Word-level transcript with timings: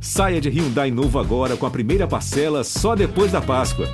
Saia 0.00 0.40
de 0.40 0.48
Hyundai 0.48 0.90
novo 0.90 1.18
agora 1.18 1.56
com 1.56 1.66
a 1.66 1.70
primeira 1.70 2.06
parcela 2.06 2.62
só 2.62 2.94
depois 2.94 3.32
da 3.32 3.40
Páscoa. 3.40 3.86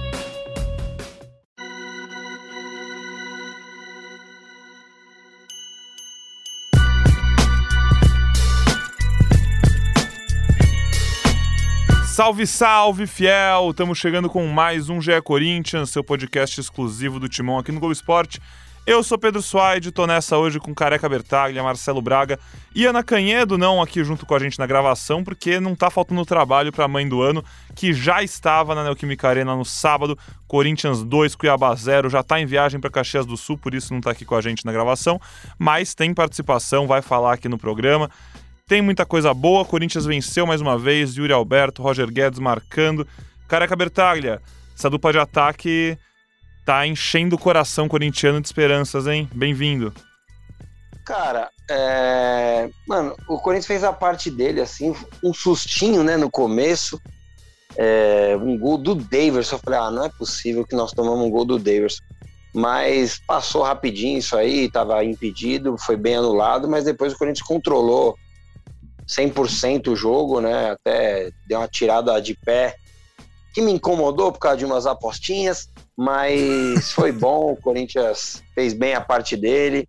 Salve, 12.05 12.47
salve, 12.47 13.07
fiel! 13.07 13.71
Estamos 13.71 13.99
chegando 13.99 14.29
com 14.29 14.47
mais 14.47 14.91
um 14.91 15.01
GE 15.01 15.21
Corinthians, 15.23 15.91
seu 15.91 16.05
podcast 16.05 16.61
exclusivo 16.61 17.19
do 17.19 17.29
Timão 17.29 17.59
aqui 17.59 17.73
no 17.73 17.81
Globo 17.81 17.93
Esporte. 17.93 18.39
Eu 18.85 19.01
sou 19.05 19.17
Pedro 19.17 19.41
Suaide, 19.41 19.93
tô 19.93 20.09
nessa 20.09 20.37
hoje 20.37 20.59
com 20.59 20.75
Careca 20.75 21.09
Bertaglia, 21.09 21.63
Marcelo 21.63 22.03
Braga 22.03 22.37
e 22.75 22.85
Ana 22.85 23.01
Canhedo, 23.01 23.57
não 23.57 23.81
aqui 23.81 24.03
junto 24.03 24.27
com 24.27 24.35
a 24.35 24.41
gente 24.41 24.59
na 24.59 24.67
gravação, 24.67 25.23
porque 25.23 25.61
não 25.61 25.77
tá 25.77 25.89
faltando 25.89 26.27
trabalho 26.27 26.73
pra 26.73 26.89
mãe 26.89 27.09
do 27.09 27.23
ano, 27.23 27.45
que 27.77 27.93
já 27.93 28.25
estava 28.25 28.75
na 28.75 28.83
Neoquímica 28.83 29.29
Arena 29.29 29.55
no 29.55 29.65
sábado, 29.65 30.19
Corinthians 30.49 31.05
2, 31.05 31.37
Cuiabá 31.37 31.73
0, 31.73 32.11
já 32.11 32.25
tá 32.25 32.41
em 32.41 32.45
viagem 32.45 32.81
para 32.81 32.91
Caxias 32.91 33.25
do 33.25 33.37
Sul, 33.37 33.57
por 33.57 33.73
isso 33.73 33.95
não 33.95 34.01
tá 34.01 34.11
aqui 34.11 34.25
com 34.25 34.35
a 34.35 34.41
gente 34.41 34.67
na 34.67 34.73
gravação, 34.73 35.21
mas 35.57 35.95
tem 35.95 36.13
participação, 36.13 36.89
vai 36.89 37.03
falar 37.03 37.35
aqui 37.35 37.49
no 37.49 37.59
programa. 37.59 38.11
Tem 38.67 38.83
muita 38.83 39.07
coisa 39.07 39.33
boa, 39.33 39.65
Corinthians 39.65 40.07
venceu 40.07 40.45
mais 40.45 40.61
uma 40.61 40.77
vez, 40.77 41.17
Yuri 41.17 41.33
Alberto, 41.33 41.83
Roger 41.83 42.11
Guedes 42.11 42.41
marcando. 42.41 43.07
Careca 43.47 43.77
Bertaglia, 43.77 44.43
essa 44.77 44.91
dupla 44.91 45.13
de 45.13 45.19
ataque 45.21 45.97
tá 46.65 46.87
enchendo 46.87 47.37
o 47.37 47.39
coração 47.39 47.89
corintiano 47.89 48.41
de 48.41 48.47
esperanças, 48.47 49.07
hein? 49.07 49.29
Bem-vindo. 49.35 49.93
Cara, 51.05 51.51
é... 51.69 52.71
mano, 52.87 53.17
o 53.29 53.39
Corinthians 53.39 53.67
fez 53.67 53.85
a 53.85 53.93
parte 53.93 54.31
dele, 54.31 54.61
assim, 54.61 54.95
um 55.23 55.35
sustinho, 55.35 56.05
né, 56.05 56.17
no 56.17 56.31
começo. 56.31 57.01
É... 57.77 58.37
Um 58.37 58.57
gol 58.59 58.79
do 58.79 58.95
Daverson. 58.95 59.57
Eu 59.57 59.61
falei, 59.61 59.81
ah, 59.81 59.91
não 59.91 60.05
é 60.05 60.09
possível 60.09 60.65
que 60.65 60.77
nós 60.77 60.93
tomamos 60.93 61.27
um 61.27 61.31
gol 61.31 61.45
do 61.45 61.59
Daverson. 61.59 62.03
Mas 62.55 63.21
passou 63.27 63.63
rapidinho 63.63 64.19
isso 64.19 64.37
aí, 64.37 64.71
tava 64.71 65.03
impedido, 65.05 65.77
foi 65.79 65.97
bem 65.97 66.17
anulado, 66.17 66.69
mas 66.69 66.85
depois 66.85 67.15
o 67.15 67.19
Corinthians 67.19 67.47
controlou 67.47 68.15
100% 69.09 69.89
o 69.89 69.97
jogo, 69.97 70.41
né? 70.41 70.73
Até 70.73 71.31
deu 71.49 71.59
uma 71.59 71.69
tirada 71.69 72.21
de 72.21 72.35
pé 72.35 72.77
que 73.55 73.63
me 73.63 73.73
incomodou 73.73 74.33
por 74.33 74.39
causa 74.39 74.59
de 74.59 74.65
umas 74.65 74.87
apostinhas, 74.87 75.69
mas 75.97 76.93
foi 76.93 77.13
bom. 77.13 77.53
O 77.53 77.57
Corinthians 77.57 78.43
fez 78.55 78.73
bem 78.73 78.95
a 78.95 79.01
parte 79.01 79.37
dele. 79.37 79.89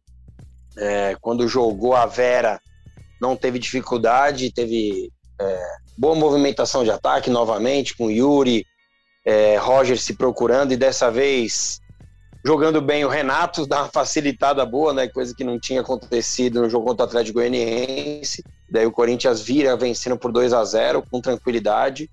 É, 0.78 1.16
quando 1.22 1.48
jogou 1.48 1.96
a 1.96 2.06
Vera, 2.06 2.60
não 3.22 3.36
teve 3.36 3.60
dificuldade, 3.60 4.52
teve 4.52 5.12
é, 5.40 5.64
boa 5.98 6.16
movimentação 6.16 6.84
de 6.84 6.92
ataque 6.92 7.30
novamente, 7.30 7.96
com 7.96 8.10
Yuri, 8.10 8.66
é, 9.26 9.58
Roger 9.58 9.98
se 9.98 10.16
procurando, 10.16 10.74
e 10.74 10.78
dessa 10.78 11.12
vez 11.12 11.80
jogando 12.46 12.82
bem 12.82 13.06
o 13.06 13.10
Renato, 13.10 13.66
dá 13.68 13.84
uma 13.84 13.90
facilitada 13.90 14.66
boa, 14.66 14.94
né? 14.94 15.08
Coisa 15.08 15.34
que 15.36 15.44
não 15.44 15.60
tinha 15.60 15.82
acontecido 15.82 16.62
no 16.62 16.70
jogo 16.70 16.88
contra 16.88 17.06
o 17.06 17.08
Atlético 17.08 17.40
Goianiense. 17.40 18.44
Daí 18.70 18.86
o 18.86 18.92
Corinthians 18.92 19.42
vira 19.42 19.78
vencendo 19.78 20.18
por 20.18 20.32
2 20.32 20.52
a 20.52 20.64
0 20.64 21.04
com 21.10 21.22
tranquilidade. 21.22 22.10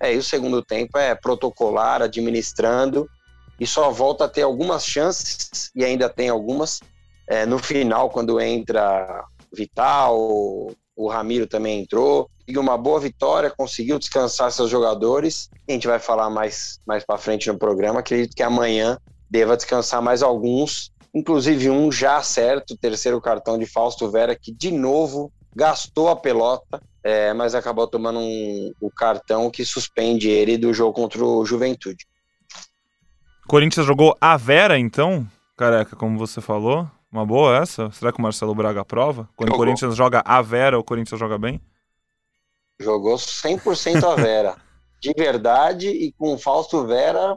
É, 0.00 0.14
e 0.14 0.18
o 0.18 0.22
segundo 0.22 0.62
tempo 0.62 0.98
é 0.98 1.14
protocolar, 1.14 2.02
administrando, 2.02 3.08
e 3.58 3.66
só 3.66 3.90
volta 3.90 4.24
a 4.24 4.28
ter 4.28 4.42
algumas 4.42 4.84
chances, 4.84 5.70
e 5.74 5.84
ainda 5.84 6.08
tem 6.08 6.28
algumas, 6.28 6.80
é, 7.26 7.46
no 7.46 7.58
final, 7.58 8.10
quando 8.10 8.40
entra 8.40 9.24
Vital, 9.52 10.16
o 10.94 11.08
Ramiro 11.08 11.46
também 11.46 11.80
entrou, 11.80 12.30
e 12.46 12.58
uma 12.58 12.76
boa 12.76 13.00
vitória, 13.00 13.50
conseguiu 13.50 13.98
descansar 13.98 14.50
seus 14.50 14.70
jogadores. 14.70 15.48
A 15.68 15.72
gente 15.72 15.86
vai 15.86 15.98
falar 15.98 16.28
mais, 16.28 16.80
mais 16.86 17.04
para 17.04 17.18
frente 17.18 17.48
no 17.50 17.58
programa. 17.58 18.00
Acredito 18.00 18.34
que 18.34 18.42
amanhã 18.42 18.98
deva 19.30 19.56
descansar 19.56 20.02
mais 20.02 20.22
alguns, 20.22 20.92
inclusive 21.14 21.70
um 21.70 21.90
já 21.90 22.22
certo, 22.22 22.76
terceiro 22.76 23.20
cartão 23.20 23.58
de 23.58 23.64
Fausto 23.64 24.10
Vera, 24.10 24.36
que 24.36 24.52
de 24.52 24.70
novo 24.70 25.32
gastou 25.54 26.08
a 26.08 26.16
pelota, 26.16 26.82
é, 27.02 27.32
mas 27.32 27.54
acabou 27.54 27.86
tomando 27.86 28.18
um, 28.18 28.72
o 28.80 28.90
cartão 28.90 29.50
que 29.50 29.64
suspende 29.64 30.28
ele 30.28 30.58
do 30.58 30.72
jogo 30.72 30.92
contra 30.92 31.24
o 31.24 31.44
Juventude. 31.44 32.06
Corinthians 33.46 33.86
jogou 33.86 34.16
a 34.20 34.36
Vera, 34.36 34.78
então, 34.78 35.26
careca, 35.56 35.96
como 35.96 36.18
você 36.18 36.40
falou. 36.40 36.88
Uma 37.10 37.26
boa 37.26 37.58
essa? 37.58 37.90
Será 37.90 38.10
que 38.10 38.18
o 38.18 38.22
Marcelo 38.22 38.54
Braga 38.54 38.84
prova? 38.84 39.28
Quando 39.36 39.50
jogou. 39.50 39.62
o 39.62 39.66
Corinthians 39.66 39.94
joga 39.94 40.22
a 40.24 40.40
Vera, 40.40 40.78
o 40.78 40.84
Corinthians 40.84 41.20
joga 41.20 41.36
bem? 41.36 41.60
Jogou 42.80 43.16
100% 43.16 44.02
a 44.04 44.14
Vera. 44.14 44.56
de 45.02 45.12
verdade, 45.12 45.88
e 45.88 46.12
com 46.12 46.34
o 46.34 46.38
Fausto 46.38 46.86
Vera 46.86 47.36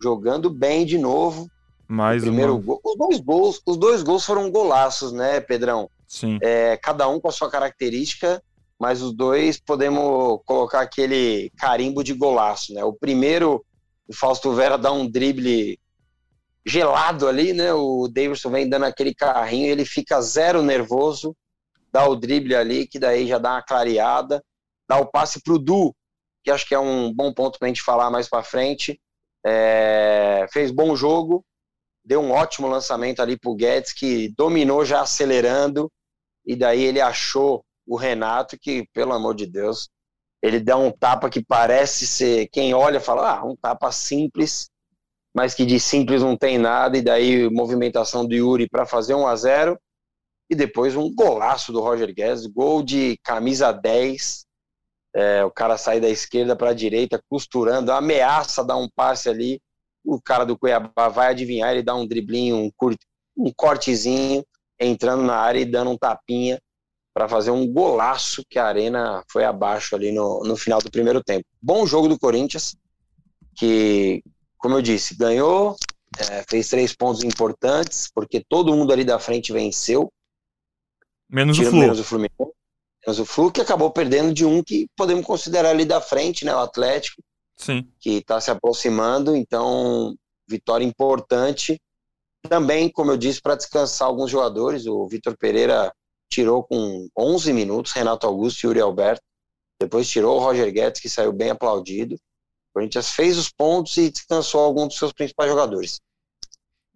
jogando 0.00 0.48
bem 0.48 0.86
de 0.86 0.96
novo. 0.96 1.50
Mais 1.88 2.22
primeiro 2.22 2.54
uma... 2.54 2.62
gol. 2.62 2.80
Os 2.84 2.96
dois 2.96 3.20
gols, 3.20 3.62
os 3.66 3.76
dois 3.76 4.02
gols 4.02 4.24
foram 4.24 4.50
golaços, 4.50 5.12
né, 5.12 5.40
Pedrão? 5.40 5.90
Sim. 6.06 6.38
É, 6.40 6.76
cada 6.76 7.08
um 7.08 7.18
com 7.18 7.28
a 7.28 7.32
sua 7.32 7.50
característica, 7.50 8.40
mas 8.78 9.02
os 9.02 9.12
dois 9.12 9.58
podemos 9.58 10.40
colocar 10.46 10.80
aquele 10.80 11.50
carimbo 11.58 12.04
de 12.04 12.14
golaço, 12.14 12.72
né? 12.72 12.84
O 12.84 12.92
primeiro, 12.92 13.64
o 14.08 14.14
Fausto 14.14 14.52
Vera 14.54 14.78
dá 14.78 14.90
um 14.90 15.08
drible 15.08 15.78
gelado 16.64 17.28
ali, 17.28 17.52
né? 17.52 17.72
O 17.74 18.08
Davidson 18.08 18.50
vem 18.50 18.68
dando 18.68 18.86
aquele 18.86 19.14
carrinho, 19.14 19.66
ele 19.66 19.84
fica 19.84 20.20
zero 20.20 20.62
nervoso, 20.62 21.36
dá 21.92 22.08
o 22.08 22.16
drible 22.16 22.54
ali, 22.54 22.86
que 22.86 22.98
daí 22.98 23.26
já 23.26 23.38
dá 23.38 23.52
uma 23.52 23.62
clareada, 23.62 24.42
dá 24.88 24.98
o 24.98 25.06
passe 25.06 25.42
pro 25.42 25.58
Du, 25.58 25.94
que 26.42 26.50
acho 26.50 26.66
que 26.66 26.74
é 26.74 26.78
um 26.78 27.12
bom 27.12 27.32
ponto 27.32 27.58
pra 27.58 27.68
gente 27.68 27.82
falar 27.82 28.10
mais 28.10 28.28
para 28.28 28.42
frente. 28.42 28.98
É, 29.46 30.46
fez 30.50 30.70
bom 30.70 30.96
jogo, 30.96 31.44
deu 32.04 32.20
um 32.20 32.32
ótimo 32.32 32.66
lançamento 32.66 33.20
ali 33.20 33.38
pro 33.38 33.54
Guedes, 33.54 33.92
que 33.92 34.34
dominou 34.36 34.84
já 34.84 35.02
acelerando, 35.02 35.90
e 36.46 36.56
daí 36.56 36.82
ele 36.82 37.00
achou 37.00 37.64
o 37.86 37.96
Renato, 37.96 38.58
que, 38.58 38.86
pelo 38.92 39.12
amor 39.12 39.34
de 39.34 39.46
Deus, 39.46 39.90
ele 40.42 40.60
dá 40.60 40.76
um 40.76 40.90
tapa 40.90 41.28
que 41.28 41.44
parece 41.44 42.06
ser. 42.06 42.48
Quem 42.48 42.74
olha 42.74 43.00
fala, 43.00 43.38
ah, 43.38 43.44
um 43.44 43.56
tapa 43.56 43.90
simples, 43.90 44.70
mas 45.34 45.54
que 45.54 45.66
de 45.66 45.78
simples 45.80 46.22
não 46.22 46.36
tem 46.36 46.58
nada, 46.58 46.96
e 46.96 47.02
daí 47.02 47.48
movimentação 47.50 48.26
do 48.26 48.34
Yuri 48.34 48.68
para 48.68 48.86
fazer 48.86 49.14
1 49.14 49.26
a 49.26 49.36
0 49.36 49.78
e 50.50 50.54
depois 50.54 50.96
um 50.96 51.14
golaço 51.14 51.72
do 51.72 51.80
Roger 51.80 52.12
Guedes, 52.14 52.46
gol 52.46 52.82
de 52.82 53.18
camisa 53.22 53.70
10, 53.70 54.46
é, 55.14 55.44
o 55.44 55.50
cara 55.50 55.76
sai 55.76 56.00
da 56.00 56.08
esquerda 56.08 56.56
para 56.56 56.70
a 56.70 56.74
direita, 56.74 57.22
costurando, 57.28 57.92
ameaça 57.92 58.64
dar 58.64 58.76
um 58.76 58.88
passe 58.88 59.28
ali. 59.28 59.60
O 60.04 60.20
cara 60.20 60.44
do 60.44 60.56
Cuiabá 60.56 61.08
vai 61.08 61.28
adivinhar, 61.28 61.72
ele 61.72 61.82
dá 61.82 61.94
um 61.94 62.06
driblinho, 62.06 62.56
um, 62.56 62.70
um 63.36 63.52
cortezinho, 63.54 64.42
entrando 64.80 65.22
na 65.22 65.36
área 65.36 65.60
e 65.60 65.66
dando 65.66 65.90
um 65.90 65.98
tapinha 65.98 66.58
para 67.18 67.28
fazer 67.28 67.50
um 67.50 67.66
golaço 67.66 68.44
que 68.48 68.60
a 68.60 68.66
Arena 68.66 69.24
foi 69.28 69.42
abaixo 69.42 69.96
ali 69.96 70.12
no, 70.12 70.44
no 70.44 70.56
final 70.56 70.80
do 70.80 70.88
primeiro 70.88 71.20
tempo. 71.20 71.44
Bom 71.60 71.84
jogo 71.84 72.06
do 72.06 72.16
Corinthians, 72.16 72.76
que, 73.56 74.22
como 74.56 74.76
eu 74.76 74.82
disse, 74.82 75.16
ganhou, 75.16 75.74
é, 76.16 76.44
fez 76.48 76.68
três 76.68 76.94
pontos 76.94 77.24
importantes, 77.24 78.08
porque 78.14 78.40
todo 78.48 78.72
mundo 78.72 78.92
ali 78.92 79.02
da 79.02 79.18
frente 79.18 79.52
venceu. 79.52 80.12
Menos 81.28 81.58
o 81.58 81.64
Flu. 81.64 81.80
Menos 81.80 81.98
o 81.98 82.04
Fluminense. 82.04 82.52
Mas 83.04 83.18
o 83.18 83.24
Flu 83.24 83.50
que 83.50 83.60
acabou 83.60 83.90
perdendo 83.90 84.32
de 84.32 84.44
um 84.44 84.62
que 84.62 84.86
podemos 84.96 85.26
considerar 85.26 85.70
ali 85.70 85.84
da 85.84 86.00
frente, 86.00 86.44
né? 86.44 86.54
O 86.54 86.60
Atlético. 86.60 87.20
Sim. 87.56 87.90
Que 87.98 88.18
está 88.18 88.40
se 88.40 88.52
aproximando, 88.52 89.34
então 89.34 90.14
vitória 90.48 90.84
importante. 90.84 91.80
Também, 92.48 92.88
como 92.88 93.10
eu 93.10 93.16
disse, 93.16 93.42
para 93.42 93.56
descansar 93.56 94.06
alguns 94.06 94.30
jogadores. 94.30 94.86
O 94.86 95.08
Vitor 95.08 95.36
Pereira 95.36 95.92
tirou 96.28 96.62
com 96.62 97.08
11 97.16 97.52
minutos, 97.52 97.92
Renato 97.92 98.26
Augusto 98.26 98.64
e 98.64 98.66
Yuri 98.66 98.80
Alberto. 98.80 99.22
Depois 99.80 100.08
tirou 100.08 100.36
o 100.36 100.40
Roger 100.40 100.72
Guedes, 100.72 101.00
que 101.00 101.08
saiu 101.08 101.32
bem 101.32 101.50
aplaudido. 101.50 102.14
O 102.14 102.74
Corinthians 102.74 103.10
fez 103.10 103.38
os 103.38 103.50
pontos 103.50 103.96
e 103.96 104.10
descansou 104.10 104.60
alguns 104.60 104.88
dos 104.88 104.98
seus 104.98 105.12
principais 105.12 105.50
jogadores. 105.50 106.00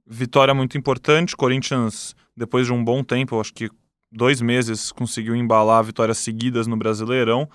Vitória 0.06 0.52
muito 0.52 0.76
importante. 0.76 1.37
Corinthians, 1.37 2.14
depois 2.37 2.67
de 2.67 2.73
um 2.73 2.82
bom 2.82 3.05
tempo, 3.05 3.40
acho 3.40 3.55
que 3.55 3.70
dois 4.11 4.40
meses 4.40 4.93
conseguiu 4.93 5.35
embalar 5.35 5.82
vitórias 5.85 6.19
seguidas 6.19 6.67
no 6.67 6.76
Brasileirão. 6.76 7.49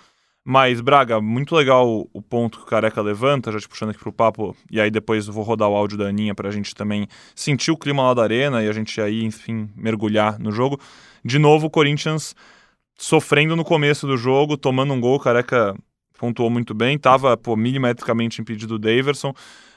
Mas, 0.49 0.79
Braga, 0.79 1.19
muito 1.19 1.53
legal 1.53 2.07
o 2.13 2.21
ponto 2.21 2.59
que 2.59 2.63
o 2.63 2.67
Careca 2.67 3.01
levanta, 3.01 3.51
já 3.51 3.59
te 3.59 3.67
puxando 3.67 3.89
aqui 3.89 3.99
pro 3.99 4.13
papo, 4.13 4.55
e 4.71 4.79
aí 4.79 4.89
depois 4.89 5.27
vou 5.27 5.43
rodar 5.43 5.67
o 5.67 5.75
áudio 5.75 5.97
da 5.97 6.05
Aninha 6.05 6.33
pra 6.33 6.49
gente 6.51 6.73
também 6.73 7.05
sentir 7.35 7.69
o 7.69 7.75
clima 7.75 8.01
lá 8.01 8.13
da 8.13 8.23
arena 8.23 8.63
e 8.63 8.69
a 8.69 8.71
gente 8.71 9.01
aí, 9.01 9.25
enfim, 9.25 9.69
mergulhar 9.75 10.39
no 10.39 10.49
jogo. 10.49 10.79
De 11.21 11.37
novo, 11.37 11.67
o 11.67 11.69
Corinthians 11.69 12.33
sofrendo 12.97 13.57
no 13.57 13.65
começo 13.65 14.07
do 14.07 14.15
jogo, 14.15 14.55
tomando 14.55 14.93
um 14.93 15.01
gol, 15.01 15.17
o 15.17 15.19
Careca 15.19 15.75
pontuou 16.17 16.49
muito 16.49 16.73
bem, 16.73 16.97
tava, 16.97 17.35
pô, 17.35 17.57
milimetricamente 17.57 18.39
impedido 18.39 18.75
o 18.75 18.79
Daverson, 18.79 19.33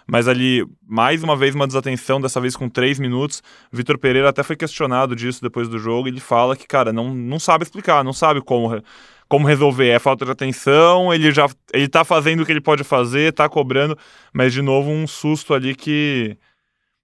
mas 0.06 0.28
ali, 0.28 0.64
mais 0.86 1.24
uma 1.24 1.34
vez, 1.34 1.52
uma 1.52 1.66
desatenção, 1.66 2.20
dessa 2.20 2.40
vez 2.40 2.54
com 2.54 2.68
três 2.68 3.00
minutos. 3.00 3.42
Vitor 3.72 3.98
Pereira 3.98 4.28
até 4.28 4.44
foi 4.44 4.54
questionado 4.54 5.16
disso 5.16 5.42
depois 5.42 5.68
do 5.68 5.78
jogo. 5.78 6.08
Ele 6.08 6.18
fala 6.18 6.56
que, 6.56 6.66
cara, 6.66 6.92
não, 6.92 7.14
não 7.14 7.38
sabe 7.38 7.62
explicar, 7.62 8.02
não 8.02 8.12
sabe 8.12 8.40
como, 8.40 8.82
como 9.30 9.46
resolver. 9.46 9.88
É 9.88 9.98
falta 10.00 10.24
de 10.24 10.32
atenção, 10.32 11.14
ele 11.14 11.30
já 11.30 11.48
ele 11.72 11.88
tá 11.88 12.04
fazendo 12.04 12.42
o 12.42 12.46
que 12.46 12.50
ele 12.50 12.60
pode 12.60 12.82
fazer, 12.82 13.32
tá 13.32 13.48
cobrando, 13.48 13.96
mas 14.34 14.52
de 14.52 14.60
novo 14.60 14.90
um 14.90 15.06
susto 15.06 15.54
ali 15.54 15.74
que 15.74 16.36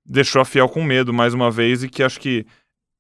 deixou 0.05 0.43
a 0.43 0.45
Fiel 0.45 0.69
com 0.69 0.83
medo 0.83 1.15
mais 1.15 1.33
uma 1.33 1.53
vez 1.53 1.85
e 1.85 1.89
que 1.89 2.03
acho 2.03 2.19
que 2.19 2.45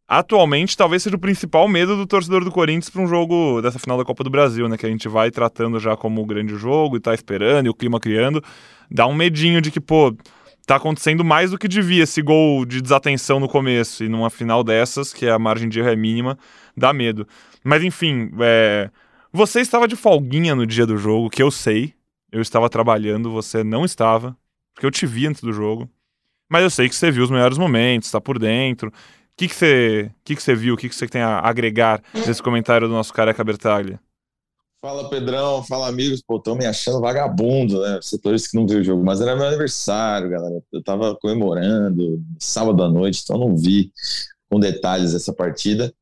atualmente 0.06 0.76
talvez 0.76 1.02
seja 1.02 1.16
o 1.16 1.18
principal 1.18 1.66
medo 1.66 1.96
do 1.96 2.06
torcedor 2.06 2.44
do 2.44 2.52
Corinthians 2.52 2.88
para 2.88 3.02
um 3.02 3.08
jogo 3.08 3.60
dessa 3.60 3.80
final 3.80 3.98
da 3.98 4.04
Copa 4.04 4.22
do 4.22 4.30
Brasil, 4.30 4.68
né, 4.68 4.76
que 4.76 4.86
a 4.86 4.88
gente 4.88 5.08
vai 5.08 5.28
tratando 5.32 5.80
já 5.80 5.96
como 5.96 6.22
o 6.22 6.26
grande 6.26 6.54
jogo 6.54 6.96
e 6.96 7.00
tá 7.00 7.12
esperando 7.12 7.66
e 7.66 7.68
o 7.68 7.74
clima 7.74 7.98
criando, 7.98 8.40
dá 8.88 9.08
um 9.08 9.14
medinho 9.14 9.60
de 9.60 9.72
que, 9.72 9.80
pô, 9.80 10.16
tá 10.64 10.76
acontecendo 10.76 11.24
mais 11.24 11.50
do 11.50 11.58
que 11.58 11.66
devia 11.66 12.04
esse 12.04 12.22
gol 12.22 12.64
de 12.64 12.80
desatenção 12.80 13.40
no 13.40 13.48
começo 13.48 14.04
e 14.04 14.08
numa 14.08 14.30
final 14.30 14.62
dessas, 14.62 15.12
que 15.12 15.28
a 15.28 15.36
margem 15.36 15.68
de 15.68 15.80
erro 15.80 15.88
é 15.88 15.96
mínima, 15.96 16.38
dá 16.76 16.92
medo. 16.92 17.26
Mas 17.64 17.82
enfim, 17.82 18.30
é... 18.40 18.88
você 19.36 19.60
estava 19.60 19.86
de 19.86 19.94
folguinha 19.94 20.54
no 20.54 20.66
dia 20.66 20.86
do 20.86 20.96
jogo, 20.96 21.28
que 21.28 21.42
eu 21.42 21.50
sei, 21.50 21.92
eu 22.32 22.40
estava 22.40 22.70
trabalhando, 22.70 23.30
você 23.30 23.62
não 23.62 23.84
estava, 23.84 24.36
porque 24.74 24.86
eu 24.86 24.90
te 24.90 25.06
vi 25.06 25.26
antes 25.26 25.42
do 25.42 25.52
jogo. 25.52 25.88
Mas 26.48 26.62
eu 26.62 26.70
sei 26.70 26.88
que 26.88 26.94
você 26.94 27.10
viu 27.10 27.24
os 27.24 27.30
melhores 27.30 27.58
momentos, 27.58 28.08
está 28.08 28.20
por 28.20 28.38
dentro. 28.38 28.88
O 28.88 28.92
que, 29.36 29.48
que, 29.48 29.54
você, 29.54 30.10
que, 30.24 30.36
que 30.36 30.42
você 30.42 30.54
viu? 30.54 30.74
O 30.74 30.76
que, 30.76 30.88
que 30.88 30.94
você 30.94 31.06
tem 31.06 31.20
a 31.20 31.40
agregar 31.40 32.02
nesse 32.14 32.42
comentário 32.42 32.88
do 32.88 32.94
nosso 32.94 33.12
careca 33.12 33.44
Bertaglia? 33.44 34.00
Fala 34.80 35.10
Pedrão, 35.10 35.64
fala 35.64 35.88
amigos, 35.88 36.22
pô, 36.22 36.36
estão 36.36 36.54
me 36.54 36.64
achando 36.64 37.00
vagabundo, 37.00 37.82
né? 37.82 37.98
Setores 38.00 38.46
que 38.46 38.56
não 38.56 38.66
viu 38.66 38.80
o 38.80 38.84
jogo, 38.84 39.04
mas 39.04 39.20
era 39.20 39.34
meu 39.34 39.46
aniversário, 39.46 40.30
galera. 40.30 40.62
Eu 40.72 40.82
tava 40.82 41.14
comemorando 41.16 42.22
sábado 42.38 42.82
à 42.82 42.88
noite, 42.88 43.22
então 43.24 43.38
não 43.38 43.56
vi 43.56 43.92
com 44.48 44.60
detalhes 44.60 45.14
essa 45.14 45.32
partida, 45.32 45.92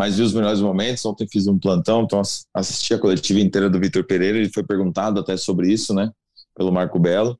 mas 0.00 0.16
vi 0.16 0.22
os 0.22 0.32
melhores 0.32 0.62
momentos. 0.62 1.04
Ontem 1.04 1.28
fiz 1.30 1.46
um 1.46 1.58
plantão, 1.58 2.04
então 2.04 2.22
assisti 2.54 2.94
a 2.94 2.98
coletiva 2.98 3.38
inteira 3.38 3.68
do 3.68 3.78
Vitor 3.78 4.02
Pereira. 4.02 4.38
Ele 4.38 4.50
foi 4.50 4.62
perguntado 4.62 5.20
até 5.20 5.36
sobre 5.36 5.70
isso, 5.70 5.92
né? 5.92 6.10
Pelo 6.56 6.72
Marco 6.72 6.98
Belo. 6.98 7.38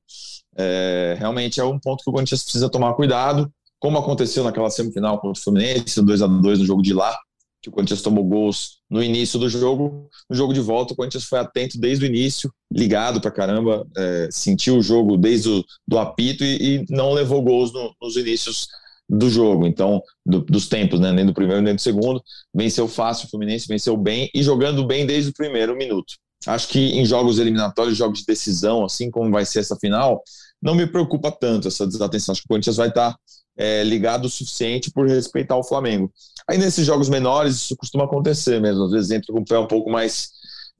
É, 0.59 1.17
realmente 1.19 1.59
é 1.59 1.65
um 1.65 1.79
ponto 1.79 2.05
que 2.05 2.11
o 2.11 2.13
Corinthians 2.13 2.43
precisa 2.43 2.69
tomar 2.69 2.93
cuidado, 2.93 3.51
como 3.79 3.97
aconteceu 3.97 4.45
naquela 4.45 4.69
semifinal 4.69 5.19
contra 5.19 5.41
o 5.41 5.43
Fluminense, 5.43 6.03
2 6.03 6.21
a 6.21 6.27
2 6.27 6.59
no 6.59 6.67
jogo 6.67 6.83
de 6.83 6.93
lá, 6.93 7.17
que 7.63 7.71
o 7.71 7.73
Corinthians 7.73 8.03
tomou 8.03 8.25
gols 8.25 8.81
no 8.91 9.03
início 9.03 9.39
do 9.39 9.49
jogo. 9.49 10.11
No 10.29 10.37
jogo 10.37 10.53
de 10.53 10.61
volta, 10.61 10.93
o 10.93 10.97
Corinthians 10.97 11.25
foi 11.25 11.39
atento 11.39 11.81
desde 11.81 12.05
o 12.05 12.09
início, 12.09 12.53
ligado 12.71 13.23
pra 13.23 13.31
caramba, 13.31 13.87
é, 13.97 14.29
sentiu 14.31 14.77
o 14.77 14.83
jogo 14.83 15.17
desde 15.17 15.49
o 15.49 15.65
do 15.89 15.99
apito 15.99 16.45
e, 16.45 16.77
e 16.77 16.87
não 16.91 17.15
levou 17.15 17.41
gols 17.41 17.73
no, 17.73 17.95
nos 18.03 18.17
inícios 18.17 18.69
do 19.11 19.29
jogo, 19.29 19.67
então, 19.67 20.01
do, 20.25 20.41
dos 20.41 20.69
tempos, 20.69 21.01
né? 21.01 21.13
Nem 21.13 21.27
do 21.27 21.35
primeiro 21.35 21.61
nem 21.61 21.75
do 21.75 21.81
segundo. 21.81 22.23
Venceu 22.55 22.87
fácil 22.87 23.27
o 23.27 23.31
Fluminense, 23.31 23.67
venceu 23.67 23.97
bem 23.97 24.31
e 24.33 24.43
jogando 24.43 24.87
bem 24.87 25.05
desde 25.05 25.31
o 25.31 25.35
primeiro 25.35 25.77
minuto. 25.77 26.15
Acho 26.47 26.69
que 26.69 26.79
em 26.79 27.05
jogos 27.05 27.39
eliminatórios, 27.39 27.99
jogos 27.99 28.21
de 28.21 28.27
decisão, 28.27 28.85
assim 28.85 29.11
como 29.11 29.31
vai 29.31 29.45
ser 29.45 29.61
essa 29.61 29.77
final, 29.77 30.23
não 30.63 30.75
me 30.75 30.87
preocupa 30.87 31.31
tanto 31.31 31.69
essa 31.69 31.87
desatenção. 31.87 32.33
Acho 32.33 32.43
que 32.43 32.47
o 32.47 32.49
Corinthians 32.49 32.77
vai 32.77 32.89
estar 32.89 33.15
é, 33.59 33.83
ligado 33.85 34.25
o 34.25 34.31
suficiente 34.31 34.91
por 34.91 35.07
respeitar 35.07 35.57
o 35.57 35.65
Flamengo. 35.65 36.11
Aí 36.49 36.57
nesses 36.57 36.87
jogos 36.87 37.09
menores 37.09 37.57
isso 37.57 37.77
costuma 37.77 38.05
acontecer 38.05 38.61
mesmo, 38.61 38.85
às 38.85 38.91
vezes 38.93 39.11
entra 39.11 39.33
com 39.35 39.41
o 39.41 39.45
pé 39.45 39.59
um 39.59 39.67
pouco 39.67 39.91
mais, 39.91 40.31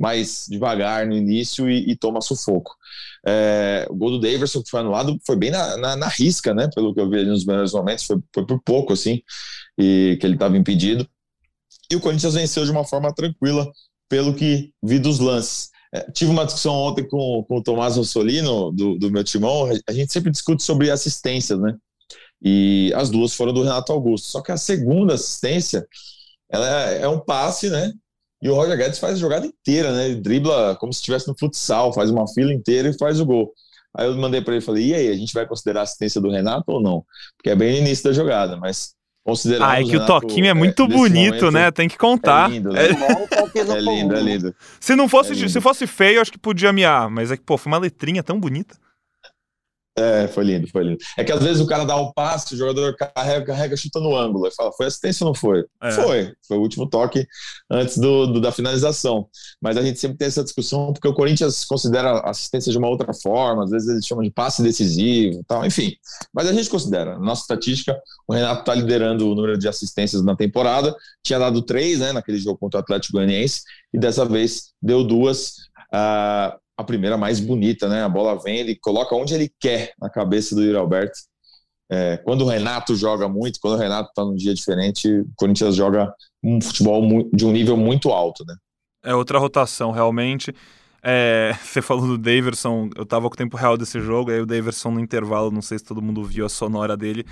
mais 0.01 0.47
devagar 0.49 1.07
no 1.07 1.15
início 1.15 1.69
e, 1.69 1.91
e 1.91 1.95
toma 1.95 2.23
sufoco. 2.23 2.75
É, 3.27 3.87
o 3.91 3.95
gol 3.95 4.13
do 4.13 4.21
Daverson 4.21 4.63
que 4.63 4.71
foi 4.71 4.81
anulado 4.81 5.19
foi 5.27 5.37
bem 5.37 5.51
na, 5.51 5.77
na, 5.77 5.97
na, 5.97 6.09
risca, 6.09 6.55
né? 6.55 6.71
Pelo 6.75 6.95
que 6.95 7.01
eu 7.01 7.09
vi 7.09 7.19
ali 7.19 7.29
nos 7.29 7.45
melhores 7.45 7.73
momentos, 7.73 8.07
foi, 8.07 8.17
foi 8.35 8.47
por 8.47 8.63
pouco 8.63 8.95
assim, 8.95 9.21
e 9.79 10.17
que 10.19 10.27
ele 10.27 10.35
estava 10.35 10.57
impedido. 10.57 11.07
E 11.93 11.97
o 11.97 12.01
Corinthians 12.01 12.33
venceu 12.33 12.65
de 12.65 12.71
uma 12.71 12.85
forma 12.85 13.15
tranquila, 13.15 13.71
pelo 14.09 14.35
que 14.35 14.73
vi 14.83 14.99
dos 14.99 15.19
lances. 15.19 15.69
É, 15.93 16.11
tive 16.13 16.31
uma 16.31 16.47
discussão 16.47 16.75
ontem 16.75 17.07
com, 17.07 17.45
com 17.47 17.59
o 17.59 17.63
Tomás 17.63 17.97
Rossolino, 17.97 18.73
do, 18.73 18.97
do 18.99 19.11
meu 19.11 19.23
timão. 19.23 19.69
A 19.87 19.93
gente 19.93 20.13
sempre 20.13 20.31
discute 20.31 20.63
sobre 20.63 20.91
assistências, 20.91 21.61
né? 21.61 21.77
E 22.43 22.91
as 22.95 23.11
duas 23.11 23.35
foram 23.35 23.53
do 23.53 23.63
Renato 23.63 23.93
Augusto. 23.93 24.29
Só 24.29 24.41
que 24.41 24.51
a 24.51 24.57
segunda 24.57 25.15
assistência, 25.15 25.87
ela 26.49 26.91
é, 26.91 27.03
é 27.03 27.09
um 27.09 27.21
passe, 27.21 27.69
né? 27.69 27.93
E 28.43 28.49
o 28.49 28.55
Roger 28.55 28.77
Guedes 28.77 28.99
faz 28.99 29.15
a 29.15 29.19
jogada 29.19 29.47
inteira, 29.47 29.93
né? 29.93 30.07
Ele 30.07 30.21
dribla 30.21 30.77
como 30.77 30.93
se 30.93 30.99
estivesse 30.99 31.29
no 31.29 31.37
futsal, 31.39 31.93
faz 31.93 32.11
uma 32.11 32.27
fila 32.29 32.53
inteira 32.53 32.89
e 32.89 32.99
faz 32.99 33.21
o 33.21 33.27
gol. 33.27 33.53
Aí 33.97 34.07
eu 34.07 34.17
mandei 34.17 34.41
para 34.41 34.55
ele 34.55 34.63
e 34.63 34.65
falei: 34.65 34.87
e 34.89 34.95
aí, 34.95 35.09
a 35.09 35.15
gente 35.15 35.35
vai 35.35 35.47
considerar 35.47 35.81
a 35.81 35.83
assistência 35.83 36.21
do 36.21 36.31
Renato 36.31 36.65
ou 36.69 36.81
não? 36.81 37.05
Porque 37.37 37.51
é 37.51 37.57
bem 37.57 37.73
no 37.73 37.87
início 37.87 38.05
da 38.05 38.13
jogada, 38.13 38.57
mas 38.57 38.95
considerando. 39.25 39.69
Ah, 39.69 39.81
é 39.81 39.85
que 39.85 39.97
o 39.97 40.07
toquinho 40.07 40.47
é 40.47 40.55
muito 40.55 40.85
é, 40.85 40.89
bonito, 40.89 41.27
momento, 41.27 41.51
né? 41.51 41.71
Tem 41.71 41.89
que 41.89 41.99
contar. 41.99 42.51
É 42.51 42.55
lindo, 42.55 42.71
né? 42.71 42.81
é... 42.89 43.59
é 43.59 43.81
lindo, 43.81 44.15
é 44.15 44.21
lindo. 44.21 44.55
Se 44.79 44.95
não 44.95 45.09
fosse, 45.09 45.33
é 45.33 45.49
se 45.49 45.61
fosse 45.61 45.87
feio, 45.87 46.21
acho 46.21 46.33
que 46.33 46.39
podia 46.39 46.73
miar, 46.73 47.11
mas 47.11 47.31
é 47.31 47.37
que, 47.37 47.43
pô, 47.43 47.59
foi 47.59 47.71
uma 47.71 47.79
letrinha 47.79 48.23
tão 48.23 48.39
bonita. 48.39 48.77
É, 49.99 50.29
foi 50.29 50.45
lindo, 50.45 50.69
foi 50.69 50.85
lindo. 50.85 50.99
É 51.19 51.25
que 51.25 51.33
às 51.33 51.43
vezes 51.43 51.61
o 51.61 51.67
cara 51.67 51.85
dá 51.85 51.97
um 51.97 52.13
passe, 52.13 52.55
o 52.55 52.57
jogador 52.57 52.95
carrega, 52.97 53.45
carrega, 53.45 53.77
chuta 53.77 54.01
no 54.01 54.17
ângulo. 54.17 54.47
E 54.47 54.55
fala, 54.55 54.73
foi 54.73 54.87
assistência 54.87 55.25
ou 55.25 55.31
não 55.31 55.35
foi? 55.35 55.65
É. 55.83 55.91
Foi. 55.91 56.33
Foi 56.47 56.57
o 56.59 56.61
último 56.61 56.89
toque 56.89 57.27
antes 57.71 57.99
do, 57.99 58.27
do, 58.27 58.41
da 58.41 58.53
finalização. 58.53 59.29
Mas 59.61 59.77
a 59.77 59.83
gente 59.83 59.99
sempre 59.99 60.17
tem 60.17 60.29
essa 60.29 60.45
discussão 60.45 60.93
porque 60.93 61.09
o 61.09 61.15
Corinthians 61.15 61.65
considera 61.65 62.21
assistência 62.21 62.71
de 62.71 62.79
uma 62.79 62.89
outra 62.89 63.13
forma, 63.13 63.65
às 63.65 63.71
vezes 63.71 63.89
eles 63.89 64.07
chamam 64.07 64.23
de 64.23 64.31
passe 64.31 64.63
decisivo 64.63 65.43
tal, 65.47 65.67
enfim. 65.67 65.93
Mas 66.33 66.49
a 66.49 66.53
gente 66.53 66.71
considera. 66.71 67.19
Na 67.19 67.25
nossa 67.25 67.43
estatística, 67.43 67.99
o 68.27 68.35
Renato 68.35 68.61
está 68.61 68.75
liderando 68.75 69.31
o 69.31 69.35
número 69.35 69.59
de 69.59 69.69
assistências 69.69 70.23
na 70.23 70.37
temporada. 70.37 70.95
Tinha 71.23 71.39
dado 71.39 71.63
três, 71.63 71.99
né, 71.99 72.13
naquele 72.13 72.39
jogo 72.39 72.59
contra 72.59 72.79
o 72.79 72.83
Atlético 72.83 73.15
Goianiense, 73.15 73.63
e 73.93 73.99
dessa 73.99 74.25
vez 74.25 74.73
deu 74.81 75.03
duas. 75.05 75.69
Uh, 75.93 76.60
a 76.81 76.85
primeira 76.85 77.17
mais 77.17 77.41
bonita, 77.41 77.89
né? 77.89 78.03
A 78.03 78.09
bola 78.09 78.41
vem, 78.43 78.59
ele 78.59 78.77
coloca 78.77 79.15
onde 79.15 79.35
ele 79.35 79.53
quer 79.61 79.93
na 80.01 80.11
cabeça 80.11 80.55
do 80.55 80.63
Yuri 80.63 80.77
Alberto. 80.77 81.19
É, 81.91 82.17
quando 82.19 82.43
o 82.43 82.49
Renato 82.49 82.95
joga 82.95 83.29
muito, 83.29 83.59
quando 83.61 83.75
o 83.75 83.79
Renato 83.79 84.11
está 84.11 84.25
num 84.25 84.37
dia 84.37 84.55
diferente, 84.55 85.09
o 85.09 85.29
Corinthians 85.37 85.75
joga 85.75 86.13
um 86.43 86.61
futebol 86.61 87.03
de 87.33 87.45
um 87.45 87.53
nível 87.53 87.77
muito 87.77 88.11
alto, 88.11 88.45
né? 88.47 88.55
É 89.03 89.15
outra 89.15 89.39
rotação, 89.39 89.91
realmente. 89.91 90.55
É, 91.03 91.53
você 91.63 91.83
falou 91.83 92.07
do 92.07 92.19
Daverson, 92.19 92.91
eu 92.97 93.05
tava 93.05 93.29
com 93.29 93.35
o 93.35 93.37
tempo 93.37 93.57
real 93.57 93.77
desse 93.77 94.01
jogo, 94.01 94.31
aí 94.31 94.41
o 94.41 94.47
Daverson 94.47 94.93
no 94.93 95.01
intervalo, 95.01 95.51
não 95.51 95.63
sei 95.63 95.79
se 95.79 95.85
todo 95.85 96.03
mundo 96.03 96.23
viu 96.25 96.47
a 96.47 96.49
sonora 96.49 96.97
dele. 96.97 97.25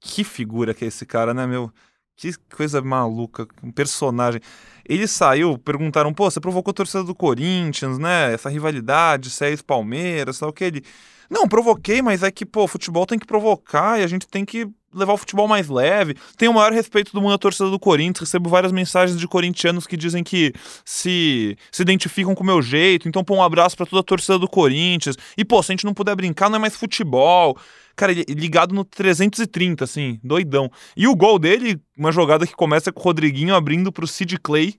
Que 0.00 0.22
figura 0.22 0.74
que 0.74 0.84
é 0.84 0.88
esse 0.88 1.06
cara, 1.06 1.32
né, 1.32 1.46
meu? 1.46 1.72
Que 2.16 2.32
coisa 2.54 2.80
maluca, 2.80 3.46
um 3.62 3.72
personagem. 3.72 4.40
Ele 4.88 5.06
saiu, 5.06 5.58
perguntaram, 5.58 6.14
pô, 6.14 6.30
você 6.30 6.40
provocou 6.40 6.70
a 6.70 6.74
torcida 6.74 7.02
do 7.02 7.14
Corinthians, 7.14 7.98
né? 7.98 8.32
Essa 8.32 8.48
rivalidade, 8.48 9.30
se 9.30 9.44
é 9.44 9.48
ex-Palmeiras, 9.50 10.38
tal, 10.38 10.50
o 10.50 10.52
que 10.52 10.64
ele. 10.64 10.84
Não, 11.28 11.48
provoquei, 11.48 12.02
mas 12.02 12.22
é 12.22 12.30
que, 12.30 12.46
pô, 12.46 12.68
futebol 12.68 13.06
tem 13.06 13.18
que 13.18 13.26
provocar 13.26 13.98
e 13.98 14.04
a 14.04 14.06
gente 14.06 14.28
tem 14.28 14.44
que 14.44 14.68
levar 14.94 15.14
o 15.14 15.16
futebol 15.16 15.48
mais 15.48 15.68
leve. 15.68 16.16
Tenho 16.36 16.52
o 16.52 16.54
maior 16.54 16.72
respeito 16.72 17.12
do 17.12 17.20
mundo 17.20 17.32
da 17.32 17.38
torcida 17.38 17.68
do 17.68 17.78
Corinthians. 17.78 18.20
Recebo 18.20 18.48
várias 18.48 18.70
mensagens 18.70 19.18
de 19.18 19.26
corintianos 19.26 19.86
que 19.86 19.96
dizem 19.96 20.22
que 20.22 20.52
se 20.84 21.56
se 21.72 21.82
identificam 21.82 22.34
com 22.34 22.44
o 22.44 22.46
meu 22.46 22.62
jeito. 22.62 23.08
Então, 23.08 23.24
pô, 23.24 23.34
um 23.34 23.42
abraço 23.42 23.76
para 23.76 23.86
toda 23.86 24.00
a 24.00 24.04
torcida 24.04 24.38
do 24.38 24.48
Corinthians. 24.48 25.16
E, 25.36 25.44
pô, 25.44 25.62
se 25.62 25.72
a 25.72 25.74
gente 25.74 25.84
não 25.84 25.94
puder 25.94 26.14
brincar, 26.14 26.48
não 26.48 26.56
é 26.56 26.60
mais 26.60 26.76
futebol. 26.76 27.58
Cara, 27.96 28.12
ele 28.12 28.24
ligado 28.28 28.74
no 28.74 28.84
330, 28.84 29.84
assim, 29.84 30.18
doidão. 30.22 30.70
E 30.96 31.06
o 31.06 31.14
gol 31.14 31.38
dele, 31.38 31.80
uma 31.96 32.10
jogada 32.10 32.46
que 32.46 32.54
começa 32.54 32.92
com 32.92 33.00
o 33.00 33.02
Rodriguinho 33.02 33.54
abrindo 33.54 33.92
pro 33.92 34.06
Sid 34.06 34.38
Clay, 34.38 34.74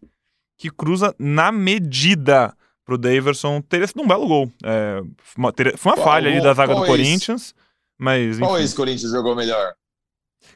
que 0.57 0.69
cruza 0.69 1.15
na 1.17 1.51
medida 1.51 2.53
pro 2.83 2.97
Daverson. 2.97 3.61
Teria 3.61 3.87
sido 3.87 4.01
um 4.01 4.07
belo 4.07 4.27
gol. 4.27 4.51
É, 4.63 5.01
uma, 5.37 5.53
teria, 5.53 5.77
foi 5.77 5.91
uma 5.91 5.97
qual, 5.97 6.07
falha 6.07 6.29
ali 6.29 6.41
da 6.41 6.53
zaga 6.53 6.75
do 6.75 6.83
é 6.83 6.87
Corinthians. 6.87 7.53
Mas, 7.97 8.37
Qual 8.39 8.59
ex-Corinthians 8.59 9.11
jogou 9.11 9.35
melhor? 9.35 9.73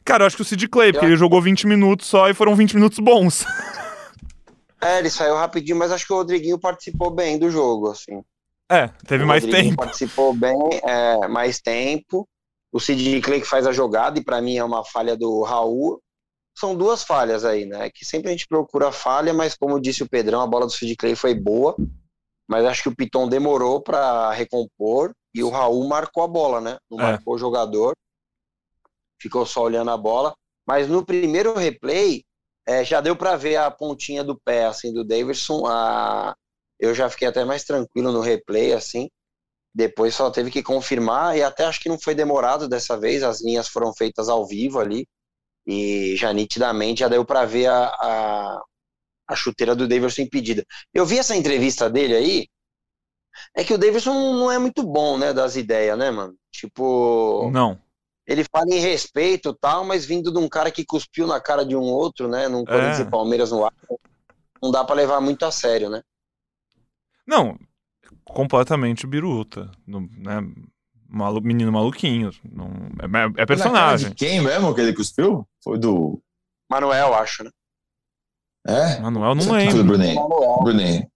Cara, 0.04 0.22
eu 0.22 0.26
acho 0.26 0.36
que 0.36 0.42
o 0.42 0.44
Sid 0.44 0.68
Clay, 0.68 0.92
porque 0.92 1.06
eu... 1.06 1.10
ele 1.10 1.16
jogou 1.16 1.40
20 1.40 1.66
minutos 1.66 2.06
só 2.06 2.28
e 2.28 2.34
foram 2.34 2.54
20 2.54 2.74
minutos 2.74 2.98
bons. 2.98 3.44
É, 4.82 4.98
ele 4.98 5.10
saiu 5.10 5.34
rapidinho, 5.34 5.76
mas 5.76 5.92
acho 5.92 6.06
que 6.06 6.12
o 6.14 6.16
Rodriguinho 6.16 6.58
participou 6.58 7.10
bem 7.10 7.38
do 7.38 7.50
jogo, 7.50 7.90
assim. 7.90 8.24
É, 8.66 8.88
teve 9.06 9.24
o 9.24 9.26
mais 9.26 9.44
tempo. 9.44 9.76
Participou 9.76 10.32
bem, 10.32 10.56
é, 10.82 11.28
mais 11.28 11.60
tempo 11.60 12.26
o 12.72 12.78
Sid 12.78 13.20
Clay 13.20 13.40
que 13.40 13.46
faz 13.46 13.66
a 13.66 13.72
jogada, 13.72 14.18
e 14.18 14.24
para 14.24 14.40
mim 14.40 14.56
é 14.56 14.64
uma 14.64 14.84
falha 14.84 15.16
do 15.16 15.42
Raul. 15.42 16.00
São 16.56 16.74
duas 16.76 17.02
falhas 17.02 17.44
aí, 17.44 17.64
né? 17.64 17.90
Que 17.90 18.04
sempre 18.04 18.28
a 18.28 18.32
gente 18.32 18.46
procura 18.46 18.92
falha, 18.92 19.32
mas 19.32 19.56
como 19.56 19.80
disse 19.80 20.02
o 20.02 20.08
Pedrão, 20.08 20.40
a 20.40 20.46
bola 20.46 20.66
do 20.66 20.72
Sid 20.72 20.94
Clay 20.96 21.14
foi 21.14 21.34
boa, 21.34 21.74
mas 22.48 22.64
acho 22.64 22.82
que 22.82 22.88
o 22.88 22.96
Piton 22.96 23.28
demorou 23.28 23.80
para 23.80 24.32
recompor 24.32 25.12
e 25.34 25.42
o 25.42 25.48
Raul 25.48 25.86
marcou 25.88 26.22
a 26.22 26.28
bola, 26.28 26.60
né? 26.60 26.78
Não 26.90 26.98
é. 27.00 27.02
marcou 27.12 27.34
o 27.34 27.38
jogador, 27.38 27.94
ficou 29.20 29.46
só 29.46 29.62
olhando 29.62 29.90
a 29.90 29.96
bola. 29.96 30.34
Mas 30.66 30.88
no 30.88 31.04
primeiro 31.04 31.54
replay, 31.54 32.24
é, 32.66 32.84
já 32.84 33.00
deu 33.00 33.16
para 33.16 33.36
ver 33.36 33.56
a 33.56 33.70
pontinha 33.70 34.22
do 34.22 34.38
pé 34.38 34.66
assim 34.66 34.92
do 34.92 35.04
Davidson. 35.04 35.66
A... 35.66 36.34
Eu 36.78 36.94
já 36.94 37.08
fiquei 37.08 37.28
até 37.28 37.44
mais 37.44 37.64
tranquilo 37.64 38.12
no 38.12 38.20
replay, 38.20 38.72
assim. 38.72 39.08
Depois 39.74 40.14
só 40.14 40.30
teve 40.30 40.50
que 40.50 40.62
confirmar 40.62 41.36
e 41.36 41.42
até 41.42 41.64
acho 41.64 41.80
que 41.80 41.88
não 41.88 41.98
foi 41.98 42.14
demorado 42.14 42.68
dessa 42.68 42.98
vez, 42.98 43.22
as 43.22 43.40
linhas 43.40 43.68
foram 43.68 43.92
feitas 43.94 44.28
ao 44.28 44.46
vivo 44.46 44.80
ali 44.80 45.06
e 45.66 46.16
já 46.16 46.32
nitidamente 46.32 47.00
já 47.00 47.08
deu 47.08 47.24
para 47.24 47.44
ver 47.44 47.66
a, 47.66 47.84
a, 47.86 48.62
a 49.28 49.36
chuteira 49.36 49.74
do 49.76 49.86
Davidson 49.86 50.22
impedida. 50.22 50.64
Eu 50.92 51.06
vi 51.06 51.18
essa 51.18 51.36
entrevista 51.36 51.88
dele 51.88 52.16
aí, 52.16 52.48
é 53.54 53.62
que 53.62 53.72
o 53.72 53.78
Davidson 53.78 54.12
não 54.12 54.50
é 54.50 54.58
muito 54.58 54.82
bom, 54.82 55.16
né, 55.16 55.32
das 55.32 55.54
ideias, 55.56 55.96
né, 55.96 56.10
mano? 56.10 56.34
Tipo. 56.50 57.48
Não. 57.52 57.78
Ele 58.26 58.44
fala 58.44 58.66
em 58.70 58.78
respeito 58.78 59.54
tal, 59.54 59.84
mas 59.84 60.04
vindo 60.04 60.32
de 60.32 60.38
um 60.38 60.48
cara 60.48 60.70
que 60.70 60.84
cuspiu 60.84 61.26
na 61.26 61.40
cara 61.40 61.64
de 61.64 61.74
um 61.74 61.82
outro, 61.82 62.28
né, 62.28 62.48
num 62.48 62.64
Corinthians 62.64 63.00
É. 63.00 63.02
e 63.02 63.10
Palmeiras 63.10 63.50
no 63.50 63.64
ar, 63.64 63.72
não 64.62 64.70
dá 64.70 64.84
pra 64.84 64.94
levar 64.94 65.20
muito 65.20 65.44
a 65.44 65.50
sério, 65.50 65.88
né? 65.88 66.02
Não, 67.26 67.56
completamente 68.34 69.06
biruta. 69.06 69.70
Não- 69.86 70.08
Né? 70.16 70.40
Malu, 71.12 71.40
menino 71.40 71.72
maluquinho. 71.72 72.30
Não, 72.44 72.66
é, 72.66 73.04
é 73.04 73.08
Foi 73.08 73.20
na 73.26 73.34
cara 73.34 73.46
personagem. 73.46 74.12
quem 74.14 74.40
mesmo 74.40 74.72
que 74.74 74.80
ele 74.80 74.92
cuspiu? 74.92 75.44
Foi 75.64 75.76
do. 75.78 76.20
Manuel, 76.70 77.14
acho, 77.14 77.42
né? 77.42 77.50
É? 78.66 79.00
Manuel, 79.00 79.34
não 79.34 79.42
Foi 79.42 79.66
do 79.66 79.76
lembro. 79.78 79.84
Bruninho. 79.84 80.14
Manuel. 80.14 80.58
Bruninho. 80.62 81.06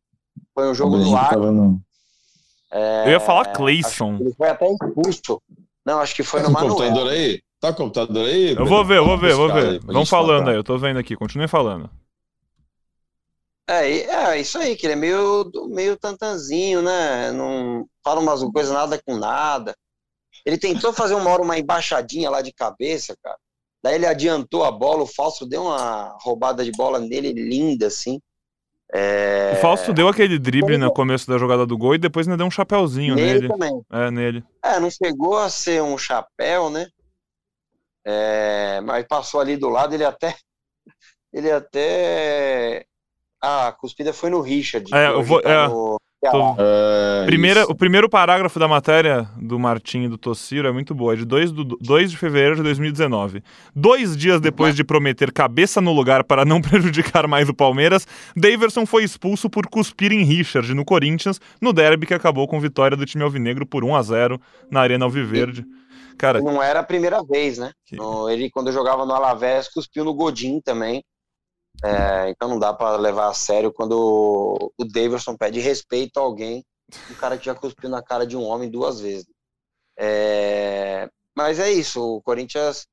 Foi 0.52 0.66
um 0.66 0.70
O 0.70 0.74
jogo 0.74 0.96
no 0.96 1.04
tava 1.30 1.52
no. 1.52 1.80
é, 2.72 3.06
Eu 3.06 3.10
ia 3.12 3.20
falar 3.20 3.44
que 3.46 3.52
Ele 4.20 4.34
foi 4.34 4.48
até 4.48 4.66
expulso. 4.66 5.40
Não, 5.86 6.00
acho 6.00 6.14
que 6.16 6.22
foi 6.24 6.40
Tá 6.42 6.48
no 6.48 6.54
o 6.56 6.58
computador 6.58 6.90
Manuel. 7.04 7.08
aí? 7.08 7.42
Tá 7.60 7.68
com 7.72 7.74
o 7.82 7.86
computador 7.86 8.26
aí? 8.26 8.54
Eu 8.56 8.66
vou 8.66 8.84
ver, 8.84 8.96
eu 8.98 9.04
vou 9.06 9.16
ver, 9.18 9.30
eu 9.32 9.36
vou 9.36 9.52
aí 9.52 9.52
ver. 9.52 9.80
Vão 9.80 10.00
gente 10.00 10.10
falando 10.10 10.38
falar. 10.40 10.50
aí, 10.50 10.56
eu 10.56 10.64
tô 10.64 10.76
vendo 10.76 10.98
aqui. 10.98 11.14
Continue 11.14 11.46
falando. 11.46 11.88
É, 13.66 13.90
é 13.90 14.40
isso 14.40 14.58
aí, 14.58 14.76
que 14.76 14.86
ele 14.86 14.92
é 14.92 14.96
meio, 14.96 15.50
meio 15.68 15.96
tantanzinho, 15.96 16.82
né? 16.82 17.32
Não 17.32 17.86
fala 18.04 18.20
umas 18.20 18.42
coisas 18.44 18.72
nada 18.72 19.00
com 19.04 19.16
nada. 19.16 19.74
Ele 20.44 20.58
tentou 20.58 20.92
fazer 20.92 21.14
uma 21.14 21.30
hora 21.30 21.42
uma 21.42 21.58
embaixadinha 21.58 22.28
lá 22.28 22.42
de 22.42 22.52
cabeça, 22.52 23.16
cara. 23.22 23.38
Daí 23.82 23.94
ele 23.96 24.06
adiantou 24.06 24.64
a 24.64 24.70
bola, 24.70 25.02
o 25.02 25.06
Falso 25.06 25.46
deu 25.46 25.62
uma 25.64 26.16
roubada 26.20 26.64
de 26.64 26.72
bola 26.72 26.98
nele 26.98 27.32
linda, 27.32 27.86
assim. 27.86 28.20
É, 28.92 29.52
O 29.54 29.60
Fausto 29.60 29.92
deu 29.92 30.08
aquele 30.08 30.38
drible 30.38 30.78
no 30.78 30.92
começo 30.92 31.26
da 31.28 31.36
jogada 31.36 31.66
do 31.66 31.76
gol 31.76 31.94
e 31.94 31.98
depois 31.98 32.26
ainda 32.28 32.36
deu 32.36 32.46
um 32.46 32.50
chapéuzinho 32.50 33.14
nele 33.14 33.40
nele. 33.40 33.48
também. 33.48 33.82
É, 33.90 34.10
nele. 34.10 34.44
É, 34.62 34.78
não 34.78 34.90
chegou 34.90 35.36
a 35.36 35.50
ser 35.50 35.82
um 35.82 35.98
chapéu, 35.98 36.70
né? 36.70 36.86
É, 38.06 38.80
mas 38.82 39.04
passou 39.06 39.40
ali 39.40 39.56
do 39.56 39.68
lado, 39.68 39.94
ele 39.94 40.04
até. 40.04 40.36
Ele 41.32 41.50
até. 41.50 42.86
Ah, 43.44 43.68
a 43.68 43.72
cuspida 43.72 44.12
foi 44.12 44.30
no 44.30 44.40
Richard. 44.40 44.88
É, 44.94 45.08
eu 45.08 45.22
vou- 45.22 45.42
tá 45.42 45.50
é, 45.50 45.68
no- 45.68 45.96
Tô- 46.30 46.56
É, 46.58 47.26
Primeira, 47.26 47.64
o 47.66 47.74
primeiro 47.74 48.08
parágrafo 48.08 48.58
da 48.58 48.66
matéria 48.66 49.28
do 49.36 49.58
Martim 49.58 50.04
e 50.04 50.08
do 50.08 50.16
Tossiro 50.16 50.66
é 50.66 50.72
muito 50.72 50.94
boa, 50.94 51.12
é 51.12 51.16
de 51.16 51.24
2, 51.26 51.52
do, 51.52 51.62
2 51.78 52.10
de 52.10 52.16
fevereiro 52.16 52.56
de 52.56 52.62
2019. 52.62 53.42
Dois 53.76 54.16
dias 54.16 54.40
depois 54.40 54.74
de 54.74 54.82
prometer 54.82 55.30
cabeça 55.30 55.82
no 55.82 55.92
lugar 55.92 56.24
para 56.24 56.46
não 56.46 56.62
prejudicar 57.12 57.26
mais 57.28 57.46
o 57.50 57.52
Palmeiras, 57.54 58.06
Daverson 58.34 58.86
foi 58.86 59.04
expulso 59.04 59.50
por 59.50 59.66
cuspir 59.66 60.12
em 60.12 60.24
Richard 60.24 60.72
no 60.72 60.82
Corinthians, 60.82 61.38
no 61.60 61.74
derby 61.74 62.06
que 62.06 62.14
acabou 62.14 62.48
com 62.48 62.58
vitória 62.58 62.96
do 62.96 63.04
time 63.04 63.22
alvinegro 63.22 63.66
por 63.66 63.84
1 63.84 63.94
a 63.94 64.00
0 64.02 64.40
na 64.70 64.80
Arena 64.80 65.04
Alviverde. 65.04 65.62
Cara, 66.16 66.40
Não 66.40 66.62
era 66.62 66.80
a 66.80 66.84
primeira 66.84 67.22
vez, 67.22 67.58
né? 67.58 67.70
Que- 67.84 67.96
No- 67.96 68.30
ele, 68.30 68.48
quando 68.48 68.72
jogava 68.72 69.04
no 69.04 69.12
Alavés, 69.12 69.68
cuspiu 69.68 70.04
no 70.04 70.14
Godin 70.14 70.58
também. 70.64 71.04
É, 71.82 72.30
então 72.30 72.48
não 72.48 72.58
dá 72.58 72.72
pra 72.72 72.96
levar 72.96 73.28
a 73.28 73.34
sério 73.34 73.72
quando 73.72 74.72
o 74.76 74.84
Davidson 74.84 75.36
pede 75.36 75.60
respeito 75.60 76.18
a 76.18 76.22
alguém, 76.22 76.64
um 77.10 77.14
cara 77.14 77.36
que 77.36 77.46
já 77.46 77.54
cuspiu 77.54 77.88
na 77.88 78.02
cara 78.02 78.26
de 78.26 78.36
um 78.36 78.44
homem 78.44 78.70
duas 78.70 79.00
vezes. 79.00 79.26
É, 79.98 81.08
mas 81.34 81.58
é 81.58 81.70
isso, 81.72 82.00
o 82.02 82.22
Corinthians 82.22 82.86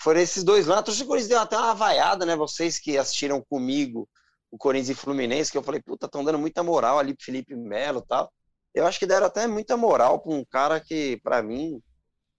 foram 0.00 0.20
esses 0.20 0.44
dois 0.44 0.66
lá. 0.66 0.80
Do 0.80 0.92
Corinthians 1.06 1.28
deu 1.28 1.40
até 1.40 1.56
uma 1.56 1.74
vaiada, 1.74 2.24
né? 2.24 2.36
Vocês 2.36 2.78
que 2.78 2.96
assistiram 2.96 3.42
comigo 3.48 4.08
o 4.50 4.56
Corinthians 4.58 4.90
e 4.90 5.00
Fluminense, 5.00 5.50
que 5.52 5.58
eu 5.58 5.62
falei, 5.62 5.80
puta, 5.82 6.06
estão 6.06 6.24
dando 6.24 6.38
muita 6.38 6.62
moral 6.62 6.98
ali 6.98 7.14
pro 7.14 7.24
Felipe 7.24 7.54
Melo 7.54 8.02
tal. 8.02 8.32
Eu 8.74 8.86
acho 8.86 8.98
que 8.98 9.06
deram 9.06 9.26
até 9.26 9.46
muita 9.46 9.76
moral 9.76 10.20
pra 10.20 10.32
um 10.32 10.44
cara 10.44 10.80
que, 10.80 11.18
pra 11.22 11.42
mim, 11.42 11.82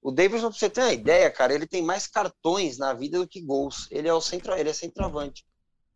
o 0.01 0.11
Davidson, 0.11 0.49
pra 0.49 0.57
você 0.57 0.69
ter 0.69 0.81
uma 0.81 0.93
ideia, 0.93 1.29
cara, 1.29 1.53
ele 1.53 1.67
tem 1.67 1.83
mais 1.83 2.07
cartões 2.07 2.77
na 2.77 2.93
vida 2.93 3.19
do 3.19 3.27
que 3.27 3.41
gols. 3.41 3.87
Ele 3.91 4.07
é 4.07 4.13
o 4.13 4.21
centro, 4.21 4.53
ele 4.53 4.69
é 4.69 4.73
centroavante. 4.73 5.45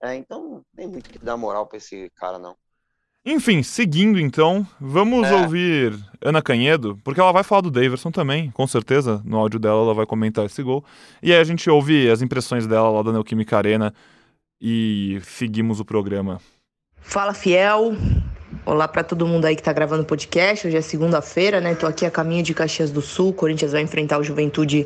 É, 0.04 0.16
então 0.16 0.44
não 0.44 0.62
tem 0.76 0.86
muito 0.88 1.10
que 1.10 1.18
dar 1.18 1.38
moral 1.38 1.66
pra 1.66 1.78
esse 1.78 2.12
cara, 2.18 2.38
não. 2.38 2.56
enfim, 3.26 3.64
seguindo 3.64 4.20
então, 4.20 4.68
vamos 4.82 5.26
É. 5.26 5.34
ouvir 5.34 5.98
Ana 6.22 6.42
Canhedo, 6.42 7.00
porque 7.06 7.22
ela 7.22 7.32
vai 7.32 7.42
falar 7.42 7.62
do 7.62 7.72
Daverson 7.72 8.12
também, 8.12 8.52
com 8.52 8.68
certeza, 8.68 9.22
no 9.24 9.38
áudio 9.38 9.60
dela 9.62 9.82
ela 9.82 9.94
vai 9.94 10.06
comentar 10.06 10.46
esse 10.46 10.62
gol. 10.62 10.84
E 11.22 11.32
aí 11.32 11.40
a 11.40 11.44
gente 11.46 11.70
ouve 11.70 12.10
as 12.10 12.22
impressões 12.22 12.68
dela 12.68 12.90
lá 12.90 13.02
da 13.02 13.14
Neoquímica 13.14 13.56
Arena 13.56 13.94
e 14.60 15.22
seguimos 15.24 15.80
o 15.80 15.86
programa. 15.86 16.42
Fala, 16.98 17.34
fiel. 17.34 17.94
Olá 18.66 18.88
para 18.90 19.04
todo 19.04 19.26
mundo 19.26 19.46
aí 19.46 19.56
que 19.56 19.64
tá 19.64 19.72
gravando 19.74 20.04
o 20.04 20.06
podcast. 20.06 20.68
Hoje 20.68 20.76
é 20.78 20.82
segunda-feira, 20.82 21.60
né? 21.62 21.76
Tô 21.76 21.88
aqui 21.88 22.06
a 22.06 22.12
caminho 22.12 22.44
de 22.44 22.54
Caxias 22.54 22.92
do 22.92 23.02
Sul. 23.02 23.30
O 23.30 23.34
Corinthians 23.34 23.72
vai 23.72 23.82
enfrentar 23.82 24.20
o 24.20 24.24
Juventude 24.24 24.86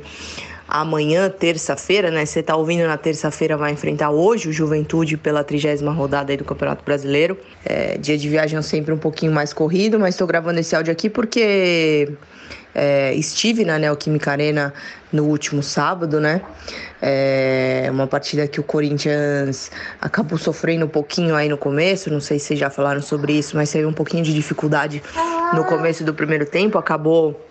amanhã, 0.67 1.29
terça-feira, 1.29 2.11
né? 2.11 2.25
Você 2.25 2.43
tá 2.43 2.55
ouvindo 2.55 2.85
na 2.85 2.97
terça-feira, 2.97 3.55
vai 3.55 3.71
enfrentar 3.71 4.09
hoje 4.09 4.49
o 4.49 4.51
Juventude 4.53 5.15
pela 5.15 5.43
trigésima 5.43 5.91
rodada 5.91 6.33
aí 6.33 6.37
do 6.37 6.43
Campeonato 6.43 6.83
Brasileiro. 6.83 7.37
É, 7.65 7.97
dia 7.97 8.17
de 8.17 8.27
viagem 8.27 8.59
é 8.59 8.61
sempre 8.61 8.93
um 8.93 8.97
pouquinho 8.97 9.31
mais 9.31 9.53
corrido, 9.53 9.99
mas 9.99 10.17
tô 10.17 10.27
gravando 10.27 10.59
esse 10.59 10.75
áudio 10.75 10.91
aqui 10.91 11.09
porque 11.09 12.11
é, 12.75 13.13
estive 13.13 13.63
na 13.63 13.79
Neoquímica 13.79 14.31
Arena 14.31 14.73
no 15.11 15.23
último 15.23 15.63
sábado, 15.63 16.19
né? 16.19 16.41
É 17.01 17.87
uma 17.89 18.05
partida 18.05 18.47
que 18.47 18.59
o 18.59 18.63
Corinthians 18.63 19.71
acabou 20.01 20.37
sofrendo 20.37 20.85
um 20.85 20.89
pouquinho 20.89 21.35
aí 21.35 21.47
no 21.47 21.57
começo. 21.57 22.11
Não 22.11 22.19
sei 22.19 22.39
se 22.39 22.55
já 22.55 22.69
falaram 22.69 23.01
sobre 23.01 23.33
isso, 23.33 23.55
mas 23.55 23.71
teve 23.71 23.85
um 23.85 23.93
pouquinho 23.93 24.23
de 24.23 24.33
dificuldade 24.33 25.01
no 25.53 25.63
começo 25.63 26.03
do 26.03 26.13
primeiro 26.13 26.45
tempo. 26.45 26.77
Acabou 26.77 27.46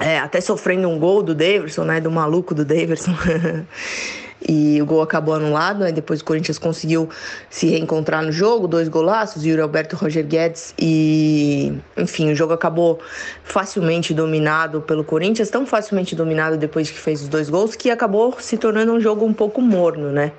é, 0.00 0.18
até 0.18 0.40
sofrendo 0.40 0.88
um 0.88 0.98
gol 0.98 1.22
do 1.22 1.34
Daverson, 1.34 1.84
né? 1.84 2.00
Do 2.00 2.10
maluco 2.10 2.54
do 2.54 2.64
Daverson. 2.64 3.14
E 4.46 4.80
o 4.82 4.84
gol 4.84 5.00
acabou 5.00 5.34
anulado, 5.34 5.84
aí 5.84 5.92
depois 5.92 6.20
o 6.20 6.24
Corinthians 6.24 6.58
conseguiu 6.58 7.08
se 7.48 7.66
reencontrar 7.66 8.22
no 8.22 8.30
jogo, 8.30 8.68
dois 8.68 8.88
golaços, 8.88 9.44
Yuri 9.44 9.62
Alberto 9.62 9.96
Roger 9.96 10.22
Guedes 10.26 10.74
e, 10.78 11.72
enfim, 11.96 12.30
o 12.30 12.34
jogo 12.34 12.52
acabou 12.52 13.00
facilmente 13.42 14.12
dominado 14.12 14.82
pelo 14.82 15.02
Corinthians, 15.02 15.48
tão 15.48 15.64
facilmente 15.64 16.14
dominado 16.14 16.58
depois 16.58 16.90
que 16.90 16.98
fez 16.98 17.22
os 17.22 17.28
dois 17.28 17.48
gols, 17.48 17.74
que 17.74 17.90
acabou 17.90 18.36
se 18.38 18.58
tornando 18.58 18.92
um 18.92 19.00
jogo 19.00 19.24
um 19.24 19.32
pouco 19.32 19.62
morno, 19.62 20.12
né? 20.12 20.32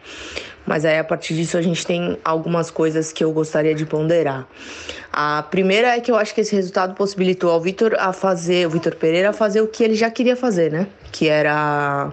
Mas 0.66 0.84
aí 0.86 0.98
a 0.98 1.04
partir 1.04 1.36
disso 1.36 1.58
a 1.58 1.62
gente 1.62 1.86
tem 1.86 2.18
algumas 2.24 2.72
coisas 2.72 3.12
que 3.12 3.24
eu 3.24 3.32
gostaria 3.32 3.76
de 3.76 3.86
ponderar. 3.86 4.48
A 5.14 5.44
primeira 5.44 5.96
é 5.96 6.00
que 6.00 6.12
eu 6.12 6.16
acho 6.16 6.34
que 6.34 6.42
esse 6.42 6.56
resultado 6.56 6.96
possibilitou 6.96 7.52
ao 7.52 7.62
Vitor 7.62 7.96
a 8.00 8.12
fazer, 8.12 8.68
o 8.68 8.70
Vitor 8.70 8.96
Pereira 8.96 9.30
a 9.30 9.34
fazer 9.34 9.62
o 9.62 9.68
que 9.68 9.84
ele 9.84 9.96
já 9.96 10.10
queria 10.10 10.36
fazer, 10.36 10.72
né? 10.72 10.88
Que 11.12 11.30
era 11.30 12.12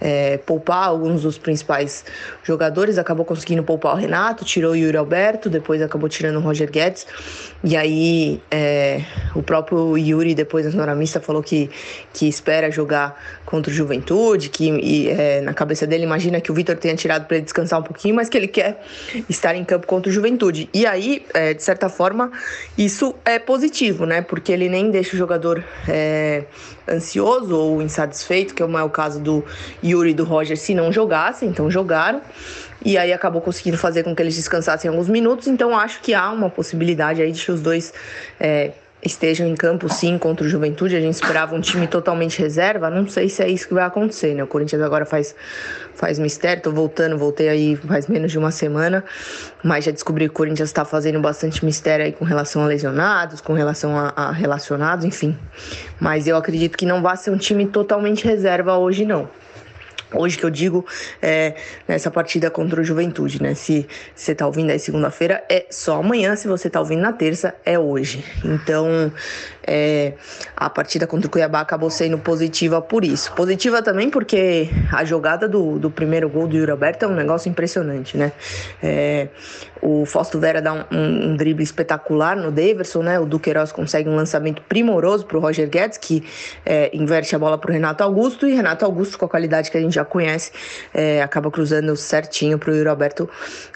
é, 0.00 0.38
poupar 0.38 0.88
alguns 0.88 1.22
dos 1.22 1.38
principais 1.38 2.04
jogadores, 2.42 2.98
acabou 2.98 3.24
conseguindo 3.24 3.62
poupar 3.62 3.94
o 3.94 3.96
Renato, 3.96 4.44
tirou 4.44 4.72
o 4.72 4.76
Yuri 4.76 4.96
Alberto, 4.96 5.48
depois 5.48 5.82
acabou 5.82 6.08
tirando 6.08 6.36
o 6.36 6.40
Roger 6.40 6.70
Guedes, 6.70 7.06
e 7.62 7.76
aí 7.76 8.40
é, 8.50 9.02
o 9.34 9.42
próprio 9.42 9.96
Yuri, 9.96 10.34
depois 10.34 10.72
na 10.74 10.82
hora 10.82 10.94
mista, 10.94 11.20
falou 11.20 11.42
que, 11.42 11.70
que 12.12 12.28
espera 12.28 12.70
jogar 12.70 13.20
contra 13.44 13.72
o 13.72 13.74
Juventude, 13.74 14.48
que 14.48 14.68
e, 14.68 15.08
é, 15.08 15.40
na 15.40 15.54
cabeça 15.54 15.86
dele 15.86 16.04
imagina 16.04 16.40
que 16.40 16.52
o 16.52 16.54
Vitor 16.54 16.76
tenha 16.76 16.94
tirado 16.94 17.26
para 17.26 17.36
ele 17.36 17.44
descansar 17.44 17.80
um 17.80 17.82
pouquinho, 17.82 18.14
mas 18.14 18.28
que 18.28 18.36
ele 18.36 18.46
quer 18.46 18.82
estar 19.28 19.54
em 19.54 19.64
campo 19.64 19.86
contra 19.86 20.10
o 20.10 20.12
Juventude. 20.12 20.68
E 20.72 20.86
aí, 20.86 21.24
é, 21.32 21.54
de 21.54 21.62
certa 21.62 21.88
forma, 21.88 22.30
isso 22.76 23.14
é 23.24 23.38
positivo, 23.38 24.04
né? 24.04 24.20
Porque 24.20 24.52
ele 24.52 24.68
nem 24.68 24.90
deixa 24.90 25.14
o 25.14 25.18
jogador 25.18 25.64
é, 25.88 26.44
ansioso 26.88 27.56
ou 27.56 27.82
insatisfeito, 27.82 28.54
que 28.54 28.62
é 28.62 28.66
o 28.66 28.90
caso 28.90 29.20
do 29.20 29.44
Yuri 29.90 30.10
e 30.10 30.14
do 30.14 30.24
Roger, 30.24 30.56
se 30.56 30.74
não 30.74 30.92
jogassem, 30.92 31.48
então 31.48 31.70
jogaram. 31.70 32.20
E 32.84 32.96
aí 32.96 33.12
acabou 33.12 33.40
conseguindo 33.40 33.76
fazer 33.76 34.04
com 34.04 34.14
que 34.14 34.22
eles 34.22 34.36
descansassem 34.36 34.88
alguns 34.88 35.08
minutos, 35.08 35.48
então 35.48 35.76
acho 35.76 36.00
que 36.00 36.14
há 36.14 36.30
uma 36.30 36.48
possibilidade 36.48 37.20
aí 37.20 37.32
de 37.32 37.44
que 37.44 37.50
os 37.50 37.60
dois 37.60 37.92
é, 38.38 38.70
estejam 39.02 39.46
em 39.46 39.54
campo 39.54 39.88
sim 39.88 40.18
contra 40.18 40.44
o 40.44 40.48
Juventude. 40.48 40.96
A 40.96 41.00
gente 41.00 41.14
esperava 41.14 41.54
um 41.54 41.60
time 41.60 41.86
totalmente 41.86 42.38
reserva, 42.38 42.90
não 42.90 43.08
sei 43.08 43.28
se 43.28 43.42
é 43.42 43.48
isso 43.48 43.66
que 43.68 43.74
vai 43.74 43.84
acontecer, 43.84 44.34
né? 44.34 44.42
O 44.42 44.46
Corinthians 44.46 44.82
agora 44.82 45.04
faz, 45.04 45.34
faz 45.94 46.18
mistério, 46.18 46.62
tô 46.62 46.72
voltando, 46.72 47.16
voltei 47.16 47.48
aí 47.48 47.76
faz 47.76 48.06
menos 48.08 48.30
de 48.30 48.38
uma 48.38 48.50
semana, 48.50 49.04
mas 49.62 49.84
já 49.84 49.90
descobri 49.90 50.26
que 50.26 50.30
o 50.30 50.34
Corinthians 50.34 50.68
está 50.68 50.84
fazendo 50.84 51.20
bastante 51.20 51.64
mistério 51.64 52.04
aí 52.04 52.12
com 52.12 52.24
relação 52.24 52.62
a 52.62 52.66
lesionados, 52.66 53.40
com 53.40 53.52
relação 53.52 53.96
a, 53.96 54.12
a 54.16 54.32
relacionados, 54.32 55.04
enfim. 55.04 55.36
Mas 56.00 56.26
eu 56.26 56.36
acredito 56.36 56.76
que 56.76 56.86
não 56.86 57.02
vai 57.02 57.16
ser 57.16 57.30
um 57.30 57.38
time 57.38 57.66
totalmente 57.66 58.24
reserva 58.24 58.76
hoje, 58.76 59.04
não. 59.04 59.28
Hoje 60.12 60.38
que 60.38 60.44
eu 60.44 60.50
digo 60.50 60.86
é 61.20 61.54
nessa 61.86 62.10
partida 62.10 62.50
contra 62.50 62.80
o 62.80 62.84
Juventude, 62.84 63.42
né? 63.42 63.54
Se 63.54 63.86
você 64.14 64.34
tá 64.34 64.46
ouvindo 64.46 64.70
aí 64.70 64.78
segunda-feira, 64.78 65.44
é 65.50 65.66
só 65.70 66.00
amanhã. 66.00 66.34
Se 66.34 66.48
você 66.48 66.70
tá 66.70 66.80
ouvindo 66.80 67.02
na 67.02 67.12
terça, 67.12 67.54
é 67.64 67.78
hoje. 67.78 68.24
Então, 68.44 69.12
é, 69.68 70.14
a 70.56 70.70
partida 70.70 71.06
contra 71.06 71.28
o 71.28 71.30
Cuiabá 71.30 71.60
acabou 71.60 71.90
sendo 71.90 72.16
positiva 72.18 72.80
por 72.80 73.04
isso. 73.04 73.30
Positiva 73.34 73.82
também 73.82 74.08
porque 74.08 74.70
a 74.90 75.04
jogada 75.04 75.46
do, 75.46 75.78
do 75.78 75.90
primeiro 75.90 76.28
gol 76.28 76.48
do 76.48 76.56
Yuri 76.56 76.70
Alberto 76.70 77.04
é 77.04 77.08
um 77.08 77.14
negócio 77.14 77.50
impressionante, 77.50 78.16
né? 78.16 78.32
É, 78.82 79.28
o 79.82 80.06
Fausto 80.06 80.40
Vera 80.40 80.62
dá 80.62 80.72
um, 80.72 80.84
um, 80.90 81.30
um, 81.30 81.36
drible 81.36 81.62
espetacular 81.62 82.34
no 82.34 82.50
Daverson, 82.50 83.02
né? 83.02 83.20
O 83.20 83.26
Duqueiroz 83.26 83.70
consegue 83.70 84.08
um 84.08 84.16
lançamento 84.16 84.62
primoroso 84.62 85.26
para 85.26 85.36
o 85.36 85.40
Roger 85.40 85.68
Guedes, 85.68 85.98
que 85.98 86.24
é, 86.64 86.90
inverte 86.96 87.36
a 87.36 87.38
bola 87.38 87.58
para 87.58 87.70
o 87.70 87.72
Renato 87.72 88.02
Augusto, 88.02 88.48
e 88.48 88.54
Renato 88.54 88.84
Augusto, 88.84 89.18
com 89.18 89.26
a 89.26 89.28
qualidade 89.28 89.70
que 89.70 89.76
a 89.76 89.80
gente 89.80 89.94
já 89.94 90.04
conhece, 90.04 90.50
é, 90.94 91.22
acaba 91.22 91.50
cruzando 91.50 91.94
certinho 91.94 92.58
para 92.58 92.70
o 92.70 92.74
Yuri 92.74 92.88
Alberto 92.88 93.28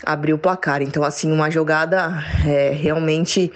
abrir 0.05 0.33
o 0.33 0.39
placar. 0.39 0.81
Então, 0.81 1.05
assim, 1.05 1.31
uma 1.31 1.51
jogada 1.51 2.25
é, 2.47 2.71
realmente 2.71 3.53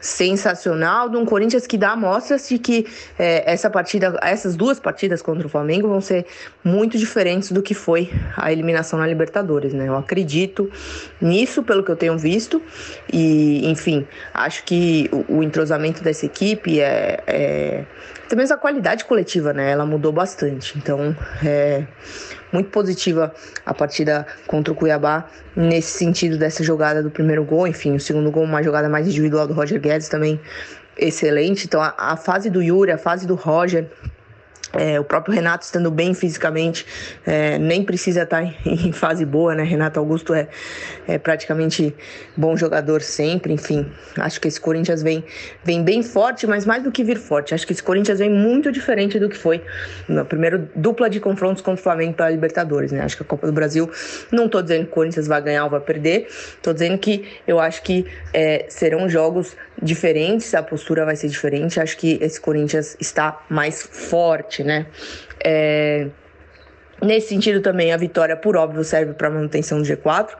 sensacional 0.00 1.08
de 1.08 1.16
um 1.16 1.24
Corinthians 1.24 1.66
que 1.66 1.76
dá 1.76 1.92
amostras 1.92 2.48
de 2.48 2.58
que 2.58 2.86
é, 3.18 3.50
essa 3.50 3.68
partida, 3.68 4.18
essas 4.22 4.56
duas 4.56 4.78
partidas 4.78 5.22
contra 5.22 5.46
o 5.46 5.50
Flamengo 5.50 5.88
vão 5.88 6.00
ser 6.00 6.26
muito 6.62 6.96
diferentes 6.96 7.50
do 7.50 7.62
que 7.62 7.74
foi 7.74 8.10
a 8.36 8.52
eliminação 8.52 8.98
na 8.98 9.06
Libertadores, 9.06 9.72
né? 9.72 9.88
Eu 9.88 9.96
acredito 9.96 10.70
nisso 11.20 11.62
pelo 11.62 11.82
que 11.82 11.90
eu 11.90 11.96
tenho 11.96 12.16
visto 12.16 12.62
e, 13.12 13.68
enfim, 13.68 14.06
acho 14.32 14.64
que 14.64 15.08
o, 15.12 15.38
o 15.38 15.42
entrosamento 15.42 16.02
dessa 16.02 16.26
equipe 16.26 16.80
é, 16.80 17.22
é 17.26 17.84
também 18.28 18.46
a 18.50 18.56
qualidade 18.56 19.04
coletiva, 19.04 19.52
né? 19.52 19.70
Ela 19.70 19.86
mudou 19.86 20.12
bastante. 20.12 20.76
Então, 20.76 21.16
é 21.44 21.84
muito 22.52 22.70
positiva 22.70 23.32
a 23.64 23.74
partida 23.74 24.26
contra 24.46 24.72
o 24.72 24.76
Cuiabá 24.76 25.28
nesse 25.54 25.98
sentido 25.98 26.38
dessa 26.38 26.62
jogada 26.62 27.02
do 27.02 27.10
primeiro 27.10 27.44
gol. 27.44 27.66
Enfim, 27.66 27.94
o 27.94 28.00
segundo 28.00 28.30
gol, 28.30 28.44
uma 28.44 28.62
jogada 28.62 28.88
mais 28.88 29.06
individual 29.06 29.46
do 29.46 29.54
Roger 29.54 29.80
Guedes 29.80 30.08
também 30.08 30.40
excelente. 30.96 31.66
Então, 31.66 31.80
a, 31.80 31.94
a 31.96 32.16
fase 32.16 32.50
do 32.50 32.62
Yuri, 32.62 32.90
a 32.90 32.98
fase 32.98 33.26
do 33.26 33.34
Roger 33.34 33.88
é, 34.72 34.98
o 34.98 35.04
próprio 35.04 35.34
Renato 35.34 35.64
estando 35.64 35.90
bem 35.90 36.14
fisicamente, 36.14 36.86
é, 37.26 37.58
nem 37.58 37.82
precisa 37.82 38.22
estar 38.22 38.42
em, 38.42 38.54
em, 38.66 38.92
fase 38.92 39.24
boa, 39.24 39.54
né? 39.54 39.62
Renato 39.62 39.98
Augusto 39.98 40.34
é, 40.34 40.48
é, 41.06 41.18
praticamente 41.18 41.94
bom 42.36 42.56
jogador 42.56 43.02
sempre, 43.02 43.52
enfim. 43.52 43.90
Acho 44.16 44.40
que 44.40 44.48
esse 44.48 44.60
Corinthians 44.60 45.02
vem, 45.02 45.24
vem 45.64 45.82
bem 45.82 46.02
forte, 46.02 46.46
mas 46.46 46.66
mais 46.66 46.82
do 46.82 46.92
que 46.92 47.02
vir 47.02 47.18
forte, 47.18 47.54
acho 47.54 47.66
que 47.66 47.72
esse 47.72 47.82
Corinthians 47.82 48.18
vem 48.18 48.30
muito 48.30 48.70
diferente 48.70 49.18
do 49.18 49.28
que 49.28 49.36
foi 49.36 49.62
na 50.08 50.24
primeira 50.24 50.70
dupla 50.74 51.08
de 51.08 51.20
confrontos 51.20 51.62
contra 51.62 51.80
o 51.80 51.82
Flamengo 51.82 52.14
para 52.14 52.26
a 52.26 52.30
Libertadores, 52.30 52.92
né? 52.92 53.00
Acho 53.00 53.16
que 53.16 53.22
a 53.22 53.26
Copa 53.26 53.46
do 53.46 53.52
Brasil, 53.52 53.90
não 54.30 54.46
estou 54.46 54.62
dizendo 54.62 54.84
que 54.84 54.90
o 54.90 54.94
Corinthians 54.94 55.26
vai 55.26 55.40
ganhar 55.40 55.64
ou 55.64 55.70
vai 55.70 55.80
perder, 55.80 56.26
estou 56.28 56.72
dizendo 56.72 56.98
que 56.98 57.24
eu 57.46 57.58
acho 57.58 57.82
que 57.82 58.06
é, 58.32 58.66
serão 58.68 59.08
jogos 59.08 59.56
diferentes, 59.82 60.54
a 60.54 60.62
postura 60.62 61.04
vai 61.04 61.16
ser 61.16 61.28
diferente. 61.28 61.80
Acho 61.80 61.96
que 61.96 62.18
esse 62.20 62.40
Corinthians 62.40 62.96
está 63.00 63.44
mais 63.48 63.82
forte, 63.82 64.57
né? 64.62 64.86
É, 65.42 66.08
Nesse 67.00 67.28
sentido, 67.28 67.60
também 67.60 67.92
a 67.92 67.96
vitória, 67.96 68.36
por 68.36 68.56
óbvio, 68.56 68.82
serve 68.82 69.12
para 69.12 69.30
manutenção 69.30 69.80
do 69.80 69.84
G4, 69.84 70.30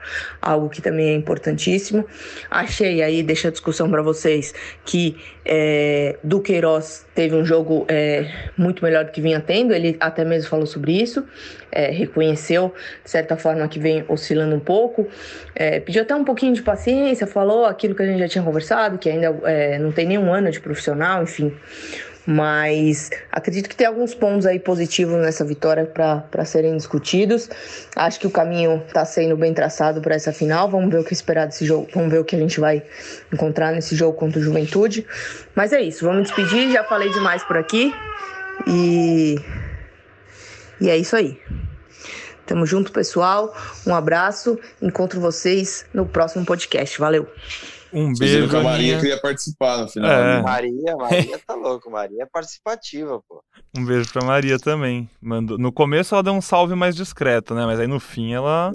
algo 0.41 0.67
que 0.67 0.81
também 0.81 1.09
é 1.09 1.13
importantíssimo. 1.13 2.05
Achei 2.51 3.01
aí, 3.01 3.23
deixa 3.23 3.47
a 3.47 3.51
discussão 3.51 3.89
para 3.89 4.01
vocês, 4.01 4.53
que 4.83 5.15
é, 5.45 6.17
Duqueiroz 6.21 7.05
teve 7.15 7.33
um 7.33 7.45
jogo 7.45 7.85
é, 7.87 8.29
muito 8.57 8.83
melhor 8.83 9.05
do 9.05 9.11
que 9.11 9.21
vinha 9.21 9.39
tendo, 9.39 9.73
ele 9.73 9.95
até 10.01 10.25
mesmo 10.25 10.49
falou 10.49 10.65
sobre 10.65 10.91
isso, 10.91 11.25
é, 11.71 11.91
reconheceu, 11.91 12.73
de 13.05 13.09
certa 13.09 13.37
forma, 13.37 13.65
que 13.69 13.79
vem 13.79 14.03
oscilando 14.09 14.53
um 14.53 14.59
pouco, 14.59 15.07
é, 15.55 15.79
pediu 15.79 16.01
até 16.01 16.13
um 16.13 16.25
pouquinho 16.25 16.53
de 16.53 16.61
paciência, 16.61 17.25
falou 17.25 17.65
aquilo 17.65 17.95
que 17.95 18.03
a 18.03 18.05
gente 18.05 18.19
já 18.19 18.27
tinha 18.27 18.43
conversado, 18.43 18.97
que 18.97 19.09
ainda 19.09 19.33
é, 19.45 19.79
não 19.79 19.93
tem 19.93 20.05
nenhum 20.05 20.33
ano 20.33 20.51
de 20.51 20.59
profissional, 20.59 21.23
enfim. 21.23 21.53
Mas 22.31 23.09
acredito 23.31 23.67
que 23.67 23.75
tem 23.75 23.87
alguns 23.87 24.13
pontos 24.13 24.45
aí 24.45 24.59
positivos 24.59 25.15
nessa 25.15 25.43
vitória 25.43 25.83
para 25.83 26.45
serem 26.45 26.77
discutidos. 26.77 27.49
Acho 27.95 28.19
que 28.19 28.27
o 28.27 28.29
caminho 28.29 28.83
está 28.85 29.03
sendo 29.03 29.35
bem 29.35 29.51
traçado 29.51 29.99
para 29.99 30.13
essa 30.13 30.31
final. 30.31 30.69
Vamos 30.69 30.91
ver 30.91 30.99
o 30.99 31.03
que 31.03 31.11
esperar 31.11 31.47
desse 31.47 31.65
jogo. 31.65 31.87
Vamos 31.91 32.11
ver 32.11 32.19
o 32.19 32.23
que 32.23 32.35
a 32.35 32.39
gente 32.39 32.59
vai 32.59 32.83
encontrar 33.33 33.71
nesse 33.71 33.95
jogo 33.95 34.15
contra 34.15 34.39
o 34.39 34.43
Juventude. 34.43 35.07
Mas 35.55 35.73
é 35.73 35.81
isso, 35.81 36.05
vamos 36.05 36.27
despedir. 36.27 36.71
Já 36.71 36.83
falei 36.83 37.11
demais 37.11 37.43
por 37.43 37.57
aqui. 37.57 37.91
E, 38.67 39.39
e 40.79 40.87
é 40.87 40.95
isso 40.97 41.15
aí. 41.15 41.35
Tamo 42.45 42.63
junto, 42.63 42.91
pessoal. 42.91 43.57
Um 43.87 43.95
abraço. 43.95 44.59
Encontro 44.79 45.19
vocês 45.19 45.83
no 45.91 46.05
próximo 46.05 46.45
podcast. 46.45 46.99
Valeu. 46.99 47.27
Um 47.93 48.13
beijo. 48.13 48.49
Que 48.49 48.55
a 48.55 48.63
Maria 48.63 48.99
queria 48.99 49.19
participar 49.19 49.77
no 49.77 49.87
final. 49.87 50.11
É. 50.11 50.35
Né? 50.35 50.41
Maria, 50.41 50.95
Maria 50.97 51.39
tá 51.45 51.55
louco. 51.55 51.89
Maria 51.89 52.23
é 52.23 52.25
participativa, 52.25 53.21
pô. 53.27 53.43
Um 53.75 53.85
beijo 53.85 54.11
pra 54.11 54.25
Maria 54.25 54.57
também. 54.59 55.09
Mandou... 55.21 55.57
No 55.57 55.71
começo 55.71 56.15
ela 56.15 56.23
deu 56.23 56.33
um 56.33 56.41
salve 56.41 56.75
mais 56.75 56.95
discreto, 56.95 57.53
né? 57.55 57.65
Mas 57.65 57.79
aí 57.79 57.87
no 57.87 57.99
fim 57.99 58.33
ela 58.33 58.71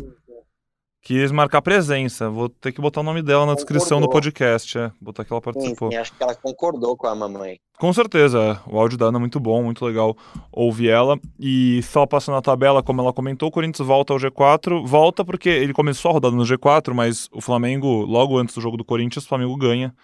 quis 1.05 1.31
marcar 1.31 1.61
presença. 1.61 2.31
Vou 2.31 2.49
ter 2.49 2.73
que 2.73 2.81
botar 2.81 3.01
o 3.01 3.05
nome 3.05 3.23
dela 3.23 3.45
na 3.45 3.55
descrição 3.55 4.01
do 4.01 4.09
podcast. 4.09 4.79
É. 4.79 4.91
Botar 4.99 5.23
que 5.23 5.33
ela 5.33 5.41
participou. 5.41 5.91
Sim, 5.91 5.97
sim, 5.97 6.01
acho 6.01 6.13
que 6.15 6.23
ela 6.23 6.35
concordou 6.35 6.97
com 6.97 7.07
a 7.07 7.15
mamãe. 7.15 7.61
Com 7.79 7.93
certeza. 7.93 8.59
O 8.67 8.79
áudio 8.79 8.97
da 8.97 9.07
Ana 9.07 9.19
é 9.19 9.21
muito 9.21 9.39
bom, 9.39 9.63
muito 9.63 9.85
legal 9.85 10.17
ouvir 10.51 10.89
ela. 10.89 11.21
E 11.39 11.83
só 11.83 12.07
passando 12.07 12.39
a 12.39 12.43
tabela, 12.43 12.83
como 12.83 13.03
ela 13.03 13.13
comentou, 13.13 13.51
o 13.51 13.53
Corinthians 13.53 13.87
volta 13.87 14.15
ao 14.15 14.19
G4. 14.19 14.87
Volta 14.87 15.23
porque 15.23 15.51
ele 15.51 15.75
começou 15.75 16.11
a 16.11 16.15
rodada 16.15 16.35
no 16.35 16.43
G4, 16.43 16.95
mas 16.95 17.29
o 17.31 17.41
Flamengo, 17.43 18.03
logo 18.07 18.39
antes 18.39 18.55
do 18.55 18.63
jogo 18.63 18.79
do 18.79 18.85
Corinthians, 18.85 19.27
o 19.27 19.29
Flamengo 19.29 19.55
ganha 19.57 19.95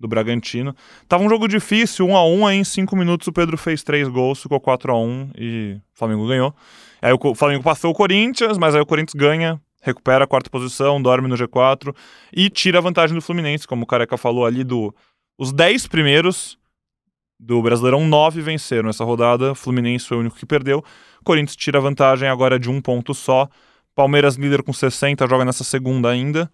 do 0.00 0.08
Bragantino. 0.08 0.74
Tava 1.06 1.22
um 1.22 1.28
jogo 1.28 1.46
difícil, 1.46 2.06
1 2.06 2.16
a 2.16 2.26
1 2.26 2.46
aí 2.46 2.58
em 2.58 2.64
5 2.64 2.96
minutos 2.96 3.28
o 3.28 3.32
Pedro 3.32 3.58
fez 3.58 3.82
3 3.82 4.08
gols, 4.08 4.42
ficou 4.42 4.60
4 4.60 4.92
a 4.92 4.98
1 4.98 5.30
e 5.36 5.76
o 5.94 5.98
Flamengo 5.98 6.26
ganhou. 6.26 6.54
Aí 7.00 7.12
o 7.12 7.34
Flamengo 7.34 7.62
passou 7.62 7.90
o 7.90 7.94
Corinthians, 7.94 8.58
mas 8.58 8.74
aí 8.74 8.80
o 8.80 8.86
Corinthians 8.86 9.14
ganha 9.14 9.60
recupera 9.86 10.24
a 10.24 10.26
quarta 10.26 10.50
posição, 10.50 11.00
dorme 11.00 11.28
no 11.28 11.36
G4 11.36 11.94
e 12.32 12.50
tira 12.50 12.78
a 12.78 12.82
vantagem 12.82 13.14
do 13.14 13.22
Fluminense, 13.22 13.66
como 13.66 13.84
o 13.84 13.86
Careca 13.86 14.16
falou 14.16 14.44
ali, 14.44 14.64
do 14.64 14.94
os 15.38 15.52
10 15.52 15.86
primeiros 15.86 16.58
do 17.38 17.62
Brasileirão, 17.62 18.06
9 18.06 18.40
venceram 18.40 18.88
essa 18.88 19.04
rodada, 19.04 19.54
Fluminense 19.54 20.06
foi 20.06 20.16
o 20.16 20.20
único 20.20 20.36
que 20.36 20.46
perdeu, 20.46 20.82
Corinthians 21.22 21.56
tira 21.56 21.78
a 21.78 21.82
vantagem 21.82 22.28
agora 22.28 22.58
de 22.58 22.70
um 22.70 22.80
ponto 22.80 23.14
só, 23.14 23.48
Palmeiras 23.94 24.36
líder 24.36 24.62
com 24.62 24.72
60, 24.72 25.26
joga 25.26 25.44
nessa 25.44 25.62
segunda 25.62 26.10
ainda, 26.10 26.50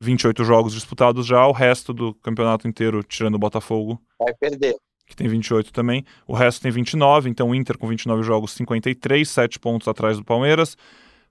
28 0.00 0.44
jogos 0.44 0.74
disputados 0.74 1.26
já, 1.26 1.46
o 1.46 1.52
resto 1.52 1.92
do 1.92 2.14
campeonato 2.14 2.68
inteiro, 2.68 3.02
tirando 3.02 3.36
o 3.36 3.38
Botafogo. 3.38 4.00
Vai 4.18 4.34
perder. 4.34 4.74
Que 5.06 5.14
tem 5.14 5.28
28 5.28 5.72
também. 5.72 6.04
O 6.26 6.34
resto 6.34 6.60
tem 6.60 6.70
29, 6.70 7.30
então 7.30 7.50
o 7.50 7.54
Inter 7.54 7.78
com 7.78 7.86
29 7.86 8.24
jogos, 8.24 8.50
53, 8.52 9.28
7 9.28 9.58
pontos 9.58 9.86
atrás 9.86 10.18
do 10.18 10.24
Palmeiras. 10.24 10.76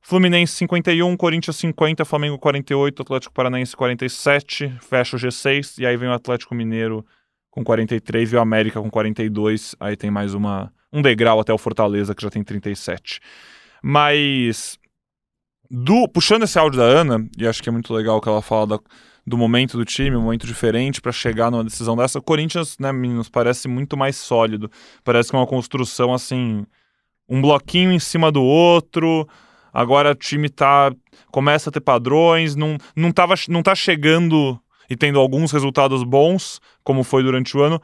Fluminense 0.08 0.54
51, 0.54 1.18
Corinthians 1.18 1.56
50, 1.56 2.06
Flamengo 2.06 2.38
48, 2.38 3.02
Atlético 3.02 3.34
Paranaense 3.34 3.76
47, 3.76 4.78
fecha 4.80 5.18
o 5.18 5.20
G6 5.20 5.80
e 5.80 5.86
aí 5.88 5.98
vem 5.98 6.08
o 6.08 6.14
Atlético 6.14 6.54
Mineiro 6.54 7.04
com 7.50 7.64
43 7.64 8.32
e 8.32 8.36
o 8.36 8.40
América 8.40 8.80
com 8.80 8.88
42. 8.88 9.76
Aí 9.80 9.96
tem 9.96 10.12
mais 10.12 10.36
uma 10.36 10.72
um 10.94 11.02
degrau 11.02 11.40
até 11.40 11.52
o 11.52 11.58
Fortaleza 11.58 12.14
que 12.14 12.22
já 12.22 12.30
tem 12.30 12.44
37. 12.44 13.20
Mas 13.82 14.78
do 15.72 16.08
puxando 16.08 16.44
esse 16.44 16.60
áudio 16.60 16.78
da 16.78 16.86
Ana, 16.86 17.28
e 17.36 17.48
acho 17.48 17.64
que 17.64 17.70
é 17.70 17.72
muito 17.72 17.92
legal 17.92 18.22
que 18.22 18.30
ela 18.30 18.44
fala 18.44 18.68
da, 18.68 18.80
do 19.26 19.40
momento 19.40 19.76
do 19.76 19.84
time, 19.84 20.16
um 20.16 20.22
momento 20.22 20.46
diferente 20.46 21.02
para 21.02 21.12
chegar 21.12 21.50
numa 21.50 21.64
decisão 21.64 21.98
dessa. 21.98 22.20
O 22.20 22.22
Corinthians, 22.22 22.78
né, 22.78 22.92
meninos, 22.92 23.28
parece 23.28 23.68
muito 23.68 23.98
mais 23.98 24.18
sólido. 24.18 24.70
Parece 25.04 25.32
que 25.32 25.36
é 25.36 25.40
uma 25.40 25.48
construção 25.48 26.14
assim, 26.14 26.64
um 27.28 27.42
bloquinho 27.42 27.92
em 27.92 27.98
cima 27.98 28.32
do 28.32 28.44
outro 28.44 29.28
Agora 29.76 30.12
o 30.12 30.16
time 30.16 30.48
tá 30.48 30.90
começa 31.30 31.70
a 31.70 31.74
ter 31.74 31.82
padrões, 31.82 32.56
não, 32.56 32.78
não, 32.96 33.12
tava, 33.12 33.36
não 33.50 33.62
tá 33.62 33.76
chegando 33.76 34.58
e 34.90 34.96
tendo 34.96 35.20
alguns 35.20 35.52
resultados 35.52 36.02
bons, 36.02 36.62
como 36.82 37.04
foi 37.04 37.22
durante 37.22 37.58
o 37.58 37.62
ano. 37.62 37.82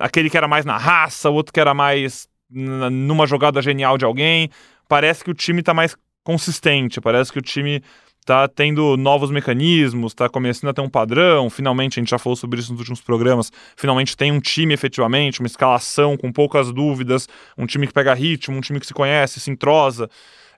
Aquele 0.00 0.30
que 0.30 0.36
era 0.38 0.48
mais 0.48 0.64
na 0.64 0.78
raça, 0.78 1.28
o 1.28 1.34
outro 1.34 1.52
que 1.52 1.60
era 1.60 1.74
mais 1.74 2.26
numa 2.48 3.26
jogada 3.26 3.60
genial 3.60 3.98
de 3.98 4.06
alguém. 4.06 4.48
Parece 4.88 5.22
que 5.22 5.30
o 5.30 5.34
time 5.34 5.62
tá 5.62 5.74
mais 5.74 5.94
consistente, 6.22 7.02
parece 7.02 7.30
que 7.30 7.38
o 7.38 7.42
time 7.42 7.82
tá 8.24 8.48
tendo 8.48 8.96
novos 8.96 9.30
mecanismos, 9.30 10.14
tá 10.14 10.26
começando 10.30 10.70
a 10.70 10.72
ter 10.72 10.80
um 10.80 10.88
padrão. 10.88 11.50
Finalmente, 11.50 11.98
a 11.98 12.00
gente 12.00 12.08
já 12.08 12.18
falou 12.18 12.36
sobre 12.36 12.60
isso 12.60 12.72
nos 12.72 12.80
últimos 12.80 13.02
programas. 13.02 13.52
Finalmente 13.76 14.16
tem 14.16 14.32
um 14.32 14.40
time 14.40 14.72
efetivamente, 14.72 15.40
uma 15.40 15.46
escalação 15.46 16.16
com 16.16 16.32
poucas 16.32 16.72
dúvidas, 16.72 17.28
um 17.58 17.66
time 17.66 17.86
que 17.86 17.92
pega 17.92 18.14
ritmo, 18.14 18.56
um 18.56 18.62
time 18.62 18.80
que 18.80 18.86
se 18.86 18.94
conhece, 18.94 19.38
se 19.38 19.50
entrosa 19.50 20.08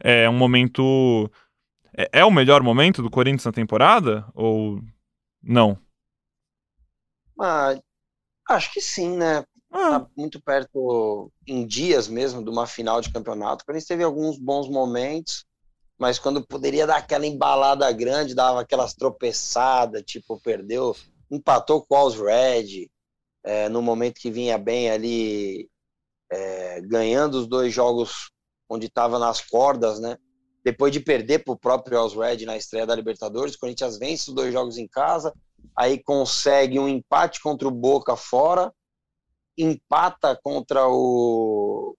é 0.01 0.29
um 0.29 0.37
momento. 0.37 1.31
É, 1.97 2.21
é 2.21 2.25
o 2.25 2.31
melhor 2.31 2.63
momento 2.63 3.03
do 3.03 3.11
Corinthians 3.11 3.45
na 3.45 3.53
temporada? 3.53 4.27
Ou 4.35 4.83
não? 5.43 5.79
Ah, 7.39 7.75
acho 8.49 8.73
que 8.73 8.81
sim, 8.81 9.17
né? 9.17 9.45
ah. 9.77 10.01
tá 10.01 10.07
muito 10.17 10.41
perto 10.41 11.31
em 11.47 11.67
dias 11.67 12.09
mesmo 12.09 12.43
de 12.43 12.51
uma 12.51 12.67
final 12.67 13.01
de 13.01 13.13
campeonato. 13.13 13.63
O 13.63 13.67
Corinthians 13.67 13.89
teve 13.89 14.03
alguns 14.03 14.39
bons 14.39 14.69
momentos, 14.69 15.45
mas 15.99 16.19
quando 16.19 16.47
poderia 16.47 16.87
dar 16.87 16.97
aquela 16.97 17.27
embalada 17.27 17.91
grande, 17.93 18.35
dava 18.35 18.61
aquelas 18.61 18.95
tropeçadas, 18.95 20.03
tipo, 20.03 20.41
perdeu, 20.41 20.97
empatou 21.31 21.85
com 21.87 22.03
os 22.03 22.17
Red, 22.19 22.89
é, 23.45 23.69
no 23.69 23.83
momento 23.83 24.21
que 24.21 24.31
vinha 24.31 24.59
bem 24.59 24.91
ali, 24.91 25.69
é, 26.31 26.81
ganhando 26.83 27.35
os 27.35 27.47
dois 27.47 27.73
jogos 27.73 28.31
onde 28.69 28.87
estava 28.87 29.19
nas 29.19 29.41
cordas, 29.41 30.01
né? 30.01 30.17
Depois 30.65 30.93
de 30.93 31.01
perder 31.01 31.45
para 31.45 31.55
o 31.55 31.59
próprio 31.59 32.03
Os 32.03 32.15
Red 32.15 32.45
na 32.45 32.57
estreia 32.57 32.87
da 32.87 32.95
Libertadores, 32.95 33.55
o 33.55 33.59
Corinthians 33.59 33.99
vence 33.99 34.29
os 34.29 34.35
dois 34.35 34.53
jogos 34.53 34.79
em 34.79 34.89
casa, 34.89 35.33
aí 35.77 36.03
consegue 36.03 36.79
um 36.79 36.89
empate 36.89 37.41
contra 37.41 37.69
o 37.69 37.71
Boca 37.71 38.17
fora, 38.17 38.73
empata 39.57 40.39
contra 40.43 40.89
o, 40.89 41.97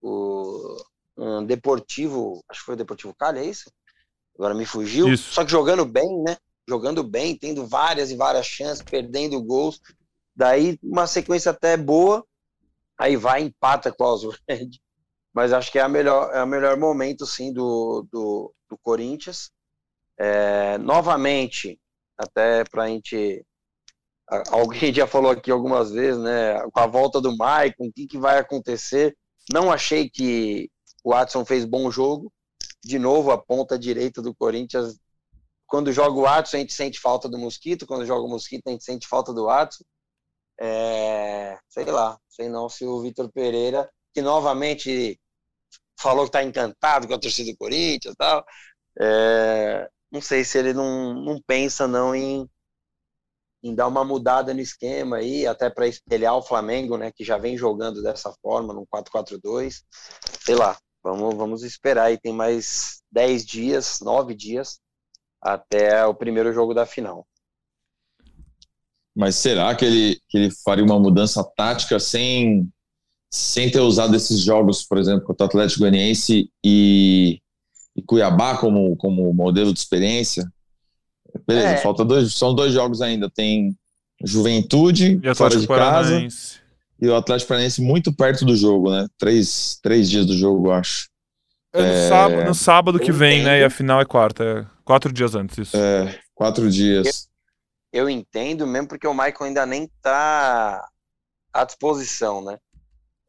o 0.00 0.76
um 1.16 1.44
Deportivo, 1.44 2.42
acho 2.48 2.60
que 2.60 2.66
foi 2.66 2.74
o 2.74 2.78
Deportivo 2.78 3.14
Cali, 3.14 3.40
é 3.40 3.44
isso? 3.44 3.70
Agora 4.34 4.54
me 4.54 4.64
fugiu. 4.64 5.08
Isso. 5.08 5.32
Só 5.32 5.44
que 5.44 5.50
jogando 5.50 5.84
bem, 5.84 6.22
né? 6.22 6.36
Jogando 6.66 7.04
bem, 7.04 7.36
tendo 7.36 7.66
várias 7.66 8.10
e 8.10 8.16
várias 8.16 8.46
chances, 8.46 8.82
perdendo 8.82 9.42
gols. 9.42 9.80
Daí 10.34 10.78
uma 10.82 11.06
sequência 11.06 11.50
até 11.50 11.76
boa, 11.76 12.24
aí 12.98 13.16
vai 13.16 13.42
empata 13.42 13.92
com 13.92 14.04
o 14.04 14.34
Red. 14.48 14.70
Mas 15.32 15.52
acho 15.52 15.72
que 15.72 15.78
é, 15.78 15.82
a 15.82 15.88
melhor, 15.88 16.30
é 16.34 16.42
o 16.42 16.46
melhor 16.46 16.76
momento, 16.76 17.26
sim, 17.26 17.52
do, 17.52 18.06
do, 18.10 18.54
do 18.68 18.78
Corinthians. 18.78 19.50
É, 20.18 20.76
novamente, 20.78 21.80
até 22.18 22.64
para 22.64 22.84
a 22.84 22.88
gente 22.88 23.44
alguém 24.50 24.92
já 24.92 25.06
falou 25.06 25.30
aqui 25.30 25.50
algumas 25.50 25.90
vezes, 25.90 26.20
né? 26.20 26.60
Com 26.72 26.80
a 26.80 26.86
volta 26.86 27.20
do 27.20 27.36
Maicon, 27.36 27.86
o 27.86 27.92
que, 27.92 28.06
que 28.06 28.18
vai 28.18 28.38
acontecer? 28.38 29.16
Não 29.52 29.70
achei 29.70 30.08
que 30.08 30.70
o 31.04 31.10
Watson 31.10 31.44
fez 31.44 31.64
bom 31.64 31.90
jogo. 31.90 32.32
De 32.82 32.98
novo, 32.98 33.30
a 33.30 33.38
ponta 33.38 33.78
direita 33.78 34.22
do 34.22 34.34
Corinthians. 34.34 34.98
Quando 35.66 35.92
joga 35.92 36.18
o 36.18 36.22
Watson, 36.22 36.56
a 36.56 36.60
gente 36.60 36.72
sente 36.72 37.00
falta 37.00 37.28
do 37.28 37.38
Mosquito. 37.38 37.86
Quando 37.86 38.06
joga 38.06 38.26
o 38.26 38.28
Mosquito, 38.28 38.66
a 38.66 38.70
gente 38.70 38.84
sente 38.84 39.08
falta 39.08 39.32
do 39.32 39.46
Watson. 39.46 39.84
É, 40.60 41.58
sei 41.68 41.84
lá, 41.86 42.18
sei 42.28 42.48
não 42.48 42.68
se 42.68 42.84
o 42.84 43.00
Vitor 43.00 43.30
Pereira, 43.32 43.90
que 44.14 44.22
novamente 44.22 45.18
falou 45.98 46.24
que 46.24 46.28
está 46.30 46.42
encantado 46.42 47.06
com 47.06 47.14
a 47.14 47.18
torcida 47.18 47.50
do 47.50 47.56
Corinthians 47.56 48.14
e 48.14 48.16
tal. 48.16 48.44
É, 49.00 49.88
não 50.10 50.20
sei 50.20 50.44
se 50.44 50.58
ele 50.58 50.72
não, 50.72 51.14
não 51.14 51.40
pensa 51.46 51.88
não 51.88 52.14
em 52.14 52.48
em 53.62 53.74
dar 53.74 53.86
uma 53.86 54.04
mudada 54.04 54.52
no 54.52 54.60
esquema 54.60 55.18
aí, 55.18 55.46
até 55.46 55.70
para 55.70 55.86
espelhar 55.86 56.36
o 56.36 56.42
Flamengo, 56.42 56.98
né, 56.98 57.12
que 57.12 57.24
já 57.24 57.38
vem 57.38 57.56
jogando 57.56 58.02
dessa 58.02 58.32
forma, 58.42 58.74
no 58.74 58.86
4-4-2. 58.86 59.82
Sei 60.40 60.56
lá, 60.56 60.76
vamos, 61.02 61.34
vamos 61.36 61.62
esperar 61.62 62.06
aí, 62.06 62.18
tem 62.18 62.32
mais 62.32 63.02
10 63.12 63.46
dias, 63.46 64.00
9 64.00 64.34
dias, 64.34 64.80
até 65.40 66.04
o 66.04 66.14
primeiro 66.14 66.52
jogo 66.52 66.74
da 66.74 66.84
final. 66.84 67.24
Mas 69.14 69.36
será 69.36 69.74
que 69.76 69.84
ele, 69.84 70.20
que 70.28 70.38
ele 70.38 70.50
faria 70.64 70.84
uma 70.84 70.98
mudança 70.98 71.44
tática 71.56 72.00
sem, 72.00 72.68
sem 73.32 73.70
ter 73.70 73.80
usado 73.80 74.14
esses 74.14 74.40
jogos, 74.40 74.84
por 74.84 74.98
exemplo, 74.98 75.24
contra 75.24 75.46
o 75.46 75.48
Atlético 75.48 75.80
Goianiense 75.80 76.50
e, 76.62 77.40
e 77.96 78.02
Cuiabá 78.02 78.58
como, 78.58 78.94
como 78.96 79.32
modelo 79.32 79.72
de 79.72 79.78
experiência? 79.78 80.46
Beleza, 81.46 81.68
é. 81.68 81.76
falta 81.78 82.04
dois, 82.04 82.34
são 82.34 82.54
dois 82.54 82.74
jogos 82.74 83.00
ainda. 83.00 83.30
Tem 83.30 83.74
Juventude 84.22 85.18
fora 85.34 85.56
de 85.58 85.66
casa 85.66 86.28
e 87.00 87.08
o 87.08 87.16
Atlético 87.16 87.48
Paranaense 87.48 87.80
muito 87.80 88.12
perto 88.12 88.44
do 88.44 88.54
jogo, 88.54 88.90
né? 88.90 89.08
Três, 89.18 89.78
três 89.82 90.10
dias 90.10 90.26
do 90.26 90.36
jogo, 90.36 90.68
eu 90.68 90.72
acho. 90.72 91.08
É 91.72 91.80
no, 91.80 91.88
é... 91.88 92.08
sábado, 92.08 92.44
no 92.44 92.54
sábado 92.54 92.98
que 93.00 93.10
vem, 93.10 93.42
né? 93.42 93.60
E 93.60 93.64
a 93.64 93.70
final 93.70 93.98
é 93.98 94.04
quarta. 94.04 94.44
É 94.44 94.66
quatro 94.84 95.10
dias 95.10 95.34
antes, 95.34 95.56
isso. 95.56 95.76
É, 95.76 96.20
quatro 96.34 96.70
dias. 96.70 97.28
Eu, 97.90 98.02
eu 98.04 98.10
entendo 98.10 98.66
mesmo 98.66 98.88
porque 98.88 99.06
o 99.06 99.14
Michael 99.14 99.36
ainda 99.40 99.64
nem 99.64 99.90
tá 100.02 100.86
à 101.50 101.64
disposição, 101.64 102.44
né? 102.44 102.58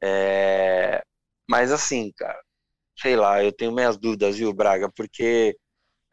É... 0.04 1.04
Mas 1.50 1.72
assim, 1.72 2.12
cara, 2.18 2.42
sei 3.00 3.16
lá, 3.16 3.44
eu 3.44 3.52
tenho 3.54 3.72
minhas 3.72 3.98
dúvidas, 3.98 4.38
viu, 4.38 4.54
Braga? 4.54 4.92
Porque 4.92 5.58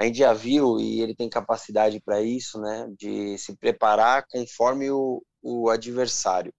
a 0.00 0.04
gente 0.06 0.18
já 0.18 0.32
viu 0.32 0.78
e 0.80 1.00
ele 1.02 1.14
tem 1.14 1.28
capacidade 1.28 2.00
para 2.00 2.22
isso, 2.22 2.60
né? 2.60 2.88
De 2.98 3.38
se 3.38 3.56
preparar 3.56 4.26
conforme 4.28 4.90
o, 4.90 5.22
o 5.42 5.70
adversário. 5.70 6.52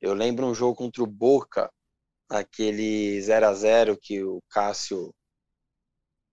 Eu 0.00 0.14
lembro 0.14 0.46
um 0.46 0.54
jogo 0.54 0.76
contra 0.76 1.02
o 1.02 1.06
Boca, 1.06 1.70
aquele 2.28 3.20
0 3.22 3.46
a 3.48 3.54
0 3.54 3.98
que 4.00 4.22
o 4.24 4.40
Cássio 4.50 5.12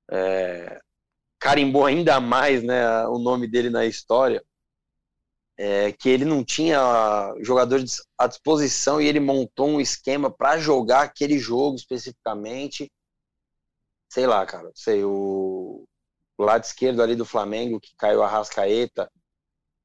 é, 0.10 0.80
carimbou 1.40 1.86
ainda 1.86 2.20
mais 2.20 2.64
né, 2.64 3.06
o 3.08 3.18
nome 3.20 3.48
dele 3.48 3.70
na 3.70 3.86
história, 3.86 4.44
é, 5.58 5.92
que 5.92 6.08
ele 6.08 6.24
não 6.24 6.44
tinha 6.44 7.34
jogadores 7.42 8.04
à 8.18 8.28
disposição 8.28 9.02
e 9.02 9.08
ele 9.08 9.20
montou 9.20 9.68
um 9.68 9.82
esquema 9.82 10.30
para 10.30 10.60
jogar 10.60 11.02
aquele 11.02 11.40
jogo 11.40 11.76
especificamente. 11.76 12.92
Sei 14.12 14.28
lá, 14.28 14.46
cara, 14.46 14.72
sei, 14.76 15.04
o, 15.04 15.84
lado 16.40 16.64
esquerdo 16.64 17.02
ali 17.02 17.16
do 17.16 17.26
Flamengo, 17.26 17.80
que 17.80 17.96
caiu 17.98 18.22
a 18.22 18.28
Rascaeta, 18.28 19.10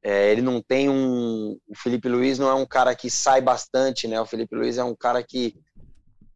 é, 0.04 0.30
ele 0.30 0.42
não 0.42 0.60
tem 0.60 0.90
um. 0.90 1.58
O 1.66 1.76
Felipe 1.76 2.08
Luiz 2.08 2.38
não 2.38 2.48
é 2.48 2.54
um 2.54 2.66
cara 2.66 2.94
que 2.94 3.08
sai 3.08 3.40
bastante, 3.40 4.06
né? 4.08 4.20
O 4.20 4.26
Felipe 4.26 4.54
Luiz 4.54 4.76
é 4.76 4.84
um 4.84 4.96
cara 4.96 5.22
que 5.22 5.54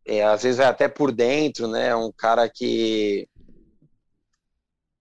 é, 0.07 0.25
às 0.25 0.45
vezes 0.45 0.59
vai 0.59 0.67
até 0.67 0.89
por 0.89 1.13
dentro, 1.13 1.67
né? 1.67 1.89
É 1.89 1.97
um 1.97 2.13
cara 2.13 2.49
que 2.49 3.29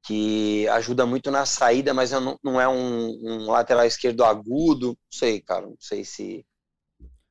que 0.06 0.68
ajuda 0.70 1.06
muito 1.06 1.32
na 1.32 1.46
saída, 1.46 1.94
mas 1.94 2.12
não, 2.12 2.38
não 2.44 2.62
é 2.62 2.68
um, 2.68 3.20
um 3.24 3.52
lateral 3.52 3.86
esquerdo 3.86 4.24
agudo. 4.24 4.90
Não 4.90 4.96
sei, 5.12 5.42
cara. 5.42 5.66
Não 5.66 5.78
sei 5.80 6.04
se 6.06 6.46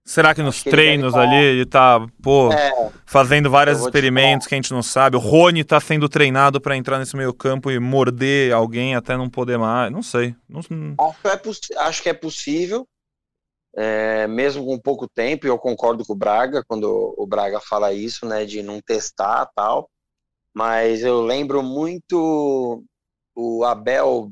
Será 0.06 0.34
que 0.34 0.42
nos 0.42 0.62
treinos 0.62 1.14
ele 1.14 1.22
ali 1.22 1.36
ele 1.36 1.64
tá, 1.64 2.06
pô, 2.22 2.52
é, 2.52 2.90
fazendo 3.06 3.48
vários 3.48 3.80
experimentos 3.80 4.46
que 4.46 4.54
a 4.54 4.58
gente 4.58 4.70
não 4.70 4.82
sabe? 4.82 5.16
O 5.16 5.20
Rony 5.20 5.64
tá 5.64 5.80
sendo 5.80 6.10
treinado 6.10 6.60
para 6.60 6.76
entrar 6.76 6.98
nesse 6.98 7.16
meio 7.16 7.32
campo 7.32 7.70
e 7.70 7.78
morder 7.78 8.52
alguém 8.52 8.94
até 8.94 9.16
não 9.16 9.30
poder 9.30 9.56
mais. 9.56 9.90
Não 9.90 10.02
sei. 10.02 10.36
Não... 10.46 10.60
Acho, 10.60 11.26
é 11.26 11.78
acho, 11.78 12.02
que 12.02 12.10
é 12.10 12.12
possível, 12.12 12.86
é, 13.74 14.26
mesmo 14.26 14.66
com 14.66 14.78
pouco 14.78 15.08
tempo, 15.08 15.46
e 15.46 15.48
eu 15.48 15.58
concordo 15.58 16.04
com 16.04 16.12
o 16.12 16.16
Braga 16.16 16.62
quando 16.68 17.14
o 17.16 17.26
Braga 17.26 17.58
fala 17.58 17.94
isso, 17.94 18.26
né, 18.26 18.44
de 18.44 18.62
não 18.62 18.82
testar 18.82 19.48
tal. 19.56 19.88
Mas 20.54 21.02
eu 21.02 21.20
lembro 21.20 21.62
muito 21.62 22.84
o 23.34 23.64
Abel 23.64 24.30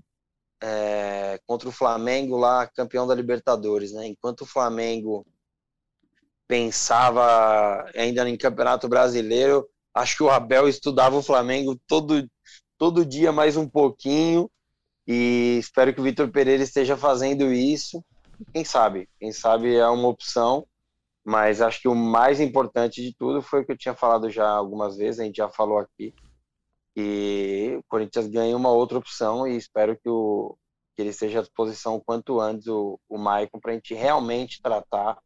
é, 0.63 1.41
contra 1.47 1.69
o 1.69 1.73
Flamengo 1.73 2.37
lá, 2.37 2.67
campeão 2.69 3.07
da 3.07 3.15
Libertadores, 3.15 3.93
né? 3.93 4.07
Enquanto 4.07 4.43
o 4.43 4.47
Flamengo 4.47 5.27
pensava 6.47 7.91
ainda 7.97 8.29
em 8.29 8.37
Campeonato 8.37 8.89
Brasileiro, 8.89 9.69
acho 9.93 10.17
que 10.17 10.23
o 10.23 10.31
Abel 10.31 10.69
estudava 10.69 11.17
o 11.17 11.23
Flamengo 11.23 11.79
todo, 11.87 12.29
todo 12.79 13.05
dia 13.05 13.33
mais 13.33 13.57
um 13.57 13.69
pouquinho 13.69 14.51
e 15.07 15.57
espero 15.59 15.93
que 15.93 16.01
o 16.01 16.05
Vitor 16.05 16.31
Pereira 16.31 16.63
esteja 16.63 16.97
fazendo 16.97 17.53
isso. 17.53 18.05
Quem 18.53 18.65
sabe? 18.65 19.09
Quem 19.19 19.33
sabe 19.33 19.75
é 19.75 19.89
uma 19.89 20.09
opção, 20.09 20.67
mas 21.25 21.61
acho 21.61 21.81
que 21.81 21.89
o 21.89 21.95
mais 21.95 22.41
importante 22.41 23.03
de 23.03 23.15
tudo 23.15 23.41
foi 23.43 23.61
o 23.61 23.67
que 23.67 23.73
eu 23.73 23.79
tinha 23.79 23.95
falado 23.95 24.29
já 24.29 24.49
algumas 24.49 24.97
vezes, 24.97 25.21
a 25.21 25.25
gente 25.25 25.37
já 25.37 25.49
falou 25.49 25.79
aqui, 25.79 26.15
e 26.97 27.75
o 27.79 27.83
Corinthians 27.89 28.27
ganha 28.27 28.57
uma 28.57 28.71
outra 28.71 28.99
opção 28.99 29.47
e 29.47 29.57
espero 29.57 29.97
que, 29.97 30.09
o, 30.09 30.57
que 30.95 31.03
ele 31.03 31.11
esteja 31.11 31.39
à 31.39 31.43
disposição 31.43 32.01
quanto 32.05 32.41
antes, 32.41 32.67
o, 32.67 32.99
o 33.09 33.19
Maicon, 33.19 33.61
para 33.61 33.73
a 33.73 33.75
gente 33.75 33.95
realmente 33.95 34.61
tratar 34.61 35.19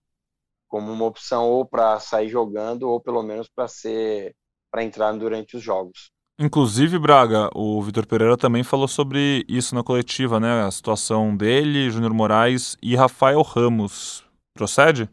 como 0.68 0.92
uma 0.92 1.04
opção 1.04 1.48
ou 1.48 1.64
para 1.64 1.98
sair 1.98 2.28
jogando 2.28 2.88
ou 2.88 3.00
pelo 3.00 3.22
menos 3.22 3.48
para 3.48 3.68
ser 3.68 4.34
para 4.70 4.84
entrar 4.84 5.12
durante 5.12 5.56
os 5.56 5.62
jogos. 5.62 6.10
Inclusive, 6.38 6.98
Braga, 6.98 7.48
o 7.54 7.80
Vitor 7.80 8.06
Pereira 8.06 8.36
também 8.36 8.62
falou 8.62 8.86
sobre 8.86 9.42
isso 9.48 9.74
na 9.74 9.82
coletiva, 9.82 10.38
né? 10.38 10.64
A 10.64 10.70
situação 10.70 11.34
dele, 11.34 11.88
Júnior 11.88 12.12
Moraes 12.12 12.76
e 12.82 12.94
Rafael 12.94 13.40
Ramos. 13.40 14.22
Procede? 14.54 15.08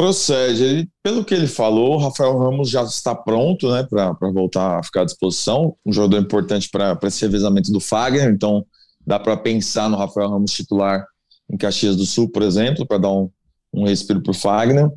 Procede. 0.00 0.64
Ele, 0.64 0.88
pelo 1.02 1.22
que 1.22 1.34
ele 1.34 1.46
falou, 1.46 1.96
o 1.96 1.98
Rafael 1.98 2.38
Ramos 2.38 2.70
já 2.70 2.82
está 2.82 3.14
pronto 3.14 3.70
né, 3.70 3.86
para 3.90 4.30
voltar 4.32 4.78
a 4.78 4.82
ficar 4.82 5.02
à 5.02 5.04
disposição. 5.04 5.76
Um 5.84 5.92
jogador 5.92 6.16
importante 6.16 6.70
para 6.70 6.98
esse 7.02 7.20
revezamento 7.20 7.70
do 7.70 7.80
Fagner, 7.80 8.30
então 8.30 8.64
dá 9.06 9.20
para 9.20 9.36
pensar 9.36 9.90
no 9.90 9.98
Rafael 9.98 10.30
Ramos 10.30 10.52
titular 10.52 11.06
em 11.52 11.56
Caxias 11.58 11.96
do 11.96 12.06
Sul, 12.06 12.30
por 12.30 12.40
exemplo, 12.40 12.86
para 12.86 12.96
dar 12.96 13.10
um, 13.10 13.28
um 13.74 13.84
respiro 13.84 14.22
para 14.22 14.30
o 14.30 14.34
Fagner. 14.34 14.88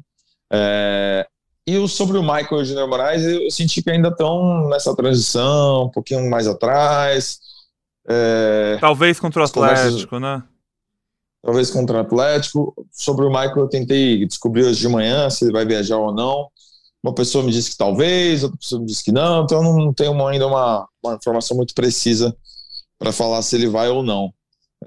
É, 0.50 1.28
e 1.68 1.78
o, 1.78 1.86
sobre 1.86 2.18
o 2.18 2.24
Michael 2.24 2.48
e 2.60 2.62
o 2.62 2.66
Júnior 2.66 2.88
Moraes, 2.88 3.26
eu 3.26 3.52
senti 3.52 3.84
que 3.84 3.90
ainda 3.90 4.08
estão 4.08 4.70
nessa 4.70 4.96
transição, 4.96 5.88
um 5.88 5.90
pouquinho 5.90 6.30
mais 6.30 6.48
atrás. 6.48 7.40
É, 8.08 8.78
Talvez 8.80 9.20
contra 9.20 9.42
o 9.42 9.44
Atlético, 9.44 10.12
conversas... 10.12 10.22
né? 10.22 10.44
Talvez 11.44 11.70
contra 11.70 11.98
o 11.98 12.02
Atlético. 12.02 12.74
Sobre 12.92 13.26
o 13.26 13.30
Michael, 13.30 13.60
eu 13.60 13.68
tentei 13.68 14.26
descobrir 14.26 14.64
hoje 14.64 14.80
de 14.80 14.88
manhã 14.88 15.30
se 15.30 15.44
ele 15.44 15.52
vai 15.52 15.66
viajar 15.66 15.98
ou 15.98 16.14
não. 16.14 16.48
Uma 17.04 17.14
pessoa 17.14 17.44
me 17.44 17.52
disse 17.52 17.72
que 17.72 17.78
talvez, 17.78 18.44
outra 18.44 18.58
pessoa 18.58 18.80
me 18.80 18.88
disse 18.88 19.04
que 19.04 19.12
não, 19.12 19.44
então 19.44 19.62
eu 19.62 19.74
não 19.74 19.94
tenho 19.94 20.26
ainda 20.26 20.48
uma, 20.48 20.88
uma 21.04 21.16
informação 21.16 21.58
muito 21.58 21.76
precisa 21.76 22.34
para 22.98 23.12
falar 23.12 23.42
se 23.42 23.58
ele 23.58 23.68
vai 23.68 23.90
ou 23.90 24.02
não. 24.02 24.34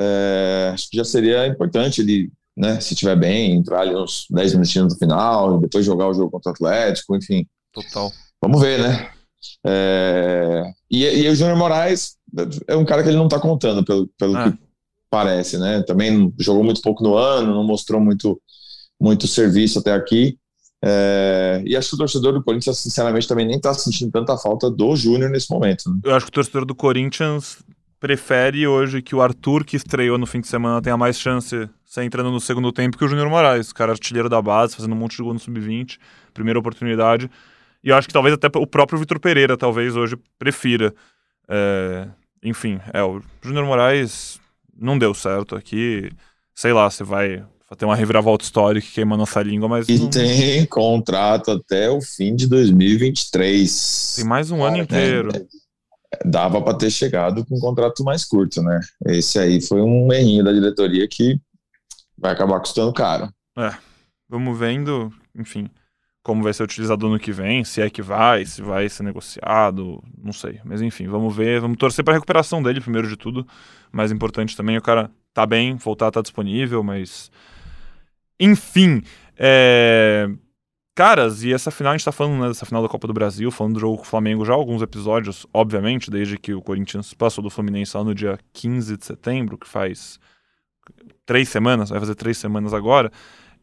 É, 0.00 0.70
acho 0.72 0.88
que 0.88 0.96
já 0.96 1.04
seria 1.04 1.46
importante 1.46 2.00
ele, 2.00 2.32
né, 2.56 2.80
se 2.80 2.94
estiver 2.94 3.16
bem, 3.16 3.54
entrar 3.54 3.80
ali 3.80 3.94
uns 3.94 4.26
10 4.30 4.54
minutinhos 4.54 4.94
no 4.94 4.98
final, 4.98 5.58
depois 5.58 5.84
jogar 5.84 6.08
o 6.08 6.14
jogo 6.14 6.30
contra 6.30 6.50
o 6.50 6.54
Atlético, 6.54 7.14
enfim. 7.14 7.46
Total. 7.70 8.10
Vamos 8.40 8.62
ver, 8.62 8.80
né? 8.80 9.10
É, 9.66 10.62
e, 10.90 11.04
e 11.04 11.28
o 11.28 11.34
Júnior 11.34 11.58
Moraes 11.58 12.16
é 12.66 12.74
um 12.74 12.84
cara 12.84 13.02
que 13.02 13.10
ele 13.10 13.18
não 13.18 13.26
está 13.26 13.38
contando, 13.38 13.84
pelo, 13.84 14.08
pelo 14.18 14.38
é. 14.38 14.50
que 14.50 14.58
parece, 15.10 15.58
né? 15.58 15.82
Também 15.82 16.32
jogou 16.38 16.64
muito 16.64 16.80
pouco 16.80 17.02
no 17.02 17.16
ano, 17.16 17.54
não 17.54 17.64
mostrou 17.64 18.00
muito, 18.00 18.40
muito 19.00 19.26
serviço 19.26 19.78
até 19.78 19.92
aqui. 19.92 20.38
É, 20.84 21.62
e 21.64 21.76
acho 21.76 21.90
que 21.90 21.94
o 21.94 21.98
torcedor 21.98 22.32
do 22.32 22.44
Corinthians, 22.44 22.78
sinceramente, 22.78 23.26
também 23.26 23.46
nem 23.46 23.56
está 23.56 23.72
sentindo 23.74 24.10
tanta 24.12 24.36
falta 24.36 24.70
do 24.70 24.94
Júnior 24.94 25.30
nesse 25.30 25.50
momento. 25.50 25.90
Né? 25.90 26.00
Eu 26.04 26.14
acho 26.14 26.26
que 26.26 26.30
o 26.30 26.34
torcedor 26.34 26.64
do 26.64 26.74
Corinthians 26.74 27.58
prefere 27.98 28.66
hoje 28.66 29.02
que 29.02 29.14
o 29.14 29.22
Arthur, 29.22 29.64
que 29.64 29.76
estreou 29.76 30.18
no 30.18 30.26
fim 30.26 30.40
de 30.40 30.48
semana, 30.48 30.82
tenha 30.82 30.96
mais 30.96 31.18
chance 31.18 31.68
você 31.84 32.02
entrando 32.02 32.30
no 32.30 32.40
segundo 32.40 32.70
tempo 32.72 32.98
que 32.98 33.04
o 33.04 33.08
Júnior 33.08 33.30
Moraes, 33.30 33.72
cara 33.72 33.92
artilheiro 33.92 34.28
da 34.28 34.42
base, 34.42 34.76
fazendo 34.76 34.92
um 34.92 34.98
monte 34.98 35.16
de 35.16 35.22
gol 35.22 35.32
no 35.32 35.40
sub-20, 35.40 35.98
primeira 36.34 36.58
oportunidade. 36.58 37.30
E 37.82 37.88
eu 37.88 37.96
acho 37.96 38.06
que 38.06 38.12
talvez 38.12 38.34
até 38.34 38.48
o 38.58 38.66
próprio 38.66 38.98
Vitor 38.98 39.18
Pereira, 39.18 39.56
talvez 39.56 39.96
hoje, 39.96 40.16
prefira. 40.38 40.92
É, 41.48 42.08
enfim, 42.42 42.80
é, 42.92 43.02
o 43.02 43.22
Júnior 43.40 43.64
Moraes 43.64 44.38
não 44.78 44.98
deu 44.98 45.14
certo 45.14 45.54
aqui. 45.54 46.10
Sei 46.54 46.72
lá, 46.72 46.90
você 46.90 47.04
vai 47.04 47.44
ter 47.76 47.84
uma 47.84 47.96
reviravolta 47.96 48.44
histórica 48.44 48.86
que 48.86 48.94
queima 48.94 49.16
nossa 49.16 49.42
língua, 49.42 49.68
mas. 49.68 49.88
E 49.88 49.98
não... 49.98 50.08
tem 50.08 50.64
contrato 50.66 51.50
até 51.50 51.90
o 51.90 52.00
fim 52.00 52.34
de 52.34 52.46
2023. 52.46 54.14
Tem 54.16 54.24
mais 54.24 54.50
um 54.50 54.62
ano 54.62 54.78
inteiro. 54.78 55.30
É, 55.34 55.46
dava 56.24 56.62
para 56.62 56.76
ter 56.76 56.90
chegado 56.90 57.44
com 57.44 57.56
um 57.56 57.60
contrato 57.60 58.04
mais 58.04 58.24
curto, 58.24 58.62
né? 58.62 58.80
Esse 59.06 59.38
aí 59.38 59.60
foi 59.60 59.80
um 59.80 60.12
errinho 60.12 60.44
da 60.44 60.52
diretoria 60.52 61.06
que 61.08 61.38
vai 62.16 62.32
acabar 62.32 62.60
custando 62.60 62.92
caro. 62.92 63.28
É. 63.58 63.74
Vamos 64.28 64.58
vendo, 64.58 65.12
enfim, 65.36 65.68
como 66.22 66.42
vai 66.42 66.52
ser 66.52 66.64
utilizado 66.64 67.08
no 67.08 67.20
que 67.20 67.30
vem, 67.30 67.62
se 67.62 67.80
é 67.80 67.88
que 67.88 68.02
vai, 68.02 68.44
se 68.44 68.60
vai 68.60 68.88
ser 68.88 69.04
negociado, 69.04 70.02
não 70.18 70.32
sei. 70.32 70.60
Mas 70.64 70.82
enfim, 70.82 71.06
vamos 71.06 71.34
ver, 71.36 71.60
vamos 71.60 71.76
torcer 71.76 72.04
para 72.04 72.14
a 72.14 72.16
recuperação 72.16 72.60
dele, 72.60 72.80
primeiro 72.80 73.08
de 73.08 73.16
tudo. 73.16 73.46
Mais 73.96 74.12
importante 74.12 74.54
também, 74.54 74.76
o 74.76 74.82
cara 74.82 75.10
tá 75.32 75.46
bem, 75.46 75.74
voltar 75.76 76.10
tá 76.10 76.20
disponível, 76.20 76.82
mas. 76.82 77.30
Enfim. 78.38 79.02
É... 79.38 80.28
Caras, 80.94 81.42
e 81.42 81.52
essa 81.52 81.70
final, 81.70 81.92
a 81.92 81.96
gente 81.96 82.04
tá 82.04 82.12
falando 82.12 82.40
né, 82.40 82.48
dessa 82.48 82.64
final 82.66 82.82
da 82.82 82.88
Copa 82.88 83.06
do 83.06 83.12
Brasil, 83.12 83.50
falando 83.50 83.74
do 83.74 83.80
jogo 83.80 83.96
com 83.96 84.02
o 84.02 84.06
Flamengo 84.06 84.44
já 84.44 84.52
há 84.52 84.56
alguns 84.56 84.80
episódios, 84.80 85.46
obviamente, 85.52 86.10
desde 86.10 86.38
que 86.38 86.54
o 86.54 86.62
Corinthians 86.62 87.12
passou 87.14 87.44
do 87.44 87.50
Fluminense 87.50 87.96
lá 87.96 88.02
no 88.04 88.14
dia 88.14 88.38
15 88.52 88.96
de 88.96 89.04
setembro, 89.04 89.58
que 89.58 89.68
faz 89.68 90.18
três 91.26 91.48
semanas, 91.48 91.90
vai 91.90 92.00
fazer 92.00 92.14
três 92.14 92.38
semanas 92.38 92.74
agora. 92.74 93.10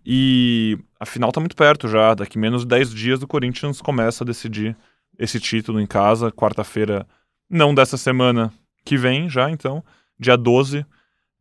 E 0.06 0.78
a 1.00 1.06
final 1.06 1.32
tá 1.32 1.40
muito 1.40 1.56
perto 1.56 1.88
já. 1.88 2.14
Daqui 2.14 2.38
menos 2.38 2.64
de 2.64 2.68
10 2.70 2.94
dias 2.94 3.22
o 3.22 3.28
Corinthians 3.28 3.82
começa 3.82 4.24
a 4.24 4.28
decidir 4.28 4.76
esse 5.18 5.40
título 5.40 5.80
em 5.80 5.88
casa. 5.88 6.32
Quarta-feira, 6.32 7.08
não 7.50 7.74
dessa 7.74 7.98
semana 7.98 8.52
que 8.84 8.98
vem 8.98 9.30
já, 9.30 9.50
então. 9.50 9.84
Dia 10.20 10.38
12, 10.38 10.86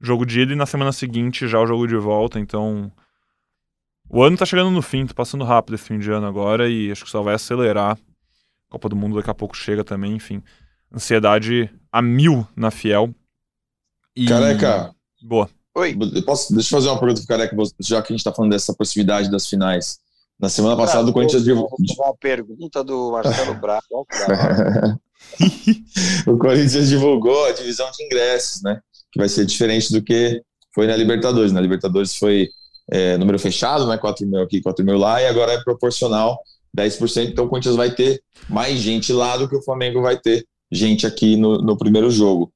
jogo 0.01 0.27
de 0.27 0.41
ida 0.41 0.53
e 0.53 0.57
na 0.57 0.67
semana 0.67 0.93
seguinte 0.93 1.47
já 1.47 1.61
o 1.61 1.67
jogo 1.67 1.87
de 1.87 1.97
volta. 1.97 2.39
Então. 2.39 2.91
O 4.09 4.23
ano 4.23 4.37
tá 4.37 4.45
chegando 4.45 4.71
no 4.71 4.83
fim, 4.83 5.07
tá 5.07 5.15
passando 5.15 5.45
rápido 5.45 5.75
esse 5.75 5.85
fim 5.85 5.99
de 5.99 6.11
ano 6.11 6.27
agora 6.27 6.69
e 6.69 6.91
acho 6.91 7.05
que 7.05 7.11
só 7.11 7.23
vai 7.23 7.35
acelerar. 7.35 7.99
Copa 8.69 8.89
do 8.89 8.97
Mundo 8.97 9.17
daqui 9.17 9.31
a 9.31 9.35
pouco 9.35 9.57
chega 9.57 9.85
também, 9.85 10.15
enfim. 10.15 10.43
Ansiedade 10.93 11.71
a 11.91 12.03
mil 12.03 12.47
na 12.55 12.71
Fiel. 12.71 13.15
E... 14.15 14.27
Careca. 14.27 14.95
Boa. 15.23 15.49
Oi. 15.75 15.97
Posso, 16.25 16.53
deixa 16.55 16.75
eu 16.75 16.79
fazer 16.79 16.91
uma 16.91 16.99
pergunta 16.99 17.21
pro 17.21 17.29
Careca, 17.29 17.57
já 17.81 18.03
que 18.03 18.13
a 18.13 18.15
gente 18.15 18.21
está 18.21 18.33
falando 18.33 18.51
dessa 18.51 18.75
proximidade 18.75 19.31
das 19.31 19.47
finais. 19.47 19.99
Na 20.41 20.49
semana 20.49 20.77
passada, 20.77 21.09
o 21.09 21.13
Corinthians 21.13 21.45
divulgou. 21.45 21.77
Uma 21.99 22.17
pergunta 22.17 22.83
do 22.83 23.13
Marcelo 23.13 23.55
Braga. 23.55 23.87
o 26.27 26.37
Corinthians 26.37 26.89
divulgou 26.89 27.45
a 27.47 27.53
divisão 27.53 27.89
de 27.93 28.05
ingressos, 28.05 28.63
né? 28.63 28.81
Que 29.13 29.21
vai 29.21 29.29
ser 29.29 29.47
diferente 29.47 29.93
do 29.93 30.03
que 30.03 30.43
foi 30.75 30.87
na 30.87 30.97
Libertadores. 30.97 31.53
Na 31.53 31.61
Libertadores 31.61 32.17
foi 32.17 32.49
é, 32.91 33.17
número 33.17 33.39
fechado, 33.39 33.87
né? 33.87 33.97
4 33.97 34.27
mil 34.27 34.43
aqui, 34.43 34.61
4 34.61 34.85
mil 34.85 34.99
lá, 34.99 35.23
e 35.23 35.27
agora 35.27 35.53
é 35.53 35.63
proporcional 35.63 36.39
10%. 36.77 37.31
Então 37.31 37.45
o 37.45 37.49
Corinthians 37.49 37.77
vai 37.77 37.95
ter 37.95 38.21
mais 38.49 38.79
gente 38.79 39.13
lá 39.13 39.37
do 39.37 39.49
que 39.49 39.57
o 39.57 39.63
Flamengo 39.63 40.03
vai 40.03 40.19
ter 40.19 40.45
gente 40.73 41.07
aqui 41.07 41.37
no, 41.37 41.59
no 41.59 41.77
primeiro 41.77 42.11
jogo. 42.11 42.53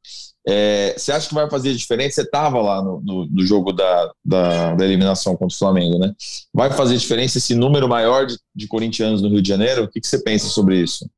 É, 0.48 0.94
você 0.96 1.12
acha 1.12 1.29
que 1.29 1.35
vai 1.35 1.50
fazer 1.50 1.74
diferença? 1.74 2.14
Você 2.14 2.22
estava 2.22 2.61
lá 2.62 2.81
no, 2.81 3.00
no, 3.00 3.26
no, 3.26 3.44
jogo 3.44 3.72
da, 3.72 4.12
da, 4.24 4.74
da, 4.74 4.85
eliminação 4.85 5.37
contra 5.37 5.55
o 5.55 5.59
Flamengo, 5.59 5.98
né? 5.98 6.14
Vai 6.55 6.72
fazer 6.72 6.96
diferença 6.96 7.38
esse 7.38 7.55
número 7.55 7.88
maior 7.88 8.26
de, 8.26 8.38
de 8.55 8.68
corintianos 8.68 9.20
no 9.20 9.29
Rio 9.29 9.42
de 9.42 9.48
Janeiro? 9.48 9.85
O 9.85 9.88
que, 9.88 10.00
que 10.00 10.07
você 10.07 10.22
pensa 10.22 10.46
sobre 10.46 10.81
isso? 10.81 11.11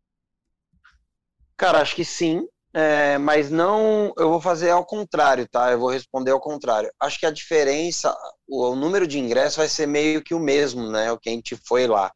Cara, 1.59 1.83
acho 1.83 1.95
que 1.95 2.07
sim, 2.07 2.47
é, 2.73 3.19
mas 3.19 3.51
não. 3.51 4.15
Eu 4.17 4.31
vou 4.31 4.41
fazer 4.41 4.71
ao 4.71 4.85
contrário, 4.85 5.47
tá? 5.47 5.73
Eu 5.73 5.79
vou 5.79 5.91
responder 5.91 6.31
ao 6.31 6.41
contrário. 6.41 6.91
Acho 6.99 7.21
que 7.21 7.27
a 7.27 7.31
diferença, 7.31 8.17
o, 8.49 8.71
o 8.71 8.77
número 8.77 9.07
de 9.07 9.19
ingressos 9.19 9.57
vai 9.57 9.69
ser 9.69 9.87
meio 9.87 10.23
que 10.23 10.35
o 10.35 10.41
mesmo, 10.41 10.91
né? 10.91 11.13
O 11.13 11.19
que 11.19 11.29
a 11.29 11.33
gente 11.33 11.55
foi 11.67 11.87
lá. 11.87 12.11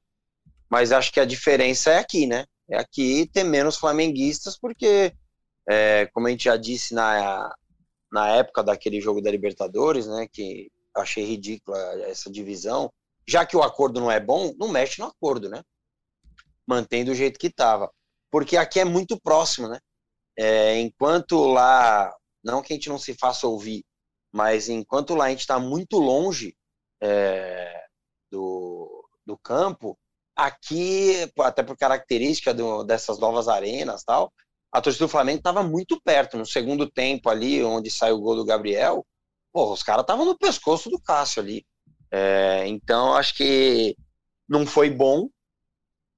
Mas 0.70 0.92
acho 0.92 1.12
que 1.12 1.20
a 1.20 1.26
diferença 1.26 1.90
é 1.90 1.98
aqui, 1.98 2.26
né? 2.26 2.46
É 2.72 2.78
aqui 2.78 3.26
ter 3.26 3.44
menos 3.44 3.76
flamenguistas, 3.76 4.56
porque 4.56 5.14
é, 5.68 6.06
como 6.06 6.26
a 6.26 6.30
gente 6.30 6.44
já 6.44 6.56
disse 6.56 6.94
na, 6.94 7.54
na 8.10 8.28
época 8.28 8.62
daquele 8.62 8.98
jogo 8.98 9.20
da 9.20 9.30
Libertadores, 9.30 10.06
né, 10.06 10.26
que 10.32 10.70
achei 10.96 11.22
ridícula 11.22 11.78
essa 12.02 12.30
divisão, 12.30 12.90
já 13.28 13.44
que 13.44 13.56
o 13.56 13.62
acordo 13.62 14.00
não 14.00 14.10
é 14.10 14.18
bom, 14.18 14.54
não 14.56 14.68
mexe 14.68 15.00
no 15.00 15.06
acordo, 15.06 15.50
né? 15.50 15.62
Mantém 16.66 17.04
do 17.04 17.14
jeito 17.14 17.38
que 17.38 17.48
estava. 17.48 17.90
Porque 18.30 18.56
aqui 18.56 18.80
é 18.80 18.84
muito 18.84 19.20
próximo, 19.20 19.68
né? 19.68 19.78
É, 20.36 20.80
enquanto 20.80 21.44
lá, 21.44 22.10
não 22.42 22.62
que 22.62 22.72
a 22.72 22.76
gente 22.76 22.88
não 22.88 22.98
se 22.98 23.14
faça 23.14 23.46
ouvir, 23.46 23.84
mas 24.32 24.70
enquanto 24.70 25.14
lá 25.14 25.26
a 25.26 25.30
gente 25.30 25.40
está 25.40 25.58
muito 25.58 25.98
longe 25.98 26.56
é, 27.02 27.84
do, 28.30 29.06
do 29.26 29.36
campo, 29.36 29.98
aqui, 30.36 31.30
até 31.40 31.62
por 31.62 31.76
característica 31.76 32.54
do, 32.54 32.84
dessas 32.84 33.18
novas 33.18 33.48
arenas 33.48 34.02
tal, 34.04 34.32
a 34.72 34.80
torcida 34.80 35.04
do 35.04 35.10
Flamengo 35.10 35.38
estava 35.38 35.62
muito 35.62 36.00
perto. 36.00 36.38
No 36.38 36.46
segundo 36.46 36.90
tempo 36.90 37.28
ali, 37.28 37.62
onde 37.62 37.90
saiu 37.90 38.16
o 38.16 38.20
gol 38.20 38.36
do 38.36 38.44
Gabriel, 38.44 39.06
pô, 39.52 39.72
os 39.72 39.82
caras 39.82 40.02
estavam 40.02 40.24
no 40.24 40.36
pescoço 40.36 40.88
do 40.88 41.00
Cássio 41.00 41.42
ali. 41.42 41.64
É, 42.10 42.66
então, 42.66 43.14
acho 43.14 43.34
que 43.34 43.96
não 44.48 44.66
foi 44.66 44.88
bom. 44.90 45.28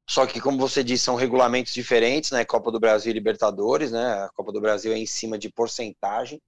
Só 0.08 0.26
que, 0.26 0.40
como 0.40 0.58
você 0.58 0.84
disse, 0.84 1.04
são 1.04 1.14
regulamentos 1.16 1.72
diferentes, 1.72 2.30
né? 2.30 2.44
Copa 2.44 2.70
do 2.70 2.78
Brasil 2.78 3.10
e 3.10 3.14
Libertadores, 3.14 3.90
né? 3.90 4.24
A 4.24 4.28
Copa 4.34 4.52
do 4.52 4.60
Brasil 4.60 4.92
é 4.92 4.98
em 4.98 5.06
cima 5.06 5.38
de 5.38 5.50
porcentagem. 5.50 6.40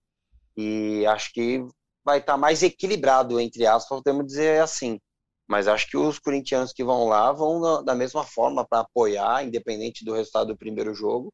E 0.57 1.05
acho 1.07 1.33
que 1.33 1.65
vai 2.05 2.19
estar 2.19 2.35
tá 2.35 2.39
mais 2.39 2.63
equilibrado, 2.63 3.41
entre 3.41 3.67
aspas, 3.67 3.99
podemos 4.03 4.27
dizer 4.27 4.63
assim. 4.63 5.01
Mas 5.49 5.69
acho 5.69 5.89
que 5.89 5.97
os 5.97 6.19
corintianos 6.19 6.73
que 6.73 6.83
vão 6.83 7.07
lá 7.07 7.31
vão 7.33 7.85
da 7.85 7.95
mesma 7.95 8.25
forma 8.25 8.67
para 8.67 8.81
apoiar, 8.81 9.45
independente 9.45 10.05
do 10.05 10.13
resultado 10.13 10.49
do 10.49 10.57
primeiro 10.57 10.93
jogo. 10.93 11.33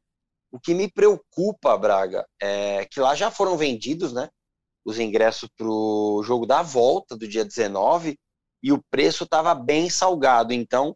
O 0.51 0.59
que 0.59 0.73
me 0.73 0.91
preocupa, 0.91 1.75
Braga, 1.77 2.27
é 2.39 2.85
que 2.85 2.99
lá 2.99 3.15
já 3.15 3.31
foram 3.31 3.57
vendidos, 3.57 4.13
né? 4.13 4.29
Os 4.85 4.99
ingressos 4.99 5.49
para 5.57 5.67
o 5.67 6.21
jogo 6.23 6.45
da 6.45 6.61
volta 6.61 7.17
do 7.17 7.27
dia 7.27 7.43
19 7.43 8.15
e 8.61 8.71
o 8.71 8.83
preço 8.91 9.23
estava 9.23 9.55
bem 9.55 9.89
salgado. 9.89 10.53
Então, 10.53 10.95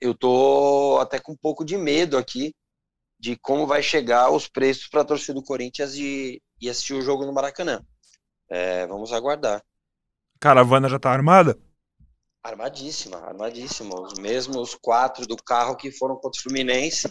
eu 0.00 0.14
tô 0.14 0.98
até 1.00 1.20
com 1.20 1.32
um 1.32 1.36
pouco 1.36 1.64
de 1.64 1.76
medo 1.76 2.16
aqui 2.16 2.54
de 3.22 3.36
como 3.36 3.68
vai 3.68 3.80
chegar 3.82 4.30
os 4.30 4.48
preços 4.48 4.88
para 4.88 5.02
a 5.02 5.04
torcida 5.04 5.34
do 5.34 5.44
Corinthians 5.44 5.94
e, 5.94 6.42
e, 6.60 6.68
assistir 6.68 6.94
o 6.94 7.02
jogo 7.02 7.24
no 7.24 7.32
Maracanã. 7.32 7.80
É, 8.50 8.84
vamos 8.88 9.12
aguardar. 9.12 9.62
Caravana 10.40 10.88
já 10.88 10.96
está 10.96 11.12
armada? 11.12 11.56
Armadíssima, 12.42 13.18
armadíssima. 13.18 14.00
Os 14.00 14.18
mesmos 14.18 14.74
quatro 14.74 15.26
do 15.26 15.36
carro 15.36 15.76
que 15.76 15.90
foram 15.90 16.16
contra 16.16 16.38
o 16.38 16.42
Fluminense 16.42 17.08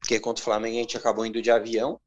porque 0.00 0.18
contra 0.18 0.40
o 0.40 0.44
Flamengo 0.44 0.76
a 0.76 0.80
gente 0.80 0.96
acabou 0.96 1.26
indo 1.26 1.42
de 1.42 1.50
avião, 1.50 2.00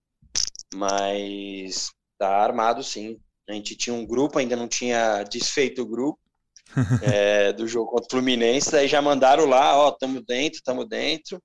mas 0.73 1.91
tá 2.17 2.27
armado 2.43 2.83
sim. 2.83 3.19
A 3.47 3.53
gente 3.53 3.75
tinha 3.75 3.93
um 3.93 4.05
grupo, 4.05 4.39
ainda 4.39 4.55
não 4.55 4.67
tinha 4.67 5.23
desfeito 5.23 5.83
o 5.83 5.85
grupo 5.85 6.19
é, 7.03 7.53
do 7.53 7.67
jogo 7.67 7.91
contra 7.91 8.07
o 8.07 8.09
Fluminense, 8.09 8.71
daí 8.71 8.87
já 8.87 9.01
mandaram 9.01 9.45
lá, 9.45 9.77
ó, 9.77 9.91
tamo 9.91 10.21
dentro, 10.23 10.61
tamo 10.63 10.85
dentro, 10.85 11.41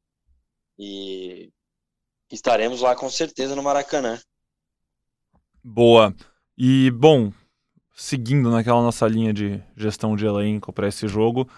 e 0.78 1.50
estaremos 2.32 2.80
lá 2.80 2.96
com 2.96 3.10
certeza 3.10 3.54
no 3.54 3.62
Maracanã. 3.62 4.18
Boa. 5.62 6.14
E, 6.56 6.90
bom, 6.92 7.32
seguindo 7.98 8.48
naquela 8.48 8.80
nossa 8.80 9.08
linha 9.08 9.32
de 9.32 9.60
gestão 9.76 10.14
de 10.14 10.24
elenco 10.24 10.72
para 10.72 10.86
esse 10.86 11.08
jogo. 11.08 11.48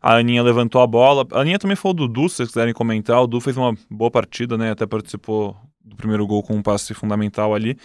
A 0.00 0.14
Aninha 0.14 0.40
levantou 0.44 0.80
a 0.80 0.86
bola. 0.86 1.26
A 1.32 1.40
Aninha 1.40 1.58
também 1.58 1.74
falou 1.74 1.92
do 1.92 2.06
Du, 2.06 2.28
se 2.28 2.36
vocês 2.36 2.50
quiserem 2.50 2.72
comentar. 2.72 3.20
O 3.20 3.26
Du 3.26 3.40
fez 3.40 3.56
uma 3.56 3.74
boa 3.90 4.08
partida, 4.08 4.56
né? 4.56 4.70
Até 4.70 4.86
participou 4.86 5.56
do 5.84 5.96
primeiro 5.96 6.24
gol 6.24 6.40
com 6.40 6.54
um 6.54 6.62
passe 6.62 6.94
fundamental 6.94 7.52
ali. 7.52 7.76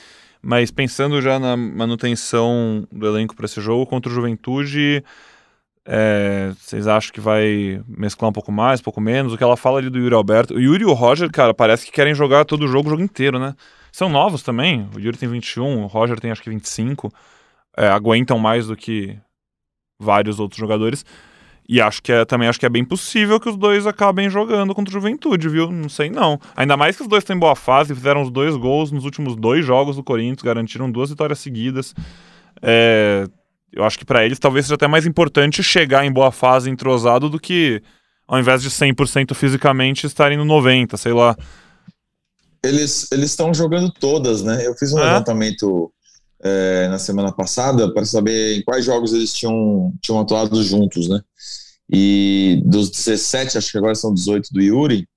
Mas 0.44 0.70
pensando 0.70 1.20
já 1.24 1.40
na 1.40 1.58
manutenção 1.58 2.88
do 2.92 3.08
elenco 3.08 3.36
para 3.36 3.46
esse 3.46 3.60
jogo 3.60 3.88
contra 3.88 4.12
o 4.12 4.14
Juventude, 4.14 5.04
é, 5.84 6.52
vocês 6.56 6.88
acham 6.88 7.12
que 7.12 7.20
vai 7.20 7.82
mesclar 7.88 8.30
um 8.30 8.34
pouco 8.34 8.52
mais, 8.52 8.80
um 8.80 8.84
pouco 8.84 9.02
menos? 9.02 9.34
O 9.34 9.38
que 9.38 9.44
ela 9.44 9.58
fala 9.58 9.80
ali 9.80 9.90
do 9.90 9.98
Yuri 9.98 10.14
Alberto. 10.14 10.54
O 10.54 10.60
Yuri 10.60 10.84
e 10.84 10.86
o 10.86 10.94
Roger, 10.94 11.32
cara, 11.32 11.52
parece 11.52 11.84
que 11.84 11.92
querem 11.92 12.14
jogar 12.14 12.46
todo 12.46 12.66
o 12.66 12.68
jogo, 12.68 12.90
o 12.90 12.92
jogo 12.92 13.02
inteiro, 13.02 13.40
né? 13.40 13.56
São 13.92 14.08
novos 14.08 14.44
também. 14.44 14.88
O 14.96 15.00
Yuri 15.00 15.18
tem 15.18 15.28
21, 15.28 15.82
o 15.82 15.88
Roger 15.88 16.20
tem 16.20 16.30
acho 16.30 16.44
que 16.44 16.50
25. 16.52 17.12
É, 17.76 17.88
aguentam 17.88 18.38
mais 18.38 18.68
do 18.68 18.76
que 18.76 19.18
vários 20.00 20.40
outros 20.40 20.60
jogadores. 20.60 21.06
E 21.68 21.80
acho 21.80 22.04
que 22.04 22.12
é, 22.12 22.26
também 22.26 22.48
acho 22.48 22.60
que 22.60 22.66
é 22.66 22.70
bem 22.70 22.84
possível 22.84 23.40
que 23.40 23.50
os 23.50 23.56
dois 23.56 23.88
acabem 23.88 24.30
jogando 24.30 24.76
contra 24.76 24.92
o 24.92 24.94
Juventude, 24.94 25.48
viu? 25.48 25.72
Não 25.72 25.88
sei 25.88 26.10
não. 26.10 26.40
Ainda 26.56 26.76
mais 26.76 26.98
que 26.98 27.04
os 27.04 27.08
dois 27.08 27.24
estão 27.24 27.36
em 27.36 27.40
boa 27.40 27.56
fase, 27.56 27.96
fizeram 27.96 28.22
os 28.22 28.30
dois 28.30 28.56
gols 28.56 28.92
nos 28.92 29.06
últimos 29.06 29.36
dois 29.36 29.66
jogos 29.66 29.96
do 29.96 30.04
Corinthians, 30.04 30.42
garantiram 30.42 30.92
duas 30.92 31.10
vitórias 31.10 31.40
seguidas. 31.40 31.96
É, 32.62 33.26
eu 33.72 33.84
acho 33.84 33.98
que 33.98 34.06
para 34.06 34.26
eles 34.26 34.40
talvez 34.40 34.66
seja 34.66 34.76
até 34.76 34.88
mais 34.88 35.06
importante 35.06 35.64
chegar 35.64 36.06
em 36.06 36.12
boa 36.12 36.32
fase 36.32 36.70
entrosado 36.70 37.30
do 37.30 37.40
que 37.40 37.82
ao 38.28 38.40
invés 38.40 38.62
de 38.62 38.70
100% 38.70 39.34
fisicamente 39.34 40.06
estarem 40.06 40.38
no 40.38 40.46
90, 40.46 40.98
sei 40.98 41.14
lá. 41.14 41.36
Eles 42.62 43.12
eles 43.12 43.32
estão 43.32 43.54
jogando 43.54 43.92
todas, 43.92 44.42
né? 44.44 44.66
Eu 44.66 44.74
fiz 44.76 44.94
um 44.94 45.00
é? 45.00 45.04
levantamento 45.04 45.92
é, 46.44 46.88
na 46.90 47.00
semana 47.00 47.32
passada 47.32 47.92
para 47.94 48.06
saber 48.06 48.58
em 48.58 48.64
quais 48.64 48.84
jogos 48.84 49.14
eles 49.14 49.34
tinham, 49.34 49.94
tinham 50.02 50.20
atuado 50.20 50.62
juntos, 50.62 51.08
né? 51.08 51.22
E 51.92 52.62
dos 52.66 52.90
17, 52.90 53.58
acho 53.58 53.72
que 53.72 53.78
agora 53.78 53.96
são 53.96 54.14
18 54.14 54.50
do 54.52 54.62
Yuri, 54.62 55.08